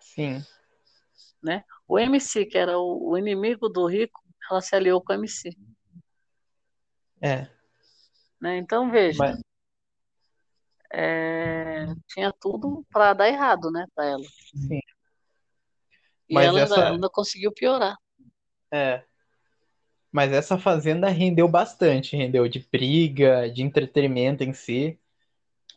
[0.00, 0.42] Sim.
[1.40, 1.62] Né?
[1.86, 4.20] O MC, que era o, o inimigo do Rico,
[4.50, 5.56] ela se aliou com o MC.
[7.24, 7.48] É.
[8.38, 8.58] Né?
[8.58, 9.18] Então, veja.
[9.18, 9.40] Mas...
[10.92, 14.22] É, tinha tudo para dar errado, né, para ela.
[14.54, 14.80] Sim.
[16.28, 16.74] E Mas ela essa...
[16.74, 17.96] ainda, ainda conseguiu piorar.
[18.70, 19.02] É.
[20.12, 24.98] Mas essa fazenda rendeu bastante, rendeu de briga, de entretenimento em si.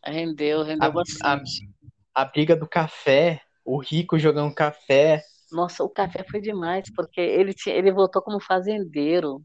[0.03, 1.67] Rendeu, rendeu a, bastante.
[2.13, 5.23] A, a, briga do café, o rico jogando café.
[5.51, 9.43] Nossa, o café foi demais, porque ele, tinha, ele voltou como fazendeiro.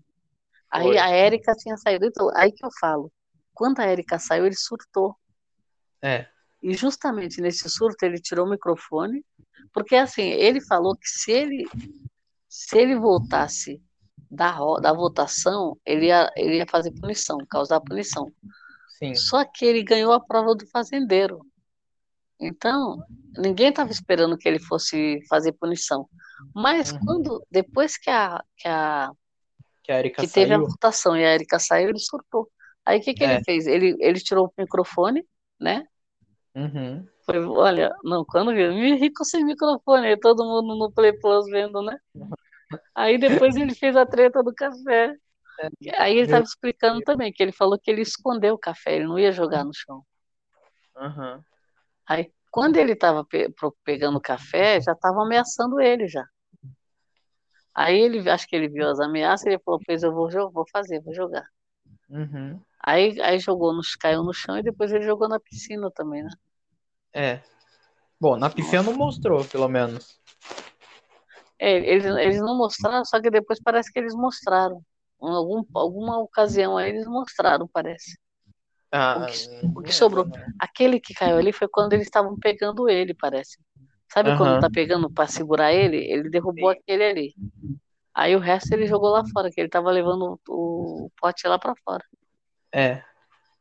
[0.72, 0.98] Aí foi.
[0.98, 2.06] a Érica tinha saído.
[2.06, 3.12] Então, aí que eu falo.
[3.52, 5.14] Quando a Érica saiu, ele surtou.
[6.00, 6.26] É.
[6.62, 9.24] E justamente nesse surto ele tirou o microfone,
[9.72, 11.64] porque assim, ele falou que se ele
[12.48, 13.82] se ele voltasse
[14.30, 18.30] da, da votação, ele ia, ele ia fazer punição, causar punição.
[18.98, 19.14] Sim.
[19.14, 21.40] Só que ele ganhou a prova do fazendeiro.
[22.38, 23.02] Então,
[23.36, 26.08] ninguém estava esperando que ele fosse fazer punição.
[26.54, 26.98] Mas uhum.
[27.04, 29.10] quando depois que a que a
[30.00, 32.48] que, a que teve a votação e a Erika saiu, ele surtou.
[32.84, 33.34] Aí o que, que é.
[33.34, 33.66] ele fez?
[33.66, 35.26] Ele, ele tirou o microfone,
[35.60, 35.84] né?
[36.54, 37.06] Uhum.
[37.24, 41.82] Foi, olha, não, quando viu, me rico sem microfone, todo mundo no Play Plus vendo,
[41.82, 41.96] né?
[42.94, 45.14] Aí depois ele fez a treta do café.
[45.96, 49.18] Aí ele estava explicando também que ele falou que ele escondeu o café, ele não
[49.18, 50.02] ia jogar no chão.
[50.96, 51.44] Aham.
[52.06, 53.48] Aí, quando ele estava pe
[53.84, 56.24] pegando café, já estavam ameaçando ele já.
[57.74, 61.00] Aí ele, acho que ele viu as ameaças, ele falou, pois eu vou, vou fazer,
[61.00, 61.46] vou jogar.
[62.08, 62.60] Uhum.
[62.84, 66.30] Aí, aí jogou, no, caiu no chão e depois ele jogou na piscina também, né?
[67.14, 67.40] É.
[68.20, 70.20] Bom, na piscina não mostrou, pelo menos.
[71.58, 74.82] É, eles, eles não mostraram, só que depois parece que eles mostraram.
[75.22, 78.18] Em algum, alguma ocasião aí eles mostraram, parece.
[78.90, 80.26] Ah, O que, o que sobrou.
[80.58, 83.58] Aquele que caiu ali foi quando eles estavam pegando ele, parece.
[84.12, 84.60] Sabe quando Aham.
[84.60, 85.96] tá pegando para segurar ele?
[85.96, 86.78] Ele derrubou Sim.
[86.78, 87.34] aquele ali.
[88.14, 91.74] Aí o resto ele jogou lá fora, que ele tava levando o, pote lá para
[91.82, 92.04] fora.
[92.70, 93.02] É.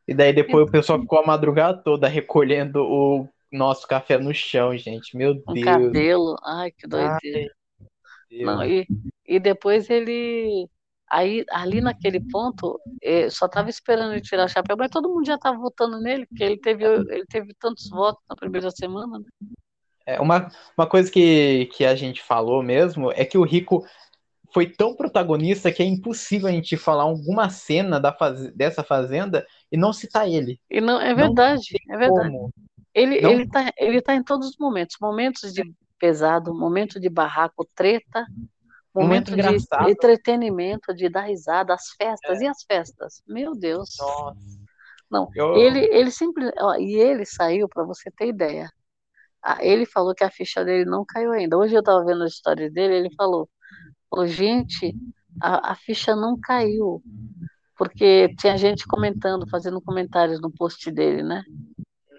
[0.05, 4.75] E daí depois o pessoal ficou a madrugada toda recolhendo o nosso café no chão,
[4.75, 5.15] gente.
[5.15, 5.65] Meu Um Deus.
[5.65, 6.35] cabelo.
[6.43, 7.53] Ai, que Ai, doideira.
[8.29, 8.45] Deus.
[8.45, 8.87] Não, e,
[9.25, 10.67] e depois ele.
[11.09, 15.25] Aí, ali naquele ponto, eh, só tava esperando ele tirar o chapéu, mas todo mundo
[15.25, 19.25] já tava votando nele, porque ele teve, ele teve tantos votos na primeira semana, né?
[20.05, 23.85] É, uma, uma coisa que, que a gente falou mesmo é que o Rico
[24.53, 28.51] foi tão protagonista que é impossível a gente falar alguma cena da faz...
[28.53, 30.59] dessa fazenda e não citar ele.
[30.69, 32.35] E não, é Não verdade, é verdade.
[32.35, 32.51] Como?
[32.93, 34.97] Ele, Não- ele, tá, ele tá em todos os momentos.
[35.01, 35.63] Momentos de
[35.99, 38.25] pesado, momento de barraco, treta,
[38.93, 42.41] Momento momento de entretenimento, de dar risada, as festas.
[42.41, 43.21] E as festas?
[43.27, 43.97] Meu Deus.
[43.99, 44.59] Nossa.
[45.09, 46.51] Não, Eu- ele, ele sempre.
[46.59, 48.69] ó, e ele saiu, para você ter ideia.
[49.43, 51.57] Ah, Ele falou que a ficha dele não caiu ainda.
[51.57, 53.49] Hoje eu estava vendo as histórias dele, ele falou:
[54.09, 54.93] falou, gente,
[55.41, 57.01] a, a ficha não caiu.
[57.77, 61.43] Porque tinha gente comentando, fazendo comentários no post dele, né?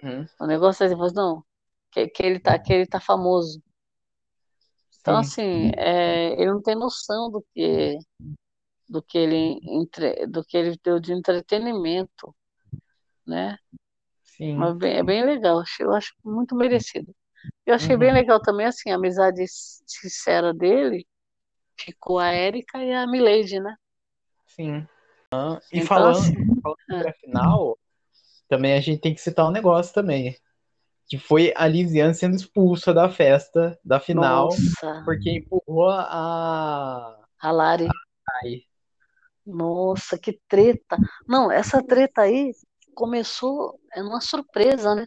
[0.02, 0.26] Uhum.
[0.40, 1.44] O negócio é assim, falou, não,
[1.92, 3.62] que, que, ele tá, que ele tá famoso.
[5.00, 5.68] Então, Sim.
[5.68, 7.96] assim, é, ele não tem noção do que,
[8.88, 12.34] do que ele, entre, do que ele deu de entretenimento,
[13.26, 13.56] né?
[14.36, 14.56] Sim.
[14.56, 17.14] Mas bem- é bem legal, eu acho muito merecido.
[17.66, 18.00] Eu achei Uhum.
[18.00, 19.44] bem legal também, assim, a amizade
[19.86, 21.06] sincera dele,
[21.78, 23.74] ficou a Érica e a Milady, né?
[24.46, 24.86] Sim.
[25.32, 27.78] Ah, e Então, falando, assim, falando sobre a final,
[28.48, 30.36] também a gente tem que citar um negócio também.
[31.08, 37.18] Que foi a Lisiane sendo expulsa da festa da final, nossa, porque empurrou a.
[37.40, 37.88] a Lari,
[38.44, 38.64] Ai.
[39.46, 40.98] nossa, que treta.
[41.26, 42.52] Não, essa treta aí
[42.94, 45.06] começou é uma surpresa, né?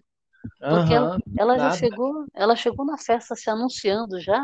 [0.68, 4.42] Porque ela, Aham, ela já chegou, ela chegou na festa se anunciando já.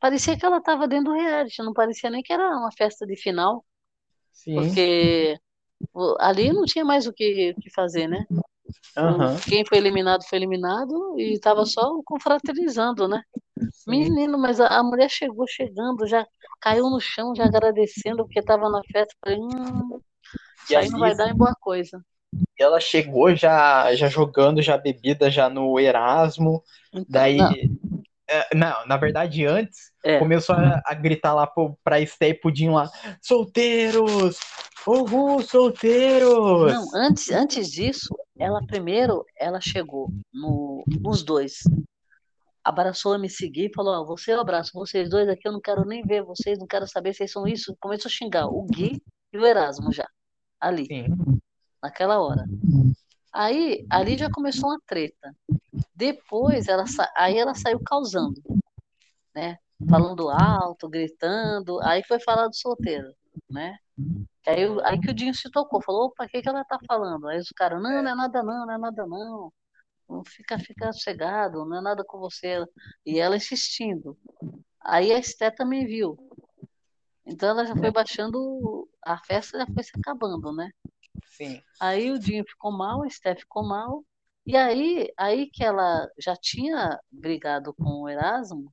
[0.00, 3.16] Parecia que ela estava dentro do reality, não parecia nem que era uma festa de
[3.16, 3.64] final,
[4.32, 4.54] Sim.
[4.56, 5.38] porque
[6.20, 8.26] ali não tinha mais o que, que fazer, né?
[8.96, 9.36] Aham.
[9.48, 13.22] Quem foi eliminado foi eliminado e estava só confraternizando, né?
[13.72, 13.90] Sim.
[13.90, 16.26] Menino, mas a, a mulher chegou chegando, já
[16.60, 19.14] caiu no chão, já agradecendo porque estava na festa.
[19.24, 20.00] Falei, hum,
[20.64, 22.02] isso aí não vai dar em boa coisa.
[22.58, 26.62] Ela chegou já, já jogando já bebida já no Erasmo.
[26.92, 27.36] Então, Daí.
[27.36, 27.52] não,
[28.28, 32.34] é, Não, na verdade, antes é, começou a, a gritar lá pro, pra Esté e
[32.34, 32.90] Pudim lá:
[33.20, 34.38] solteiros!
[34.86, 36.72] Uhul, solteiros!
[36.72, 41.58] não, antes, antes disso, ela primeiro, ela chegou no, nos dois.
[42.62, 45.60] Abraçou a me seguir e falou: Ó, você eu abraço, vocês dois aqui eu não
[45.60, 47.76] quero nem ver vocês, não quero saber se vocês são isso.
[47.80, 49.02] Começou a xingar o Gui
[49.32, 50.08] e o Erasmo já,
[50.60, 51.06] ali, Sim.
[51.86, 52.44] Naquela hora.
[53.32, 55.34] Aí, ali já começou uma treta.
[55.94, 56.84] Depois, ela,
[57.16, 58.42] aí ela saiu causando,
[59.34, 59.58] né?
[59.88, 61.80] Falando alto, gritando.
[61.82, 63.12] Aí foi falar do solteiro,
[63.48, 63.76] né?
[64.46, 67.28] Aí, aí que o Dinho se tocou, falou, opa, o que que ela tá falando?
[67.28, 69.52] Aí os caras, não, não é nada não, não é nada não.
[70.08, 72.64] Não Fica, fica sossegado, não é nada com você.
[73.04, 74.16] E ela insistindo.
[74.80, 76.16] Aí a Esté também viu.
[77.26, 80.70] Então ela já foi baixando, a festa já foi se acabando, né?
[81.24, 81.62] Sim.
[81.80, 84.04] Aí o Dinho ficou mal, a Esté ficou mal.
[84.46, 88.72] E aí, aí que ela já tinha brigado com o Erasmo,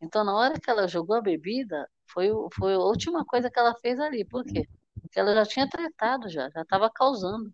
[0.00, 3.74] então na hora que ela jogou a bebida, foi, foi a última coisa que ela
[3.80, 4.24] fez ali.
[4.24, 4.68] Por quê?
[5.00, 7.52] Porque ela já tinha tretado já, já estava causando,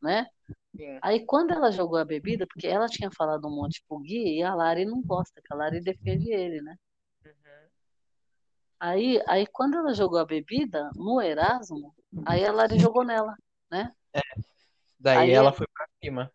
[0.00, 0.26] né?
[0.74, 0.98] Sim.
[1.02, 4.42] Aí quando ela jogou a bebida, porque ela tinha falado um monte pro Gui e
[4.42, 6.76] a Lari não gosta, que a Lari defende ele, né?
[8.80, 11.92] Aí, aí quando ela jogou a bebida no Erasmo,
[12.24, 13.36] aí a Lari jogou nela,
[13.70, 13.92] né?
[14.98, 16.32] Daí Aí ela é- foi pra cima.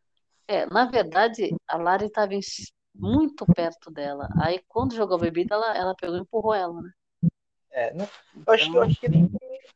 [0.47, 2.31] É, na verdade, a Lari estava
[2.95, 4.29] muito perto dela.
[4.37, 6.91] Aí quando jogou a bebida, ela, ela pegou e empurrou ela, né?
[7.71, 8.09] É, não-
[8.47, 9.29] eu acho que eu Então, acho que nem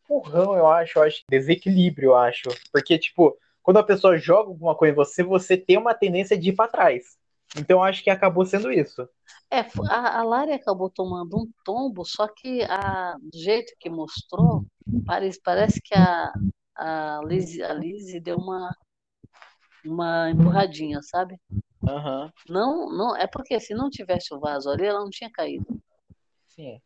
[0.04, 2.50] empurrão, eu acho, eu acho desequilíbrio, eu acho.
[2.72, 6.50] Porque, tipo, quando a pessoa joga alguma coisa em você, você tem uma tendência de
[6.50, 7.18] ir pra trás.
[7.56, 9.08] Então eu acho que acabou sendo isso.
[9.52, 9.60] é,
[9.90, 14.66] a, a Lari acabou tomando um tombo, só que a, do jeito que mostrou,
[15.06, 16.32] parece, parece que a,
[16.78, 18.76] a Lizzie, a Lizzie deu uma,
[19.84, 21.40] uma empurradinha, sabe?
[21.88, 22.32] Aham.
[22.48, 25.66] Não, não, é porque se não tivesse o vaso ali, ela não tinha caído.
[26.48, 26.80] Sim.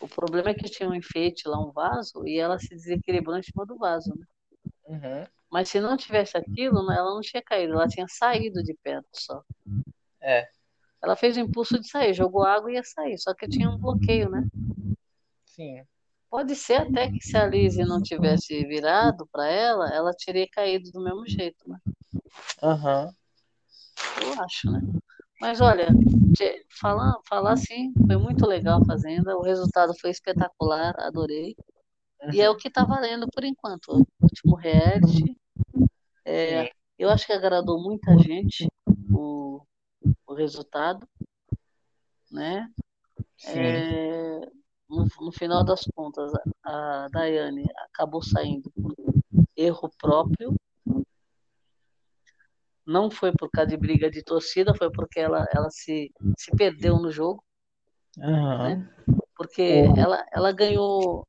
[0.00, 3.42] O problema é que tinha um enfeite lá, um vaso, e ela se desequilibrou em
[3.42, 4.26] cima do vaso, né?
[4.86, 5.26] Uhum.
[5.50, 9.08] Mas se não tivesse aquilo, né, ela não tinha caído, ela tinha saído de perto
[9.12, 9.42] só.
[10.20, 10.46] É.
[11.02, 13.78] Ela fez o impulso de sair, jogou água e ia sair, só que tinha um
[13.78, 14.42] bloqueio, né?
[15.44, 15.84] Sim.
[16.30, 20.90] Pode ser até que se a Lizzie não tivesse virado para ela, ela teria caído
[20.90, 21.78] do mesmo jeito, né?
[22.62, 23.10] Aham.
[24.20, 24.80] Eu acho, né?
[25.40, 25.88] Mas olha,
[26.80, 31.54] falar, falar assim, foi muito legal a Fazenda, o resultado foi espetacular, adorei.
[32.32, 33.88] E é o que tá valendo por enquanto.
[33.92, 35.36] O último reality.
[36.24, 38.66] É, eu acho que agradou muita gente
[39.12, 39.62] o,
[40.26, 41.06] o resultado,
[42.30, 42.68] né?
[43.36, 43.60] Sim.
[43.60, 44.40] É,
[44.88, 46.32] no, no final das contas,
[46.62, 48.94] a, Daiane acabou saindo por
[49.56, 50.54] erro próprio.
[52.86, 56.98] Não foi por causa de briga de torcida, foi porque ela, ela se, se perdeu
[57.00, 57.42] no jogo,
[58.20, 58.88] Aham.
[59.34, 59.96] porque Uhum.
[59.96, 61.26] ela, ela ganhou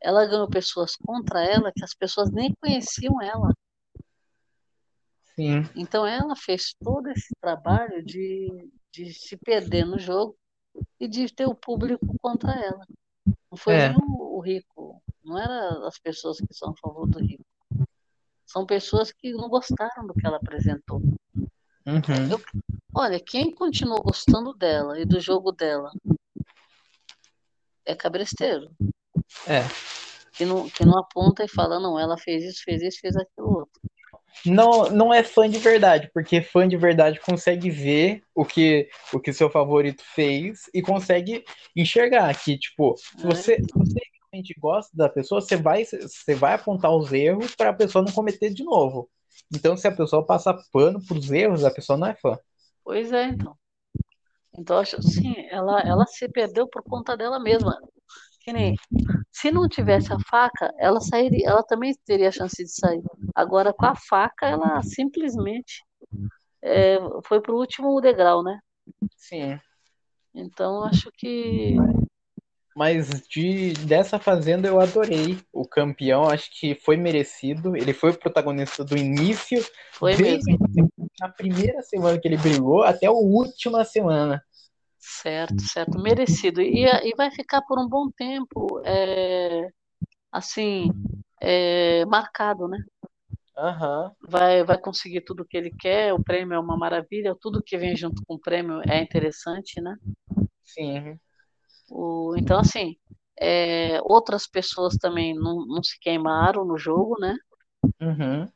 [0.00, 3.52] ela ganhou pessoas contra ela que as pessoas nem conheciam ela.
[5.34, 5.62] Sim.
[5.74, 10.36] Então ela fez todo esse trabalho de, de se perder no jogo
[11.00, 12.86] e de ter o público contra ela.
[13.50, 13.92] Não foi É.
[13.96, 17.44] o, o rico, não era as pessoas que são a favor do rico.
[18.44, 21.00] São pessoas que não gostaram do que ela apresentou.
[21.86, 22.30] Uhum.
[22.30, 22.40] Eu-
[22.94, 25.90] Olha, quem continuou gostando dela e do jogo dela
[27.84, 28.70] é cabresteiro.
[29.46, 29.60] É.
[30.32, 33.58] Que não, que não aponta e fala, não, ela fez isso, fez isso, fez aquilo
[33.58, 33.80] outro.
[34.44, 39.18] Não, não é fã de verdade, porque fã de verdade consegue ver o que o
[39.18, 41.44] que seu favorito fez e consegue
[41.74, 43.26] enxergar que, tipo, se É.
[43.26, 44.00] você, você
[44.30, 48.12] realmente gosta da pessoa, você vai, você vai apontar os erros para a pessoa não
[48.12, 49.08] cometer de novo.
[49.54, 52.38] Então, se a pessoa passar pano pros erros, a pessoa não é fã.
[52.84, 53.56] Pois é, então.
[54.58, 57.78] Então, acho sim, ela, ela se perdeu por conta dela mesma.
[58.40, 58.74] Que nem,
[59.36, 63.02] se não tivesse a faca, ela sairia, ela também teria a chance de sair.
[63.34, 65.84] Agora, com a faca, ela simplesmente
[66.62, 66.96] é,
[67.26, 68.58] foi pro último degrau, né?
[69.14, 69.60] Sim.
[70.34, 71.76] Então, acho que
[72.74, 77.76] Mas de dessa fazenda eu adorei o campeão, acho que foi merecido.
[77.76, 80.90] Ele foi o protagonista do início, foi desde mesmo.
[81.20, 84.42] a primeira semana que ele brigou até a última semana.
[85.08, 86.60] Certo, certo, merecido.
[86.60, 89.68] E, e vai ficar por um bom tempo, é,
[90.32, 90.90] assim,
[91.40, 92.78] é, marcado, né?
[93.56, 94.12] Aham.
[94.20, 97.96] vai, vai conseguir tudo que ele quer, o prêmio é uma maravilha, tudo que vem
[97.96, 99.96] junto com o prêmio é interessante, né?
[100.64, 101.18] Sim.
[101.88, 102.96] O, então, assim,
[103.40, 107.34] é, outras pessoas também não, não se queimaram no jogo, né?
[108.00, 108.50] Uhum.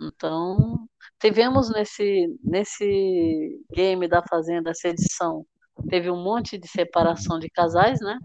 [0.00, 0.88] Então,
[1.20, 5.46] tivemos nesse, nesse game da Fazenda, essa edição,
[5.88, 8.18] teve um monte de separação de casais, né?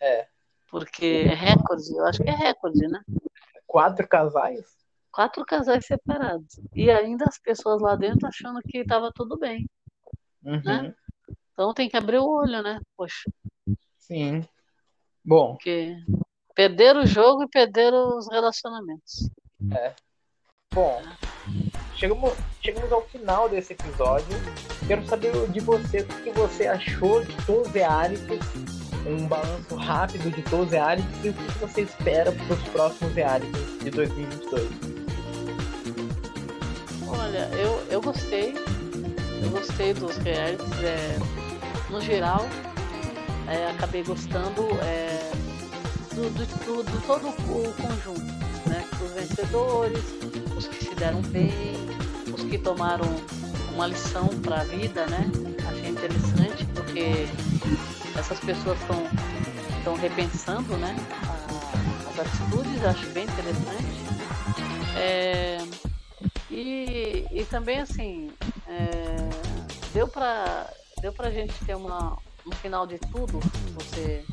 [0.00, 0.26] É.
[0.70, 3.00] Porque é recorde, eu acho que é recorde, né?
[3.66, 4.64] Quatro casais?
[5.12, 6.60] Quatro casais separados.
[6.74, 9.68] E ainda as pessoas lá dentro achando que estava tudo bem.
[10.44, 10.62] Uhum.
[10.62, 10.94] Né?
[11.52, 12.80] Então tem que abrir o olho, né?
[12.96, 13.30] Poxa,
[13.98, 14.46] Sim.
[15.24, 15.96] Bom, porque
[16.54, 19.30] perderam o jogo e perderam os relacionamentos.
[20.72, 21.00] bom.
[21.96, 24.36] Chegamos, chegamos ao final desse episódio.
[24.86, 28.40] Quero saber de você o que você achou de todos os realities.
[29.06, 33.14] Um balanço rápido de todos os realities e o que você espera para os próximos
[33.14, 34.70] realities de 2022.
[37.06, 38.54] Olha, eu, eu gostei.
[39.42, 40.82] Eu gostei dos realities.
[40.82, 41.18] É,
[41.90, 42.44] no geral,
[43.46, 45.30] é, acabei gostando é,
[46.12, 48.34] do, do, do, do todo o conjunto.
[48.68, 48.84] Né?
[49.04, 50.02] Os vencedores,
[50.94, 51.50] que deram bem,
[52.32, 53.06] os que tomaram
[53.74, 55.30] uma lição para a vida, né?
[55.68, 57.26] Achei interessante porque
[58.16, 59.02] essas pessoas estão
[59.78, 60.96] estão repensando, né?
[62.10, 64.04] as atitudes, acho bem interessante.
[64.96, 65.58] É,
[66.50, 68.30] e, e também assim
[68.68, 69.16] é,
[69.92, 70.70] deu para
[71.02, 72.16] deu para gente ter uma
[72.46, 73.40] no final de tudo,
[73.74, 74.24] você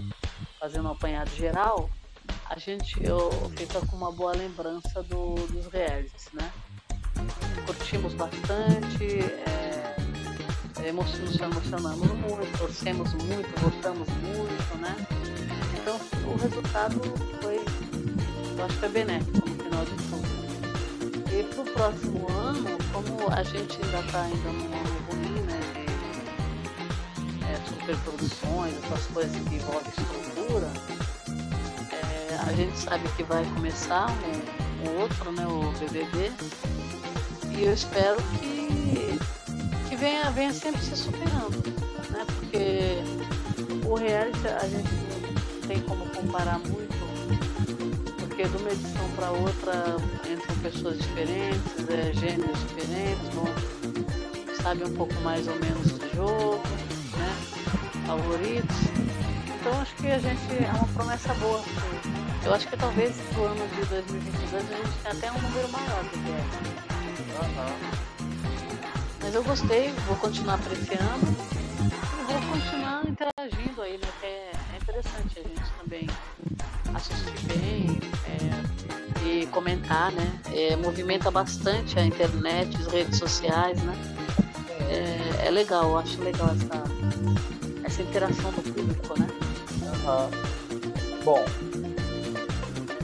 [0.60, 1.90] fazendo um apanhado geral,
[2.52, 6.52] a gente eu fica com uma boa lembrança do, dos realities, né?
[7.65, 14.94] Curtimos bastante, é, nos emocionamos muito, torcemos muito, gostamos muito, né?
[15.80, 15.98] Então
[16.30, 16.99] o resultado
[17.41, 17.56] foi,
[18.57, 20.28] eu acho que foi benéfico no final de tudo.
[21.32, 25.60] E para o próximo ano, como a gente ainda está ainda num ano ruim, né?
[27.15, 31.01] De é, superproduções, essas coisas que envolvem estrutura, é,
[32.52, 34.07] a gente sabe que vai começar
[34.84, 35.48] um outro, né?
[35.48, 36.32] O BBB.
[37.57, 39.18] E eu espero que,
[39.88, 41.64] que venha, venha sempre se superando,
[42.10, 42.26] né?
[42.36, 42.98] Porque
[43.88, 46.94] o reality a gente não tem como comparar muito,
[48.19, 49.73] porque de uma edição para outra
[50.30, 53.45] entram pessoas diferentes, é, gêneros diferentes, vão,
[54.61, 56.64] sabem um pouco mais ou menos do jogo,
[57.18, 58.06] né?
[58.06, 58.78] Favoritos.
[59.56, 61.61] Então acho que a gente é uma promessa boa.
[62.44, 66.04] Eu acho que talvez pro ano de 2022 a gente tenha até um número maior
[66.04, 68.02] do que Aham.
[69.22, 71.28] Mas eu gostei, vou continuar apreciando
[72.20, 74.08] e vou continuar interagindo aí, né?
[74.20, 76.08] Que é, é interessante a gente também
[76.96, 80.42] assistir bem é, e comentar, né?
[80.52, 83.96] É, movimenta bastante a internet, as redes sociais, né?
[84.90, 86.84] É, é legal, eu acho legal essa,
[87.86, 89.28] essa interação do público, né?
[90.04, 90.30] Aham.
[91.24, 91.70] Bom.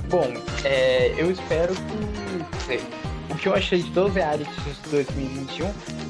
[0.10, 0.26] Bom,
[0.64, 3.08] é, eu espero que.
[3.30, 5.68] O que eu achei de todos os realities de 2021,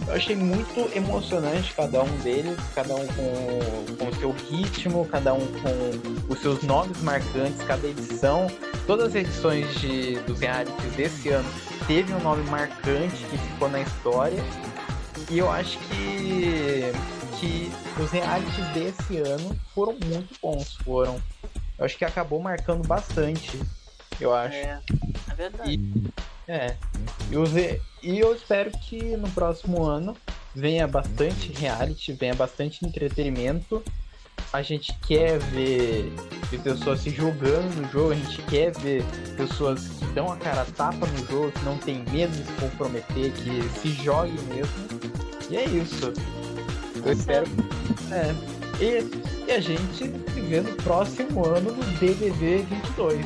[0.07, 5.34] eu achei muito emocionante cada um deles, cada um com, com o seu ritmo, cada
[5.34, 8.48] um com os seus nomes marcantes, cada edição.
[8.86, 11.49] Todas as edições de, dos realities desse ano
[11.88, 14.41] teve um nome marcante que ficou na história.
[15.30, 16.91] E eu acho que,
[17.40, 20.78] que os realities desse ano foram muito bons.
[20.86, 21.19] Foram.
[21.78, 23.60] Eu acho que acabou marcando bastante.
[24.19, 24.56] Eu acho.
[24.56, 24.80] É,
[25.31, 25.72] é verdade.
[25.73, 26.76] E, é.
[27.31, 30.15] E, re- e eu espero que no próximo ano
[30.56, 33.84] venha bastante reality, venha bastante entretenimento.
[34.53, 36.11] A gente quer ver,
[36.64, 39.03] pessoas se jogando no jogo, a gente quer ver
[39.35, 42.53] pessoas que dão a cara a tapa no jogo, que não tem medo de se
[42.53, 44.73] comprometer, que se joguem mesmo.
[45.49, 46.14] E é isso.
[47.06, 47.45] Eu espero.
[48.11, 48.34] É.
[48.81, 50.07] E, e a gente se
[50.41, 53.26] vê no próximo ano no BBB 22.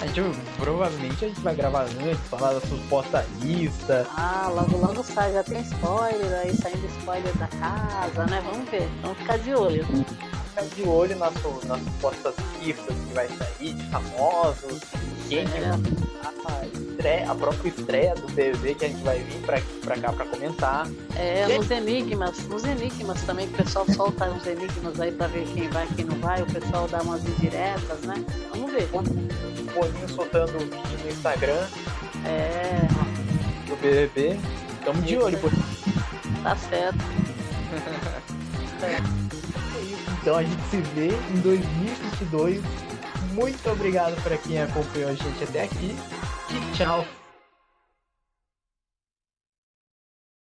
[0.00, 0.20] A gente
[0.56, 4.06] provavelmente a gente vai gravar antes, falar da suposta lista.
[4.16, 8.40] Ah, logo logo sai, já tem spoiler aí, saindo spoiler da casa, né?
[8.44, 9.84] Vamos ver, vamos ficar de olho.
[10.58, 11.32] Ficar de olho nas,
[11.64, 14.80] nas supostas listas que vai sair de famosos,
[15.28, 15.70] quem que É.
[15.70, 20.12] a, estreia, a própria estreia do BBB que a gente vai vir pra, pra cá
[20.12, 20.88] pra comentar.
[21.14, 25.68] É, nos enigmas, nos enigmas também, o pessoal solta uns enigmas aí pra ver quem
[25.68, 28.24] vai, quem não vai, o pessoal dá umas indiretas, né?
[28.50, 28.88] Vamos ver.
[28.92, 31.66] O Boninho soltando o vídeo no Instagram
[32.24, 32.80] É,
[33.68, 34.40] do BBB.
[34.84, 35.48] Tamo de olho, pô.
[36.42, 36.98] tá certo.
[38.82, 39.18] É.
[40.20, 42.62] Então a gente se vê em 2022.
[43.32, 45.96] Muito obrigado para quem acompanhou a gente até aqui.
[46.50, 47.04] E tchau.